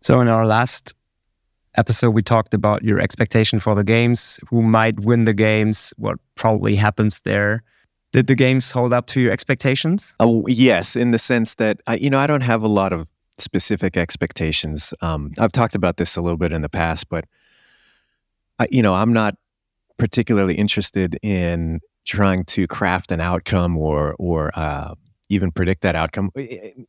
So, 0.00 0.20
in 0.20 0.28
our 0.28 0.46
last 0.46 0.94
episode, 1.76 2.10
we 2.10 2.22
talked 2.22 2.54
about 2.54 2.82
your 2.82 3.00
expectation 3.00 3.58
for 3.60 3.74
the 3.74 3.84
games, 3.84 4.38
who 4.48 4.62
might 4.62 5.00
win 5.00 5.24
the 5.24 5.34
games, 5.34 5.92
what 5.96 6.18
probably 6.34 6.76
happens 6.76 7.22
there. 7.22 7.62
Did 8.12 8.26
the 8.26 8.34
games 8.34 8.72
hold 8.72 8.92
up 8.92 9.06
to 9.08 9.20
your 9.20 9.32
expectations? 9.32 10.14
Oh, 10.18 10.46
yes, 10.46 10.96
in 10.96 11.10
the 11.10 11.18
sense 11.18 11.54
that 11.56 11.80
I, 11.86 11.96
you 11.96 12.10
know 12.10 12.18
I 12.18 12.26
don't 12.26 12.42
have 12.42 12.62
a 12.62 12.68
lot 12.68 12.92
of 12.92 13.12
specific 13.36 13.96
expectations. 13.96 14.94
Um, 15.00 15.32
I've 15.38 15.52
talked 15.52 15.74
about 15.74 15.96
this 15.96 16.16
a 16.16 16.22
little 16.22 16.38
bit 16.38 16.52
in 16.52 16.62
the 16.62 16.68
past, 16.68 17.08
but 17.08 17.26
I, 18.58 18.66
you 18.70 18.82
know, 18.82 18.94
I'm 18.94 19.12
not 19.12 19.36
particularly 19.98 20.54
interested 20.54 21.18
in 21.22 21.80
trying 22.06 22.44
to 22.44 22.66
craft 22.66 23.12
an 23.12 23.20
outcome 23.20 23.76
or 23.76 24.16
or 24.18 24.50
uh, 24.54 24.94
even 25.28 25.52
predict 25.52 25.82
that 25.82 25.94
outcome. 25.94 26.30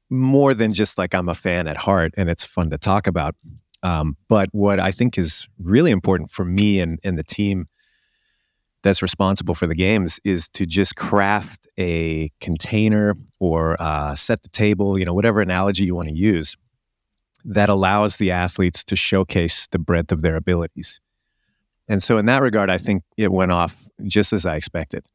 More 0.10 0.54
than 0.54 0.74
just 0.74 0.98
like 0.98 1.14
I'm 1.14 1.30
a 1.30 1.36
fan 1.36 1.68
at 1.68 1.78
heart 1.78 2.14
and 2.18 2.30
it's 2.30 2.46
fun 2.46 2.70
to 2.70 2.78
talk 2.78 3.08
about. 3.08 3.36
Um, 3.84 4.18
but 4.28 4.50
what 4.52 4.80
I 4.80 4.92
think 4.92 5.18
is 5.18 5.48
really 5.60 5.92
important 5.92 6.30
for 6.30 6.46
me 6.46 6.80
and, 6.80 7.00
and 7.04 7.18
the 7.18 7.24
team 7.24 7.66
that's 8.82 9.02
responsible 9.02 9.56
for 9.56 9.68
the 9.68 9.76
games 9.76 10.20
is 10.24 10.48
to 10.50 10.66
just 10.66 10.96
craft 10.96 11.68
a 11.78 12.30
container 12.40 13.16
or 13.40 13.76
uh, 13.80 14.16
set 14.16 14.42
the 14.42 14.50
table, 14.50 14.98
you 14.98 15.06
know, 15.06 15.14
whatever 15.14 15.42
analogy 15.42 15.86
you 15.86 15.96
want 15.96 16.08
to 16.08 16.16
use, 16.16 16.56
that 17.46 17.70
allows 17.70 18.18
the 18.18 18.32
athletes 18.32 18.84
to 18.86 18.96
showcase 18.96 19.68
the 19.68 19.80
breadth 19.80 20.12
of 20.12 20.22
their 20.22 20.36
abilities. 20.36 21.02
And 21.88 22.04
so, 22.04 22.18
in 22.18 22.26
that 22.26 22.42
regard, 22.42 22.70
I 22.70 22.78
think 22.78 23.04
it 23.18 23.32
went 23.32 23.52
off 23.52 23.90
just 24.06 24.32
as 24.32 24.46
I 24.46 24.56
expected. 24.56 25.06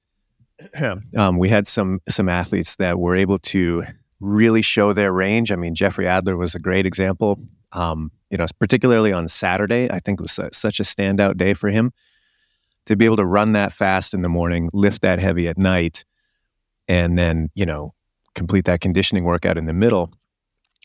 um, 1.16 1.38
we 1.38 1.48
had 1.48 1.66
some 1.66 2.00
some 2.08 2.28
athletes 2.28 2.76
that 2.76 2.98
were 2.98 3.14
able 3.14 3.38
to 3.38 3.84
really 4.20 4.62
show 4.62 4.92
their 4.92 5.12
range. 5.12 5.52
I 5.52 5.56
mean, 5.56 5.74
Jeffrey 5.74 6.06
Adler 6.06 6.36
was 6.36 6.54
a 6.54 6.58
great 6.58 6.86
example. 6.86 7.38
Um, 7.72 8.10
you 8.30 8.38
know, 8.38 8.46
particularly 8.58 9.12
on 9.12 9.28
Saturday, 9.28 9.90
I 9.90 9.98
think 10.00 10.20
it 10.20 10.22
was 10.22 10.40
such 10.56 10.80
a 10.80 10.84
standout 10.84 11.36
day 11.36 11.54
for 11.54 11.68
him 11.68 11.92
to 12.86 12.96
be 12.96 13.04
able 13.04 13.16
to 13.16 13.24
run 13.24 13.52
that 13.52 13.72
fast 13.72 14.14
in 14.14 14.22
the 14.22 14.28
morning, 14.28 14.70
lift 14.72 15.02
that 15.02 15.18
heavy 15.18 15.48
at 15.48 15.58
night, 15.58 16.04
and 16.88 17.18
then, 17.18 17.48
you 17.54 17.64
know, 17.64 17.92
complete 18.34 18.64
that 18.66 18.80
conditioning 18.80 19.24
workout 19.24 19.56
in 19.56 19.66
the 19.66 19.72
middle, 19.72 20.12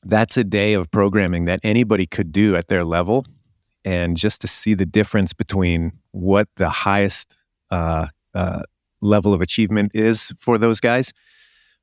that's 0.03 0.37
a 0.37 0.43
day 0.43 0.73
of 0.73 0.89
programming 0.91 1.45
that 1.45 1.59
anybody 1.63 2.05
could 2.05 2.31
do 2.31 2.55
at 2.55 2.67
their 2.67 2.85
level. 2.85 3.25
And 3.83 4.15
just 4.17 4.41
to 4.41 4.47
see 4.47 4.73
the 4.73 4.85
difference 4.85 5.33
between 5.33 5.91
what 6.11 6.47
the 6.55 6.69
highest 6.69 7.35
uh, 7.71 8.07
uh, 8.33 8.63
level 9.01 9.33
of 9.33 9.41
achievement 9.41 9.91
is 9.93 10.33
for 10.37 10.57
those 10.57 10.79
guys 10.79 11.13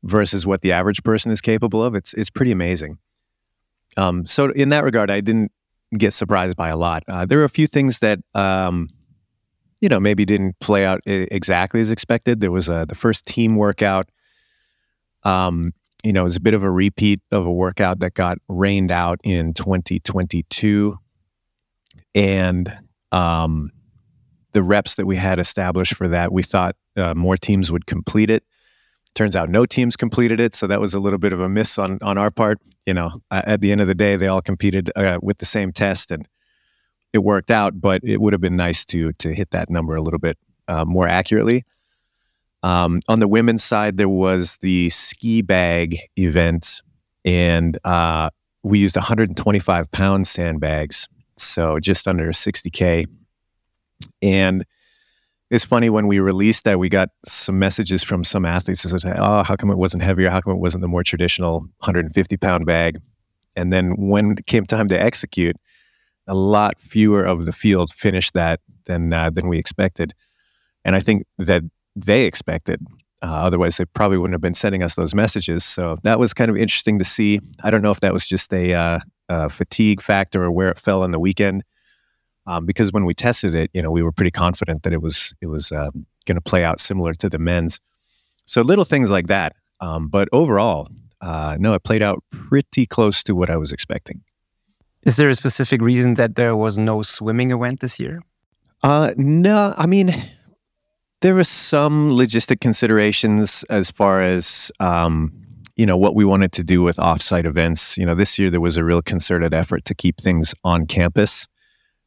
versus 0.02 0.46
what 0.46 0.60
the 0.60 0.72
average 0.72 1.02
person 1.02 1.32
is 1.32 1.40
capable 1.40 1.82
of, 1.82 1.94
it's 1.94 2.14
it's 2.14 2.30
pretty 2.30 2.52
amazing. 2.52 2.98
Um, 3.96 4.26
so 4.26 4.50
in 4.52 4.68
that 4.70 4.84
regard, 4.84 5.10
I 5.10 5.20
didn't 5.20 5.52
get 5.96 6.12
surprised 6.12 6.56
by 6.56 6.68
a 6.68 6.76
lot. 6.76 7.02
Uh, 7.08 7.24
there 7.24 7.38
were 7.38 7.44
a 7.44 7.48
few 7.48 7.66
things 7.66 8.00
that 8.00 8.18
um, 8.34 8.88
you 9.80 9.88
know, 9.88 10.00
maybe 10.00 10.24
didn't 10.24 10.58
play 10.60 10.84
out 10.86 11.00
exactly 11.06 11.80
as 11.80 11.90
expected. 11.90 12.40
There 12.40 12.50
was 12.50 12.68
a, 12.68 12.86
the 12.88 12.94
first 12.94 13.26
team 13.26 13.56
workout. 13.56 14.10
Um, 15.22 15.72
you 16.04 16.12
know, 16.12 16.20
it 16.20 16.24
was 16.24 16.36
a 16.36 16.40
bit 16.40 16.54
of 16.54 16.62
a 16.62 16.70
repeat 16.70 17.20
of 17.32 17.46
a 17.46 17.52
workout 17.52 18.00
that 18.00 18.14
got 18.14 18.38
rained 18.48 18.92
out 18.92 19.18
in 19.24 19.52
2022. 19.54 20.96
And 22.14 22.72
um, 23.12 23.70
the 24.52 24.62
reps 24.62 24.94
that 24.96 25.06
we 25.06 25.16
had 25.16 25.38
established 25.38 25.94
for 25.94 26.08
that, 26.08 26.32
we 26.32 26.42
thought 26.42 26.76
uh, 26.96 27.14
more 27.14 27.36
teams 27.36 27.70
would 27.70 27.86
complete 27.86 28.30
it. 28.30 28.44
Turns 29.14 29.34
out 29.34 29.48
no 29.48 29.66
teams 29.66 29.96
completed 29.96 30.40
it, 30.40 30.54
so 30.54 30.66
that 30.66 30.80
was 30.80 30.92
a 30.92 31.00
little 31.00 31.18
bit 31.18 31.32
of 31.32 31.40
a 31.40 31.48
miss 31.48 31.78
on 31.78 31.98
on 32.02 32.18
our 32.18 32.30
part. 32.30 32.58
You 32.84 32.92
know, 32.92 33.12
at 33.30 33.62
the 33.62 33.72
end 33.72 33.80
of 33.80 33.86
the 33.86 33.94
day, 33.94 34.16
they 34.16 34.28
all 34.28 34.42
competed 34.42 34.90
uh, 34.94 35.18
with 35.22 35.38
the 35.38 35.46
same 35.46 35.72
test, 35.72 36.10
and 36.10 36.28
it 37.16 37.24
worked 37.24 37.50
out, 37.50 37.80
but 37.80 38.00
it 38.04 38.20
would 38.20 38.32
have 38.32 38.40
been 38.40 38.56
nice 38.56 38.86
to 38.86 39.12
to 39.14 39.34
hit 39.34 39.50
that 39.50 39.68
number 39.68 39.96
a 39.96 40.02
little 40.02 40.20
bit 40.20 40.38
uh, 40.68 40.84
more 40.84 41.08
accurately. 41.08 41.64
Um, 42.62 43.00
on 43.08 43.20
the 43.20 43.28
women's 43.28 43.64
side, 43.64 43.96
there 43.96 44.08
was 44.08 44.58
the 44.58 44.90
ski 44.90 45.42
bag 45.42 45.98
event, 46.16 46.82
and 47.24 47.76
uh, 47.84 48.30
we 48.62 48.78
used 48.78 48.96
125 48.96 49.90
pound 49.90 50.26
sandbags, 50.26 51.08
so 51.36 51.78
just 51.78 52.06
under 52.06 52.28
60k. 52.28 53.06
And 54.22 54.64
it's 55.50 55.64
funny 55.64 55.90
when 55.90 56.06
we 56.06 56.18
released 56.18 56.64
that, 56.64 56.78
we 56.78 56.88
got 56.88 57.10
some 57.24 57.58
messages 57.58 58.02
from 58.02 58.24
some 58.24 58.44
athletes 58.44 58.82
that 58.82 59.00
said, 59.00 59.16
"Oh, 59.18 59.42
how 59.42 59.56
come 59.56 59.70
it 59.70 59.78
wasn't 59.78 60.02
heavier? 60.02 60.30
How 60.30 60.40
come 60.40 60.52
it 60.52 60.60
wasn't 60.60 60.82
the 60.82 60.88
more 60.88 61.02
traditional 61.02 61.60
150 61.78 62.36
pound 62.36 62.66
bag?" 62.66 62.98
And 63.54 63.72
then 63.72 63.94
when 63.96 64.32
it 64.32 64.46
came 64.46 64.64
time 64.64 64.88
to 64.88 65.00
execute, 65.00 65.56
a 66.26 66.34
lot 66.34 66.80
fewer 66.80 67.24
of 67.24 67.46
the 67.46 67.52
field 67.52 67.90
finished 67.90 68.34
that 68.34 68.60
than 68.86 69.12
uh, 69.12 69.30
than 69.30 69.48
we 69.48 69.58
expected. 69.58 70.12
And 70.84 70.96
I 70.96 71.00
think 71.00 71.24
that 71.38 71.62
they 71.94 72.24
expected. 72.24 72.80
Uh, 73.22 73.42
otherwise, 73.42 73.76
they 73.78 73.86
probably 73.86 74.18
wouldn't 74.18 74.34
have 74.34 74.42
been 74.42 74.54
sending 74.54 74.82
us 74.82 74.94
those 74.94 75.14
messages. 75.14 75.64
So 75.64 75.96
that 76.02 76.18
was 76.18 76.34
kind 76.34 76.50
of 76.50 76.56
interesting 76.56 76.98
to 76.98 77.04
see. 77.04 77.40
I 77.64 77.70
don't 77.70 77.82
know 77.82 77.90
if 77.90 78.00
that 78.00 78.12
was 78.12 78.26
just 78.26 78.52
a, 78.52 78.74
uh, 78.74 79.00
a 79.28 79.48
fatigue 79.48 80.02
factor 80.02 80.44
or 80.44 80.50
where 80.50 80.70
it 80.70 80.78
fell 80.78 81.02
in 81.02 81.12
the 81.12 81.18
weekend. 81.18 81.64
Um, 82.46 82.66
because 82.66 82.92
when 82.92 83.04
we 83.04 83.14
tested 83.14 83.54
it, 83.54 83.70
you 83.72 83.82
know, 83.82 83.90
we 83.90 84.02
were 84.02 84.12
pretty 84.12 84.30
confident 84.30 84.84
that 84.84 84.92
it 84.92 85.02
was 85.02 85.34
it 85.40 85.46
was 85.46 85.72
uh, 85.72 85.90
going 86.26 86.36
to 86.36 86.40
play 86.40 86.62
out 86.62 86.78
similar 86.78 87.14
to 87.14 87.28
the 87.28 87.38
men's. 87.38 87.80
So 88.44 88.60
little 88.62 88.84
things 88.84 89.10
like 89.10 89.26
that. 89.26 89.54
Um, 89.80 90.08
but 90.08 90.28
overall, 90.32 90.86
uh, 91.20 91.56
no, 91.58 91.74
it 91.74 91.82
played 91.82 92.02
out 92.02 92.22
pretty 92.30 92.86
close 92.86 93.24
to 93.24 93.34
what 93.34 93.50
I 93.50 93.56
was 93.56 93.72
expecting. 93.72 94.22
Is 95.06 95.14
there 95.14 95.30
a 95.30 95.36
specific 95.36 95.80
reason 95.80 96.14
that 96.14 96.34
there 96.34 96.56
was 96.56 96.78
no 96.78 97.00
swimming 97.00 97.52
event 97.52 97.78
this 97.78 98.00
year? 98.00 98.22
Uh, 98.82 99.12
no, 99.16 99.72
I 99.76 99.86
mean, 99.86 100.10
there 101.20 101.36
were 101.36 101.44
some 101.44 102.10
logistic 102.10 102.60
considerations 102.60 103.64
as 103.70 103.88
far 103.88 104.20
as 104.20 104.72
um, 104.80 105.32
you 105.76 105.86
know 105.86 105.96
what 105.96 106.16
we 106.16 106.24
wanted 106.24 106.50
to 106.52 106.64
do 106.64 106.82
with 106.82 106.96
offsite 106.96 107.44
events. 107.44 107.96
You 107.96 108.04
know, 108.04 108.16
this 108.16 108.36
year 108.36 108.50
there 108.50 108.60
was 108.60 108.76
a 108.76 108.84
real 108.84 109.00
concerted 109.00 109.54
effort 109.54 109.84
to 109.84 109.94
keep 109.94 110.20
things 110.20 110.56
on 110.64 110.86
campus. 110.86 111.46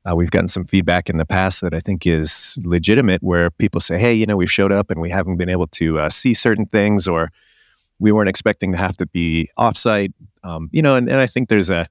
Uh, 0.05 0.13
we've 0.13 0.31
gotten 0.31 0.49
some 0.49 0.65
feedback 0.65 1.09
in 1.09 1.17
the 1.17 1.25
past 1.25 1.61
that 1.61 1.73
I 1.73 1.79
think 1.79 2.05
is 2.05 2.59
legitimate, 2.65 3.23
where 3.23 3.49
people 3.49 3.79
say, 3.79 3.97
"Hey, 3.97 4.13
you 4.13 4.25
know, 4.25 4.35
we've 4.35 4.51
showed 4.51 4.73
up 4.73 4.91
and 4.91 4.99
we 4.99 5.09
haven't 5.09 5.37
been 5.37 5.49
able 5.49 5.67
to 5.67 5.99
uh, 5.99 6.09
see 6.09 6.33
certain 6.33 6.65
things, 6.65 7.07
or 7.07 7.29
we 7.97 8.11
weren't 8.11 8.29
expecting 8.29 8.73
to 8.73 8.77
have 8.77 8.97
to 8.97 9.05
be 9.05 9.47
offsite." 9.57 10.11
Um, 10.43 10.69
you 10.73 10.81
know, 10.81 10.97
and, 10.97 11.07
and 11.07 11.21
I 11.21 11.27
think 11.27 11.47
there's 11.47 11.69
a 11.69 11.85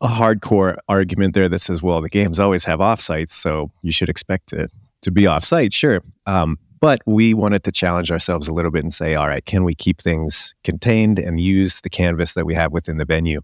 a 0.00 0.08
hardcore 0.08 0.76
argument 0.88 1.34
there 1.34 1.48
that 1.48 1.60
says, 1.60 1.82
"Well, 1.82 2.00
the 2.00 2.08
games 2.08 2.38
always 2.38 2.64
have 2.64 2.80
offsites, 2.80 3.30
so 3.30 3.70
you 3.82 3.92
should 3.92 4.08
expect 4.08 4.52
it 4.52 4.70
to 5.02 5.10
be 5.10 5.22
offsite." 5.22 5.72
Sure, 5.72 6.00
um, 6.26 6.58
but 6.80 7.00
we 7.06 7.34
wanted 7.34 7.64
to 7.64 7.72
challenge 7.72 8.10
ourselves 8.10 8.48
a 8.48 8.54
little 8.54 8.70
bit 8.70 8.82
and 8.82 8.92
say, 8.92 9.14
"All 9.14 9.26
right, 9.26 9.44
can 9.44 9.64
we 9.64 9.74
keep 9.74 10.00
things 10.00 10.54
contained 10.64 11.18
and 11.18 11.40
use 11.40 11.80
the 11.80 11.90
canvas 11.90 12.34
that 12.34 12.46
we 12.46 12.54
have 12.54 12.72
within 12.72 12.98
the 12.98 13.04
venue?" 13.04 13.40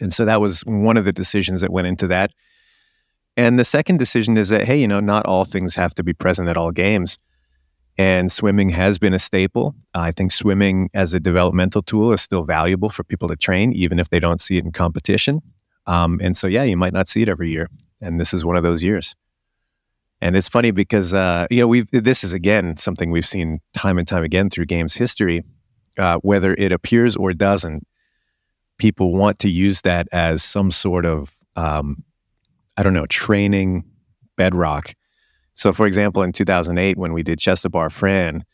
And 0.00 0.12
so 0.12 0.24
that 0.24 0.40
was 0.40 0.60
one 0.66 0.96
of 0.96 1.04
the 1.04 1.12
decisions 1.12 1.60
that 1.62 1.72
went 1.72 1.86
into 1.86 2.06
that. 2.08 2.32
And 3.36 3.58
the 3.58 3.64
second 3.64 3.98
decision 3.98 4.36
is 4.36 4.48
that, 4.48 4.64
hey, 4.66 4.80
you 4.80 4.88
know, 4.88 5.00
not 5.00 5.26
all 5.26 5.44
things 5.44 5.74
have 5.74 5.94
to 5.94 6.02
be 6.02 6.12
present 6.12 6.48
at 6.48 6.56
all 6.56 6.70
games. 6.70 7.18
And 7.98 8.30
swimming 8.30 8.70
has 8.70 8.98
been 8.98 9.14
a 9.14 9.18
staple. 9.18 9.74
I 9.94 10.10
think 10.10 10.32
swimming 10.32 10.90
as 10.92 11.14
a 11.14 11.20
developmental 11.20 11.82
tool 11.82 12.12
is 12.12 12.20
still 12.20 12.44
valuable 12.44 12.88
for 12.88 13.04
people 13.04 13.28
to 13.28 13.36
train, 13.36 13.72
even 13.72 13.98
if 13.98 14.10
they 14.10 14.20
don't 14.20 14.40
see 14.40 14.58
it 14.58 14.64
in 14.64 14.72
competition. 14.72 15.40
Um, 15.86 16.18
and 16.22 16.36
so, 16.36 16.46
yeah, 16.46 16.64
you 16.64 16.76
might 16.76 16.92
not 16.92 17.08
see 17.08 17.22
it 17.22 17.28
every 17.28 17.50
year. 17.50 17.68
And 18.00 18.18
this 18.20 18.34
is 18.34 18.44
one 18.44 18.56
of 18.56 18.62
those 18.62 18.82
years. 18.82 19.14
And 20.20 20.36
it's 20.36 20.48
funny 20.48 20.70
because, 20.70 21.14
uh, 21.14 21.46
you 21.50 21.60
know, 21.60 21.68
we've, 21.68 21.90
this 21.90 22.24
is 22.24 22.32
again 22.32 22.76
something 22.76 23.10
we've 23.10 23.26
seen 23.26 23.60
time 23.74 23.98
and 23.98 24.08
time 24.08 24.24
again 24.24 24.50
through 24.50 24.66
games 24.66 24.94
history. 24.94 25.42
Uh, 25.98 26.18
whether 26.22 26.54
it 26.54 26.72
appears 26.72 27.16
or 27.16 27.32
doesn't, 27.32 27.86
people 28.78 29.14
want 29.14 29.38
to 29.38 29.48
use 29.48 29.80
that 29.82 30.06
as 30.12 30.42
some 30.42 30.70
sort 30.70 31.06
of 31.06 31.32
um, 31.56 32.04
I 32.76 32.82
don't 32.82 32.92
know, 32.92 33.06
training 33.06 33.84
bedrock. 34.36 34.92
So, 35.54 35.72
for 35.72 35.86
example, 35.86 36.22
in 36.22 36.32
2008, 36.32 36.98
when 36.98 37.12
we 37.12 37.22
did 37.22 37.38
chest 37.38 37.62
to 37.62 37.70
bar 37.70 37.88
Fran, 37.88 38.44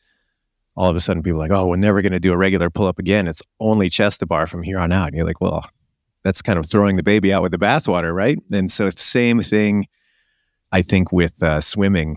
all 0.77 0.89
of 0.89 0.97
a 0.97 1.01
sudden 1.01 1.23
people 1.23 1.39
are 1.43 1.49
like, 1.49 1.51
oh, 1.51 1.67
we're 1.67 1.77
never 1.77 2.01
going 2.01 2.13
to 2.13 2.21
do 2.21 2.33
a 2.33 2.37
regular 2.37 2.71
pull 2.71 2.87
up 2.87 2.99
again. 2.99 3.27
It's 3.27 3.43
only 3.59 3.91
chest 3.91 4.21
to 4.21 4.27
bar 4.27 4.47
from 4.47 4.63
here 4.63 4.79
on 4.79 4.93
out. 4.93 5.09
And 5.09 5.17
you're 5.17 5.27
like, 5.27 5.41
well, 5.41 5.69
that's 6.25 6.43
kind 6.43 6.59
of 6.59 6.67
throwing 6.67 6.97
the 6.97 7.03
baby 7.03 7.33
out 7.33 7.43
with 7.43 7.53
the 7.53 7.59
bathwater, 7.59 8.15
right? 8.15 8.39
And 8.53 8.71
so 8.71 8.87
it's 8.87 8.97
the 8.97 9.09
same 9.09 9.41
thing, 9.41 9.87
I 10.71 10.83
think, 10.83 11.13
with 11.13 11.43
uh, 11.43 11.61
swimming. 11.61 12.17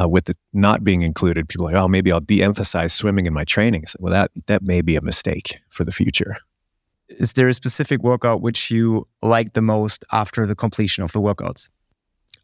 Uh, 0.00 0.08
with 0.08 0.30
it 0.30 0.38
not 0.54 0.82
being 0.82 1.02
included, 1.02 1.46
people 1.46 1.66
are 1.66 1.72
like, 1.72 1.82
oh, 1.82 1.88
maybe 1.88 2.10
I'll 2.10 2.20
de-emphasize 2.20 2.94
swimming 2.94 3.26
in 3.26 3.34
my 3.34 3.44
training. 3.44 3.84
So, 3.86 3.98
well, 4.00 4.12
that 4.12 4.30
that 4.46 4.62
may 4.62 4.80
be 4.80 4.96
a 4.96 5.02
mistake 5.02 5.60
for 5.68 5.84
the 5.84 5.92
future 5.92 6.38
is 7.08 7.34
there 7.34 7.48
a 7.48 7.54
specific 7.54 8.02
workout 8.02 8.40
which 8.40 8.70
you 8.70 9.06
like 9.22 9.52
the 9.52 9.62
most 9.62 10.04
after 10.12 10.46
the 10.46 10.54
completion 10.54 11.04
of 11.04 11.12
the 11.12 11.20
workouts? 11.20 11.68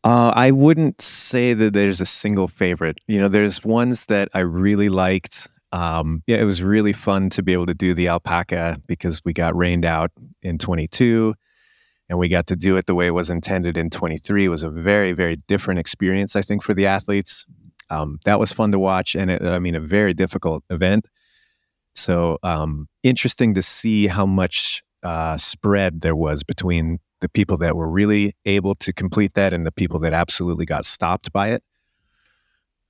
Uh, 0.02 0.32
I 0.34 0.50
wouldn't 0.50 1.00
say 1.00 1.52
that 1.52 1.74
there's 1.74 2.00
a 2.00 2.06
single 2.06 2.48
favorite. 2.48 2.98
You 3.06 3.20
know, 3.20 3.28
there's 3.28 3.64
ones 3.64 4.06
that 4.06 4.28
I 4.32 4.40
really 4.40 4.88
liked. 4.88 5.48
Um, 5.72 6.22
yeah, 6.26 6.38
it 6.38 6.44
was 6.44 6.62
really 6.62 6.92
fun 6.92 7.30
to 7.30 7.42
be 7.42 7.52
able 7.52 7.66
to 7.66 7.74
do 7.74 7.94
the 7.94 8.08
alpaca 8.08 8.78
because 8.86 9.24
we 9.24 9.32
got 9.32 9.54
rained 9.56 9.84
out 9.84 10.10
in 10.42 10.58
22 10.58 11.34
and 12.08 12.18
we 12.18 12.28
got 12.28 12.48
to 12.48 12.56
do 12.56 12.76
it 12.76 12.86
the 12.86 12.94
way 12.94 13.06
it 13.06 13.12
was 13.12 13.30
intended 13.30 13.76
in 13.76 13.88
23. 13.88 14.44
It 14.44 14.48
was 14.48 14.64
a 14.64 14.70
very, 14.70 15.12
very 15.12 15.36
different 15.46 15.78
experience, 15.78 16.34
I 16.34 16.42
think, 16.42 16.62
for 16.62 16.74
the 16.74 16.86
athletes. 16.86 17.46
Um, 17.88 18.18
that 18.24 18.40
was 18.40 18.52
fun 18.52 18.72
to 18.72 18.78
watch 18.78 19.14
and 19.14 19.30
it, 19.30 19.42
I 19.42 19.60
mean, 19.60 19.76
a 19.76 19.80
very 19.80 20.12
difficult 20.12 20.64
event. 20.70 21.08
So 21.94 22.38
um, 22.42 22.88
interesting 23.02 23.54
to 23.54 23.62
see 23.62 24.08
how 24.08 24.26
much 24.26 24.82
uh, 25.02 25.36
spread 25.36 26.00
there 26.00 26.16
was 26.16 26.42
between 26.42 26.98
the 27.20 27.28
people 27.28 27.56
that 27.58 27.76
were 27.76 27.88
really 27.88 28.32
able 28.44 28.74
to 28.76 28.92
complete 28.92 29.34
that 29.34 29.52
and 29.52 29.66
the 29.66 29.72
people 29.72 29.98
that 30.00 30.12
absolutely 30.12 30.66
got 30.66 30.84
stopped 30.84 31.32
by 31.32 31.48
it. 31.48 31.62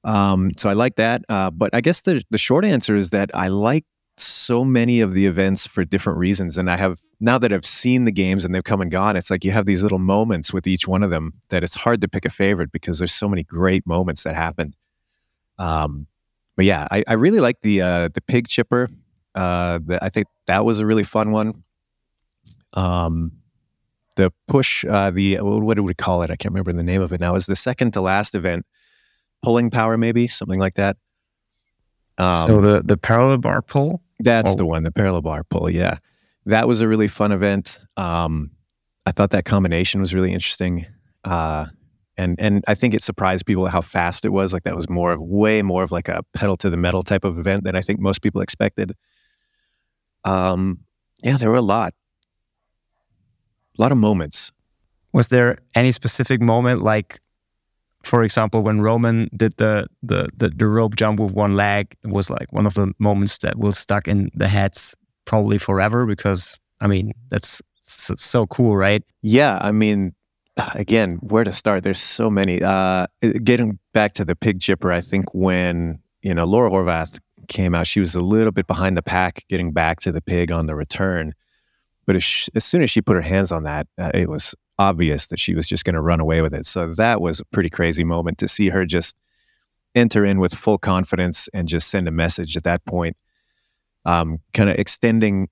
Um, 0.04 0.52
so 0.56 0.70
I 0.70 0.72
like 0.72 0.96
that. 0.96 1.24
Uh, 1.28 1.50
but 1.50 1.70
I 1.74 1.80
guess 1.80 2.02
the 2.02 2.22
the 2.30 2.38
short 2.38 2.64
answer 2.64 2.96
is 2.96 3.10
that 3.10 3.30
I 3.34 3.48
like 3.48 3.84
so 4.16 4.64
many 4.64 5.00
of 5.00 5.14
the 5.14 5.26
events 5.26 5.66
for 5.66 5.84
different 5.84 6.18
reasons. 6.18 6.58
And 6.58 6.70
I 6.70 6.76
have 6.76 6.98
now 7.20 7.38
that 7.38 7.52
I've 7.52 7.64
seen 7.64 8.04
the 8.04 8.12
games 8.12 8.44
and 8.44 8.54
they've 8.54 8.64
come 8.64 8.80
and 8.80 8.90
gone, 8.90 9.16
it's 9.16 9.30
like 9.30 9.44
you 9.44 9.50
have 9.50 9.66
these 9.66 9.82
little 9.82 9.98
moments 9.98 10.52
with 10.52 10.66
each 10.66 10.86
one 10.86 11.02
of 11.02 11.10
them 11.10 11.34
that 11.48 11.64
it's 11.64 11.74
hard 11.74 12.00
to 12.02 12.08
pick 12.08 12.24
a 12.24 12.30
favorite 12.30 12.72
because 12.72 12.98
there's 12.98 13.12
so 13.12 13.28
many 13.28 13.42
great 13.42 13.86
moments 13.86 14.24
that 14.24 14.36
happen. 14.36 14.74
Um, 15.58 16.06
but 16.56 16.64
yeah, 16.64 16.86
I, 16.90 17.02
I 17.08 17.14
really 17.14 17.40
like 17.40 17.60
the 17.62 17.82
uh, 17.82 18.08
the 18.12 18.20
pig 18.20 18.48
chipper. 18.48 18.88
Uh, 19.34 19.78
the, 19.84 20.02
I 20.04 20.08
think 20.08 20.26
that 20.46 20.64
was 20.64 20.80
a 20.80 20.86
really 20.86 21.04
fun 21.04 21.32
one. 21.32 21.64
Um, 22.74 23.32
the 24.16 24.32
push, 24.48 24.84
uh, 24.84 25.10
the 25.10 25.38
what 25.40 25.76
do 25.76 25.82
we 25.82 25.94
call 25.94 26.22
it? 26.22 26.30
I 26.30 26.36
can't 26.36 26.52
remember 26.52 26.72
the 26.72 26.82
name 26.82 27.00
of 27.00 27.12
it 27.12 27.20
now. 27.20 27.34
Is 27.34 27.46
the 27.46 27.56
second 27.56 27.92
to 27.92 28.00
last 28.00 28.34
event 28.34 28.66
pulling 29.42 29.70
power, 29.70 29.96
maybe 29.96 30.28
something 30.28 30.58
like 30.58 30.74
that. 30.74 30.96
Um, 32.18 32.46
so 32.46 32.60
the 32.60 32.82
the 32.84 32.96
parallel 32.96 33.38
bar 33.38 33.62
pull. 33.62 34.02
That's 34.18 34.52
oh. 34.52 34.56
the 34.56 34.66
one, 34.66 34.82
the 34.82 34.92
parallel 34.92 35.22
bar 35.22 35.44
pull. 35.44 35.70
Yeah, 35.70 35.96
that 36.46 36.68
was 36.68 36.80
a 36.80 36.88
really 36.88 37.08
fun 37.08 37.32
event. 37.32 37.80
Um, 37.96 38.50
I 39.06 39.12
thought 39.12 39.30
that 39.30 39.44
combination 39.44 40.00
was 40.00 40.14
really 40.14 40.32
interesting. 40.32 40.86
Uh, 41.24 41.66
and 42.16 42.38
and 42.38 42.62
I 42.68 42.74
think 42.74 42.92
it 42.94 43.02
surprised 43.02 43.46
people 43.46 43.66
how 43.66 43.80
fast 43.80 44.24
it 44.24 44.30
was. 44.30 44.52
Like 44.52 44.64
that 44.64 44.76
was 44.76 44.88
more 44.90 45.12
of 45.12 45.22
way 45.22 45.62
more 45.62 45.82
of 45.82 45.90
like 45.90 46.08
a 46.08 46.22
pedal 46.34 46.56
to 46.58 46.68
the 46.68 46.76
metal 46.76 47.02
type 47.02 47.24
of 47.24 47.38
event 47.38 47.64
than 47.64 47.74
I 47.76 47.80
think 47.80 48.00
most 48.00 48.20
people 48.20 48.42
expected. 48.42 48.92
Um, 50.24 50.80
yeah, 51.22 51.36
there 51.36 51.50
were 51.50 51.56
a 51.56 51.62
lot, 51.62 51.94
a 53.78 53.82
lot 53.82 53.92
of 53.92 53.98
moments. 53.98 54.52
Was 55.12 55.28
there 55.28 55.58
any 55.74 55.92
specific 55.92 56.40
moment, 56.40 56.82
like, 56.82 57.20
for 58.02 58.24
example, 58.24 58.62
when 58.62 58.80
Roman 58.80 59.28
did 59.36 59.56
the 59.56 59.86
the 60.02 60.28
the, 60.36 60.48
the 60.48 60.66
rope 60.66 60.96
jump 60.96 61.20
with 61.20 61.32
one 61.32 61.56
leg? 61.56 61.94
It 62.04 62.10
was 62.10 62.30
like 62.30 62.52
one 62.52 62.66
of 62.66 62.74
the 62.74 62.92
moments 62.98 63.38
that 63.38 63.58
will 63.58 63.72
stuck 63.72 64.08
in 64.08 64.30
the 64.34 64.48
heads 64.48 64.96
probably 65.26 65.58
forever 65.58 66.06
because 66.06 66.58
I 66.80 66.86
mean 66.86 67.12
that's 67.28 67.62
so 67.82 68.46
cool, 68.46 68.76
right? 68.76 69.02
Yeah, 69.22 69.58
I 69.60 69.72
mean 69.72 70.14
again, 70.74 71.18
where 71.22 71.44
to 71.44 71.52
start? 71.52 71.82
There's 71.82 71.98
so 71.98 72.30
many. 72.30 72.62
Uh, 72.62 73.06
getting 73.44 73.78
back 73.92 74.12
to 74.14 74.24
the 74.24 74.36
pig 74.36 74.60
chipper, 74.60 74.92
I 74.92 75.00
think 75.00 75.34
when 75.34 76.00
you 76.22 76.34
know 76.34 76.44
Laura 76.44 76.70
Horvath 76.70 77.18
came 77.48 77.74
out, 77.74 77.86
she 77.86 78.00
was 78.00 78.14
a 78.14 78.20
little 78.20 78.52
bit 78.52 78.66
behind 78.66 78.96
the 78.96 79.02
pack 79.02 79.44
getting 79.48 79.72
back 79.72 80.00
to 80.00 80.12
the 80.12 80.22
pig 80.22 80.52
on 80.52 80.66
the 80.66 80.74
return. 80.74 81.34
But 82.06 82.16
as, 82.16 82.48
as 82.54 82.64
soon 82.64 82.82
as 82.82 82.90
she 82.90 83.02
put 83.02 83.14
her 83.16 83.22
hands 83.22 83.52
on 83.52 83.64
that, 83.64 83.86
uh, 83.98 84.10
it 84.14 84.28
was 84.28 84.54
obvious 84.80 85.26
that 85.26 85.38
she 85.38 85.54
was 85.54 85.66
just 85.66 85.84
going 85.84 85.94
to 85.94 86.00
run 86.00 86.20
away 86.20 86.40
with 86.40 86.54
it. 86.54 86.64
So 86.64 86.86
that 86.94 87.20
was 87.20 87.38
a 87.40 87.44
pretty 87.44 87.68
crazy 87.68 88.02
moment 88.02 88.38
to 88.38 88.48
see 88.48 88.70
her 88.70 88.86
just 88.86 89.20
enter 89.94 90.24
in 90.24 90.40
with 90.40 90.54
full 90.54 90.78
confidence 90.78 91.48
and 91.52 91.68
just 91.68 91.90
send 91.90 92.08
a 92.08 92.10
message 92.10 92.56
at 92.56 92.64
that 92.64 92.82
point, 92.86 93.14
um, 94.06 94.38
kind 94.54 94.70
of 94.70 94.76
extending 94.76 95.48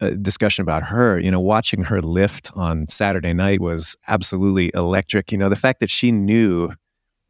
uh, 0.00 0.10
discussion 0.10 0.62
about 0.62 0.84
her, 0.84 1.18
you 1.18 1.28
know, 1.28 1.40
watching 1.40 1.82
her 1.84 2.00
lift 2.00 2.52
on 2.54 2.86
Saturday 2.86 3.32
night 3.32 3.60
was 3.60 3.96
absolutely 4.06 4.70
electric. 4.74 5.32
You 5.32 5.38
know, 5.38 5.48
the 5.48 5.56
fact 5.56 5.80
that 5.80 5.90
she 5.90 6.12
knew 6.12 6.70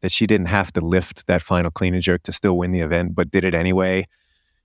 that 0.01 0.11
she 0.11 0.27
didn't 0.27 0.49
have 0.49 0.71
to 0.73 0.81
lift 0.81 1.25
that 1.25 1.41
final 1.41 1.71
clean 1.71 1.95
and 1.95 2.03
jerk 2.03 2.21
to 2.23 2.31
still 2.31 2.57
win 2.59 2.71
the 2.71 2.81
event, 2.81 3.15
but 3.15 3.31
did 3.31 3.43
it 3.43 3.55
anyway, 3.55 4.05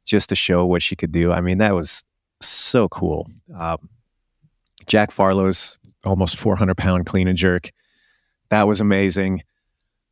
just 0.05 0.29
to 0.29 0.35
show 0.35 0.67
what 0.67 0.83
she 0.83 0.97
could 0.97 1.13
do. 1.13 1.33
I 1.33 1.41
mean, 1.41 1.59
that 1.59 1.75
was 1.75 2.05
so 2.43 2.89
cool. 2.89 3.31
Um, 3.59 3.89
Jack 4.87 5.11
Farlow's 5.11 5.79
almost 6.05 6.39
400 6.39 6.77
pound 6.77 7.07
clean 7.07 7.29
and 7.29 7.37
jerk. 7.37 7.71
That 8.51 8.67
was 8.67 8.81
amazing. 8.81 9.43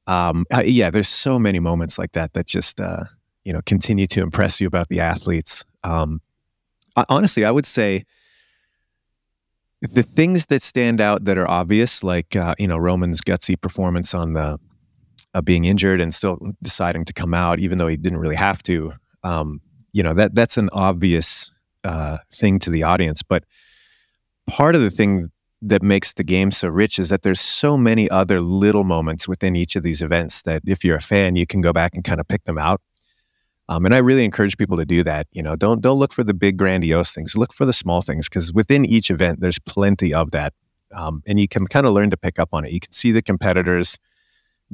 Um, 0.07 0.47
uh, 0.53 0.63
yeah, 0.65 0.91
there's 0.91 1.09
so 1.09 1.39
many 1.39 1.61
moments 1.61 1.99
like 1.99 2.13
that 2.13 2.33
that 2.33 2.47
just, 2.47 2.81
uh, 2.81 3.05
you 3.45 3.53
know, 3.53 3.61
continue 3.67 4.07
to 4.09 4.23
impress 4.23 4.61
you 4.61 4.67
about 4.67 4.89
the 4.89 5.01
athletes. 5.01 5.65
Um, 5.85 6.21
honestly, 7.09 7.45
I 7.45 7.51
would 7.51 7.67
say 7.67 8.05
the 9.81 10.03
things 10.03 10.47
that 10.47 10.63
stand 10.63 11.01
out 11.01 11.25
that 11.25 11.39
are 11.39 11.49
obvious, 11.49 12.03
like, 12.03 12.35
uh, 12.37 12.55
you 12.59 12.69
know, 12.69 12.79
Roman's 12.79 13.21
gutsy 13.21 13.61
performance 13.61 14.15
on 14.15 14.33
the 14.33 14.59
uh, 15.35 15.41
being 15.41 15.65
injured 15.65 16.01
and 16.01 16.13
still 16.13 16.39
deciding 16.63 17.05
to 17.05 17.13
come 17.13 17.35
out, 17.35 17.59
even 17.59 17.79
though 17.79 17.89
he 17.89 17.97
didn't 17.97 18.19
really 18.19 18.37
have 18.37 18.63
to. 18.65 18.93
Um, 19.25 19.61
you 19.93 20.03
know 20.03 20.15
that 20.15 20.35
that's 20.35 20.57
an 20.57 20.71
obvious 20.73 21.53
uh, 21.85 22.19
thing 22.33 22.59
to 22.61 22.71
the 22.71 22.83
audience, 22.83 23.23
but 23.23 23.45
part 24.47 24.75
of 24.75 24.81
the 24.81 24.91
thing 24.91 25.31
that 25.63 25.83
makes 25.83 26.13
the 26.13 26.25
game 26.25 26.51
so 26.51 26.69
rich 26.69 26.99
is 26.99 27.09
that 27.09 27.23
there's 27.23 27.41
so 27.41 27.77
many 27.77 28.11
other 28.11 28.41
little 28.41 28.83
moments 28.83 29.29
within 29.29 29.55
each 29.55 29.77
of 29.77 29.85
these 29.85 30.03
events 30.03 30.43
that 30.43 30.63
if 30.67 30.85
you're 30.85 30.97
a 30.97 31.01
fan, 31.01 31.37
you 31.37 31.47
can 31.47 31.61
go 31.61 31.73
back 31.73 31.95
and 31.95 32.03
kind 32.03 32.21
of 32.21 32.27
pick 32.27 32.45
them 32.45 32.59
out. 32.59 32.81
Um, 33.69 33.85
and 33.85 33.95
I 33.95 33.99
really 33.99 34.25
encourage 34.25 34.59
people 34.59 34.77
to 34.77 34.85
do 34.85 35.05
that. 35.05 35.29
You 35.31 35.43
know, 35.43 35.55
don't 35.55 35.81
don't 35.81 35.99
look 35.99 36.13
for 36.13 36.25
the 36.25 36.35
big 36.35 36.57
grandiose 36.57 37.13
things. 37.13 37.37
Look 37.37 37.53
for 37.53 37.65
the 37.65 37.73
small 37.73 38.01
things 38.01 38.29
because 38.29 38.53
within 38.53 38.85
each 38.85 39.09
event, 39.09 39.41
there's 39.41 39.61
plenty 39.61 40.13
of 40.13 40.33
that, 40.33 40.53
um, 40.93 41.23
and 41.27 41.39
you 41.39 41.47
can 41.47 41.67
kind 41.69 41.87
of 41.87 41.93
learn 41.93 42.11
to 42.11 42.17
pick 42.17 42.41
up 42.41 42.49
on 42.53 42.67
it. 42.67 42.73
You 42.73 42.81
can 42.81 42.93
see 42.93 43.13
the 43.13 43.23
competitors 43.23 43.99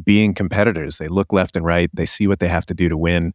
being 0.03 0.33
competitors. 0.33 0.99
They 0.99 1.09
look 1.09 1.33
left 1.33 1.55
and 1.55 1.67
right. 1.67 1.91
They 1.93 2.07
see 2.07 2.27
what 2.27 2.39
they 2.39 2.49
have 2.49 2.67
to 2.67 2.75
do 2.75 2.89
to 2.89 2.97
win. 2.97 3.35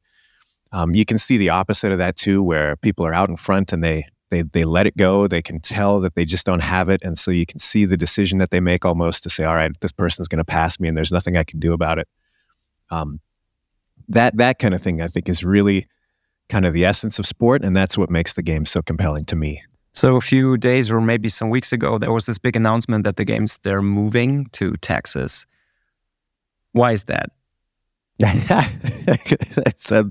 Um, 0.72 0.96
you 0.96 1.06
can 1.06 1.20
see 1.20 1.38
the 1.38 1.50
opposite 1.50 1.92
of 1.92 2.00
that 2.00 2.16
too, 2.16 2.42
where 2.42 2.76
people 2.78 3.06
are 3.06 3.14
out 3.14 3.30
in 3.30 3.38
front 3.38 3.72
and 3.72 3.84
they 3.84 4.06
they 4.34 4.42
they 4.42 4.66
let 4.66 4.88
it 4.88 4.98
go. 4.98 5.28
They 5.28 5.42
can 5.42 5.60
tell 5.60 6.00
that 6.02 6.16
they 6.16 6.26
just 6.26 6.46
don't 6.46 6.62
have 6.64 6.90
it, 6.90 7.02
and 7.04 7.18
so 7.18 7.32
you 7.32 7.46
can 7.46 7.60
see 7.60 7.86
the 7.86 7.98
decision 7.98 8.40
that 8.40 8.50
they 8.50 8.60
make 8.60 8.86
almost 8.86 9.24
to 9.24 9.30
say, 9.30 9.44
"All 9.44 9.56
right, 9.56 9.72
this 9.80 9.92
person's 9.92 10.28
going 10.28 10.40
to 10.40 10.46
pass 10.46 10.80
me, 10.80 10.88
and 10.88 10.98
there's 10.98 11.12
nothing 11.12 11.38
I 11.38 11.44
can 11.44 11.60
do 11.60 11.74
about 11.74 12.00
it." 12.00 12.08
Um, 12.90 13.20
that 14.10 14.38
that 14.38 14.60
kind 14.60 14.74
of 14.74 14.82
thing, 14.82 15.02
I 15.02 15.08
think, 15.08 15.30
is 15.30 15.44
really 15.44 15.88
kind 16.50 16.66
of 16.66 16.74
the 16.74 16.86
essence 16.86 17.20
of 17.20 17.26
sport, 17.26 17.64
and 17.64 17.76
that's 17.76 17.98
what 17.98 18.10
makes 18.10 18.34
the 18.34 18.44
game 18.44 18.66
so 18.66 18.82
compelling 18.82 19.26
to 19.26 19.36
me. 19.36 19.62
So 19.94 20.16
a 20.16 20.22
few 20.22 20.58
days 20.58 20.90
or 20.90 21.00
maybe 21.00 21.30
some 21.30 21.52
weeks 21.52 21.72
ago, 21.72 22.00
there 22.00 22.12
was 22.12 22.26
this 22.26 22.40
big 22.40 22.56
announcement 22.56 23.04
that 23.04 23.16
the 23.16 23.26
games 23.26 23.60
they're 23.62 23.84
moving 23.84 24.48
to 24.54 24.74
Texas. 24.78 25.46
Why 26.72 26.94
is 26.94 27.04
that? 27.06 27.30
That's 28.20 29.92
a, 29.92 30.06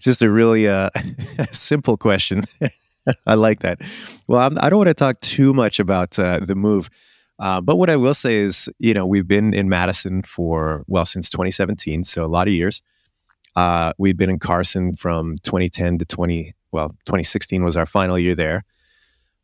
just 0.00 0.22
a 0.22 0.30
really 0.30 0.68
uh, 0.68 0.90
simple 1.44 1.96
question. 1.96 2.44
I 3.26 3.34
like 3.34 3.60
that. 3.60 3.78
Well, 4.26 4.40
I'm, 4.40 4.58
I 4.58 4.68
do 4.68 4.74
not 4.74 4.76
want 4.78 4.88
to 4.88 4.94
talk 4.94 5.20
too 5.20 5.54
much 5.54 5.80
about 5.80 6.18
uh, 6.18 6.40
the 6.40 6.54
move, 6.54 6.90
uh, 7.38 7.60
but 7.60 7.76
what 7.76 7.90
I 7.90 7.96
will 7.96 8.14
say 8.14 8.36
is, 8.36 8.68
you 8.78 8.94
know, 8.94 9.06
we've 9.06 9.28
been 9.28 9.54
in 9.54 9.68
Madison 9.68 10.22
for 10.22 10.84
well 10.86 11.06
since 11.06 11.30
2017, 11.30 12.04
so 12.04 12.24
a 12.24 12.26
lot 12.26 12.48
of 12.48 12.54
years. 12.54 12.82
Uh, 13.56 13.92
we've 13.98 14.16
been 14.16 14.30
in 14.30 14.38
Carson 14.38 14.92
from 14.92 15.36
2010 15.42 15.98
to 15.98 16.04
20 16.04 16.54
well 16.70 16.90
2016 17.06 17.64
was 17.64 17.76
our 17.76 17.86
final 17.86 18.18
year 18.18 18.34
there. 18.34 18.64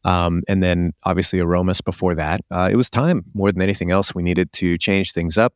Um, 0.05 0.43
and 0.49 0.63
then 0.63 0.93
obviously 1.05 1.41
Aromas 1.41 1.81
before 1.81 2.15
that. 2.15 2.43
Uh, 2.51 2.69
it 2.71 2.77
was 2.77 2.91
time 2.91 3.25
more 3.33 3.51
than 3.51 3.63
anything 3.63 3.91
else. 3.91 4.15
We 4.15 4.23
needed 4.23 4.53
to 4.55 4.77
change 4.77 5.13
things 5.13 5.39
up. 5.39 5.55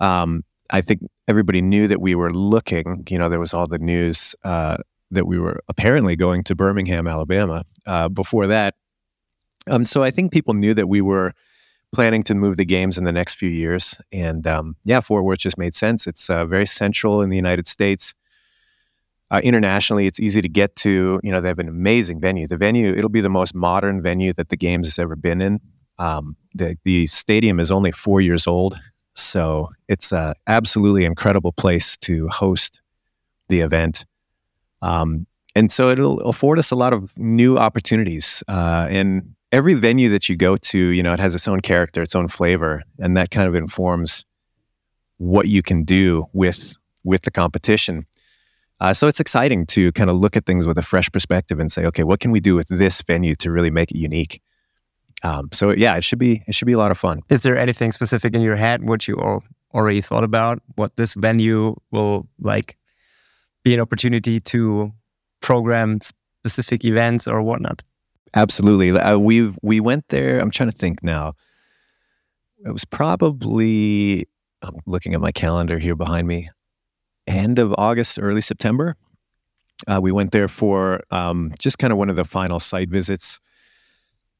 Um, 0.00 0.42
I 0.70 0.80
think 0.80 1.02
everybody 1.28 1.60
knew 1.60 1.86
that 1.86 2.00
we 2.00 2.14
were 2.14 2.32
looking. 2.32 3.04
You 3.10 3.18
know, 3.18 3.28
there 3.28 3.38
was 3.38 3.52
all 3.52 3.66
the 3.66 3.78
news 3.78 4.34
uh, 4.42 4.78
that 5.12 5.26
we 5.26 5.38
were 5.38 5.60
apparently 5.68 6.16
going 6.16 6.42
to 6.44 6.54
Birmingham, 6.54 7.06
Alabama. 7.06 7.64
Uh, 7.86 8.08
before 8.08 8.46
that, 8.46 8.74
um, 9.70 9.84
so 9.84 10.02
I 10.02 10.10
think 10.10 10.32
people 10.32 10.54
knew 10.54 10.74
that 10.74 10.88
we 10.88 11.00
were 11.00 11.32
planning 11.92 12.22
to 12.24 12.34
move 12.34 12.56
the 12.56 12.64
games 12.64 12.96
in 12.98 13.04
the 13.04 13.12
next 13.12 13.34
few 13.34 13.50
years. 13.50 14.00
And 14.12 14.46
um, 14.46 14.76
yeah, 14.84 15.00
Fort 15.00 15.24
Worth 15.24 15.38
just 15.38 15.58
made 15.58 15.74
sense. 15.74 16.06
It's 16.06 16.28
uh, 16.30 16.46
very 16.46 16.66
central 16.66 17.20
in 17.22 17.28
the 17.30 17.36
United 17.36 17.66
States. 17.66 18.14
Uh, 19.30 19.40
internationally, 19.44 20.06
it's 20.06 20.20
easy 20.20 20.42
to 20.42 20.48
get 20.48 20.74
to. 20.76 21.20
You 21.22 21.32
know, 21.32 21.40
they 21.40 21.48
have 21.48 21.58
an 21.58 21.68
amazing 21.68 22.20
venue. 22.20 22.46
The 22.46 22.56
venue, 22.56 22.92
it'll 22.92 23.10
be 23.10 23.20
the 23.20 23.30
most 23.30 23.54
modern 23.54 24.02
venue 24.02 24.32
that 24.34 24.48
the 24.48 24.56
games 24.56 24.86
has 24.86 24.98
ever 24.98 25.16
been 25.16 25.40
in. 25.40 25.60
Um, 25.98 26.36
the 26.54 26.76
the 26.84 27.06
stadium 27.06 27.60
is 27.60 27.70
only 27.70 27.92
four 27.92 28.20
years 28.20 28.46
old, 28.46 28.78
so 29.14 29.68
it's 29.88 30.12
an 30.12 30.34
absolutely 30.46 31.04
incredible 31.04 31.52
place 31.52 31.96
to 31.98 32.28
host 32.28 32.82
the 33.48 33.60
event. 33.60 34.04
Um, 34.82 35.26
and 35.54 35.70
so 35.70 35.88
it'll 35.88 36.20
afford 36.20 36.58
us 36.58 36.70
a 36.70 36.76
lot 36.76 36.92
of 36.92 37.18
new 37.18 37.56
opportunities. 37.58 38.42
Uh, 38.48 38.86
and 38.90 39.34
every 39.50 39.74
venue 39.74 40.08
that 40.10 40.28
you 40.28 40.36
go 40.36 40.56
to, 40.56 40.78
you 40.78 41.02
know, 41.02 41.12
it 41.12 41.20
has 41.20 41.34
its 41.34 41.46
own 41.46 41.60
character, 41.60 42.02
its 42.02 42.16
own 42.16 42.28
flavor, 42.28 42.82
and 42.98 43.16
that 43.16 43.30
kind 43.30 43.48
of 43.48 43.54
informs 43.54 44.24
what 45.18 45.46
you 45.48 45.62
can 45.62 45.84
do 45.84 46.26
with 46.32 46.74
with 47.04 47.22
the 47.22 47.30
competition. 47.30 48.02
Uh, 48.80 48.92
so 48.92 49.06
it's 49.06 49.20
exciting 49.20 49.66
to 49.66 49.92
kind 49.92 50.10
of 50.10 50.16
look 50.16 50.36
at 50.36 50.44
things 50.44 50.66
with 50.66 50.78
a 50.78 50.82
fresh 50.82 51.10
perspective 51.10 51.60
and 51.60 51.70
say, 51.70 51.84
okay, 51.84 52.02
what 52.02 52.18
can 52.18 52.32
we 52.32 52.40
do 52.40 52.56
with 52.56 52.68
this 52.68 53.00
venue 53.02 53.34
to 53.36 53.50
really 53.50 53.70
make 53.70 53.90
it 53.92 53.96
unique? 53.96 54.40
Um, 55.22 55.48
so 55.52 55.70
yeah, 55.70 55.96
it 55.96 56.02
should 56.02 56.18
be 56.18 56.42
it 56.48 56.54
should 56.54 56.66
be 56.66 56.72
a 56.72 56.78
lot 56.78 56.90
of 56.90 56.98
fun. 56.98 57.20
Is 57.28 57.42
there 57.42 57.56
anything 57.56 57.92
specific 57.92 58.34
in 58.34 58.40
your 58.40 58.56
head 58.56 58.82
what 58.82 59.06
you 59.06 59.16
already 59.72 60.00
thought 60.00 60.24
about 60.24 60.60
what 60.74 60.96
this 60.96 61.14
venue 61.14 61.76
will 61.92 62.28
like 62.40 62.76
be 63.64 63.74
an 63.74 63.80
opportunity 63.80 64.40
to 64.40 64.92
program 65.40 66.00
specific 66.00 66.84
events 66.84 67.26
or 67.26 67.42
whatnot? 67.42 67.82
Absolutely. 68.34 68.90
Uh, 68.90 69.18
we've 69.18 69.58
we 69.62 69.80
went 69.80 70.08
there. 70.08 70.40
I'm 70.40 70.50
trying 70.50 70.70
to 70.70 70.76
think 70.76 71.02
now. 71.02 71.32
It 72.64 72.72
was 72.72 72.84
probably 72.84 74.26
I'm 74.62 74.74
looking 74.86 75.14
at 75.14 75.20
my 75.20 75.32
calendar 75.32 75.78
here 75.78 75.96
behind 75.96 76.26
me. 76.28 76.48
End 77.26 77.58
of 77.58 77.74
August, 77.76 78.18
early 78.20 78.40
September. 78.40 78.96
Uh, 79.86 80.00
we 80.00 80.12
went 80.12 80.30
there 80.32 80.48
for 80.48 81.02
um, 81.10 81.52
just 81.58 81.78
kind 81.78 81.92
of 81.92 81.98
one 81.98 82.08
of 82.08 82.16
the 82.16 82.24
final 82.24 82.60
site 82.60 82.88
visits 82.88 83.40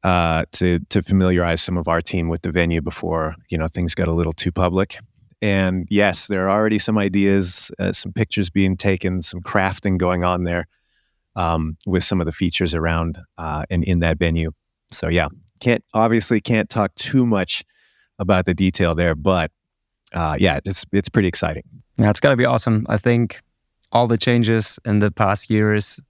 uh, 0.04 0.44
to 0.52 0.78
to 0.90 1.02
familiarize 1.02 1.60
some 1.60 1.76
of 1.76 1.88
our 1.88 2.00
team 2.00 2.28
with 2.28 2.42
the 2.42 2.50
venue 2.50 2.80
before 2.80 3.34
you 3.48 3.58
know 3.58 3.66
things 3.66 3.94
got 3.94 4.08
a 4.08 4.12
little 4.12 4.32
too 4.32 4.52
public. 4.52 4.98
And 5.43 5.88
yes, 5.90 6.28
there 6.28 6.49
are 6.49 6.57
already 6.57 6.78
some 6.78 6.97
ideas, 6.97 7.72
uh, 7.80 7.90
some 7.90 8.12
pictures 8.12 8.49
being 8.49 8.76
taken, 8.76 9.20
some 9.20 9.40
crafting 9.40 9.99
going 9.99 10.22
on 10.22 10.45
there 10.45 10.68
um, 11.34 11.76
with 11.84 12.05
some 12.05 12.20
of 12.20 12.26
the 12.26 12.32
features 12.32 12.74
around 12.74 13.18
uh, 13.36 13.64
and 13.68 13.82
in 13.82 13.99
that 13.99 14.18
venue. 14.18 14.53
So 14.93 15.09
yeah, 15.09 15.28
can't 15.61 15.84
obviously 15.93 16.40
can't 16.40 16.70
talk 16.70 16.95
too 16.95 17.26
much 17.26 17.64
about 18.20 18.47
the 18.47 18.55
detail 18.55 18.95
there, 18.95 19.16
but 19.16 19.51
uh, 20.14 20.36
yeah, 20.38 20.61
it's 20.64 20.84
it's 20.93 21.09
pretty 21.09 21.28
exciting. 21.28 21.64
Yeah, 21.97 22.11
it's 22.11 22.20
gonna 22.20 22.36
be 22.36 22.45
awesome. 22.45 22.86
I 22.88 22.97
think 22.97 23.40
all 23.90 24.07
the 24.07 24.18
changes 24.18 24.78
in 24.84 25.01
the 25.01 25.11
past 25.11 25.51
years 25.51 26.01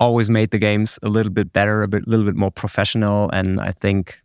always 0.00 0.28
made 0.28 0.50
the 0.50 0.58
games 0.58 0.98
a 1.02 1.08
little 1.08 1.32
bit 1.32 1.52
better, 1.52 1.82
a 1.82 1.88
bit, 1.88 2.08
little 2.08 2.26
bit 2.26 2.34
more 2.34 2.50
professional, 2.50 3.30
and 3.30 3.60
I 3.60 3.70
think 3.70 4.20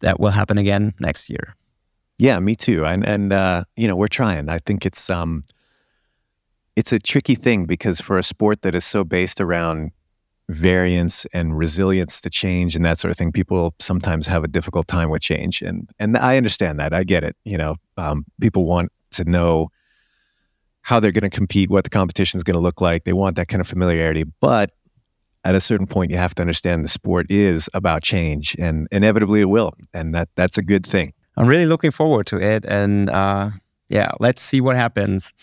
that 0.00 0.18
will 0.18 0.30
happen 0.30 0.58
again 0.58 0.94
next 0.98 1.30
year. 1.30 1.54
Yeah, 2.24 2.40
me 2.40 2.54
too. 2.54 2.86
And 2.86 3.06
and 3.06 3.34
uh, 3.34 3.64
you 3.76 3.86
know, 3.86 3.96
we're 3.96 4.08
trying. 4.08 4.48
I 4.48 4.56
think 4.56 4.86
it's 4.86 5.10
um, 5.10 5.44
it's 6.74 6.90
a 6.90 6.98
tricky 6.98 7.34
thing 7.34 7.66
because 7.66 8.00
for 8.00 8.16
a 8.16 8.22
sport 8.22 8.62
that 8.62 8.74
is 8.74 8.86
so 8.86 9.04
based 9.04 9.42
around 9.42 9.90
variance 10.48 11.26
and 11.34 11.58
resilience 11.58 12.22
to 12.22 12.30
change 12.30 12.76
and 12.76 12.84
that 12.86 12.98
sort 12.98 13.10
of 13.10 13.18
thing, 13.18 13.30
people 13.30 13.74
sometimes 13.78 14.26
have 14.26 14.42
a 14.42 14.48
difficult 14.48 14.88
time 14.88 15.10
with 15.10 15.20
change. 15.20 15.60
And 15.60 15.90
and 15.98 16.16
I 16.16 16.38
understand 16.38 16.80
that. 16.80 16.94
I 16.94 17.04
get 17.04 17.24
it. 17.24 17.36
You 17.44 17.58
know, 17.58 17.76
um, 17.98 18.24
people 18.40 18.64
want 18.64 18.90
to 19.10 19.24
know 19.24 19.68
how 20.80 21.00
they're 21.00 21.12
going 21.12 21.30
to 21.30 21.36
compete, 21.36 21.68
what 21.68 21.84
the 21.84 21.90
competition 21.90 22.38
is 22.38 22.42
going 22.42 22.56
to 22.56 22.60
look 22.68 22.80
like. 22.80 23.04
They 23.04 23.12
want 23.12 23.36
that 23.36 23.48
kind 23.48 23.60
of 23.60 23.66
familiarity, 23.66 24.24
but 24.40 24.70
at 25.44 25.54
a 25.54 25.60
certain 25.60 25.86
point 25.86 26.10
you 26.10 26.16
have 26.16 26.34
to 26.36 26.40
understand 26.42 26.84
the 26.84 26.88
sport 26.88 27.26
is 27.28 27.68
about 27.74 28.02
change 28.02 28.56
and 28.58 28.88
inevitably 28.90 29.42
it 29.42 29.50
will 29.50 29.74
and 29.92 30.14
that 30.14 30.30
that's 30.36 30.56
a 30.56 30.62
good 30.62 30.86
thing 30.86 31.12
i'm 31.36 31.46
really 31.46 31.66
looking 31.66 31.90
forward 31.90 32.26
to 32.26 32.36
it 32.40 32.64
and 32.64 33.10
uh, 33.10 33.50
yeah 33.88 34.10
let's 34.20 34.42
see 34.42 34.60
what 34.60 34.76
happens 34.76 35.34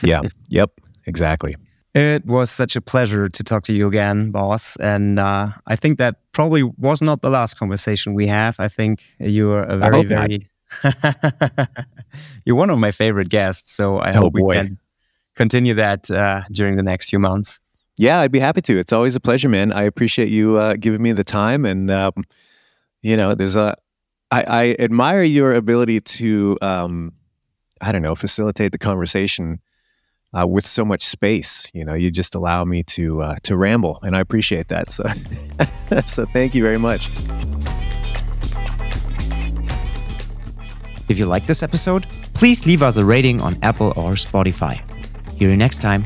yeah 0.02 0.22
yep 0.48 0.70
exactly 1.06 1.56
it 1.94 2.24
was 2.26 2.50
such 2.50 2.76
a 2.76 2.80
pleasure 2.80 3.28
to 3.28 3.42
talk 3.42 3.64
to 3.64 3.72
you 3.72 3.88
again 3.88 4.30
Boz 4.30 4.76
and 4.80 5.18
uh, 5.18 5.48
i 5.66 5.76
think 5.76 5.98
that 5.98 6.14
probably 6.32 6.62
was 6.62 7.02
not 7.02 7.22
the 7.22 7.30
last 7.30 7.54
conversation 7.58 8.14
we 8.14 8.26
have 8.26 8.56
i 8.58 8.68
think 8.68 9.02
you 9.18 9.50
are 9.52 9.64
a 9.64 9.76
very 9.76 10.04
very 10.04 10.46
you're 12.44 12.56
one 12.56 12.70
of 12.70 12.78
my 12.78 12.90
favorite 12.90 13.28
guests 13.28 13.72
so 13.72 13.98
i 13.98 14.10
oh, 14.12 14.20
hope 14.20 14.34
boy. 14.34 14.48
we 14.48 14.54
can 14.54 14.78
continue 15.34 15.74
that 15.74 16.10
uh, 16.10 16.42
during 16.50 16.76
the 16.76 16.82
next 16.82 17.08
few 17.08 17.18
months 17.18 17.60
Yeah, 17.98 18.20
I'd 18.20 18.30
be 18.30 18.38
happy 18.38 18.60
to. 18.62 18.78
It's 18.78 18.92
always 18.92 19.16
a 19.16 19.20
pleasure, 19.20 19.48
man. 19.48 19.72
I 19.72 19.82
appreciate 19.82 20.28
you 20.28 20.56
uh, 20.56 20.76
giving 20.78 21.02
me 21.02 21.10
the 21.10 21.24
time, 21.24 21.64
and 21.64 21.90
um, 21.90 22.12
you 23.02 23.16
know, 23.16 23.34
there's 23.34 23.56
a. 23.56 23.74
I, 24.30 24.44
I 24.46 24.76
admire 24.78 25.22
your 25.22 25.54
ability 25.54 26.00
to, 26.00 26.58
um, 26.60 27.12
I 27.80 27.92
don't 27.92 28.02
know, 28.02 28.14
facilitate 28.14 28.72
the 28.72 28.78
conversation 28.78 29.60
uh, 30.38 30.46
with 30.46 30.66
so 30.66 30.84
much 30.84 31.02
space. 31.02 31.70
You 31.72 31.84
know, 31.84 31.94
you 31.94 32.10
just 32.10 32.34
allow 32.34 32.64
me 32.64 32.82
to 32.84 33.22
uh, 33.22 33.36
to 33.44 33.56
ramble, 33.56 33.98
and 34.02 34.14
I 34.14 34.20
appreciate 34.20 34.68
that. 34.68 34.90
So, 34.90 35.04
so 36.04 36.26
thank 36.26 36.54
you 36.54 36.62
very 36.62 36.78
much. 36.78 37.08
If 41.08 41.18
you 41.18 41.24
like 41.24 41.46
this 41.46 41.62
episode, 41.62 42.06
please 42.34 42.66
leave 42.66 42.82
us 42.82 42.98
a 42.98 43.04
rating 43.04 43.40
on 43.40 43.58
Apple 43.62 43.94
or 43.96 44.12
Spotify. 44.12 44.82
Hear 45.32 45.50
you 45.50 45.56
next 45.56 45.80
time. 45.80 46.04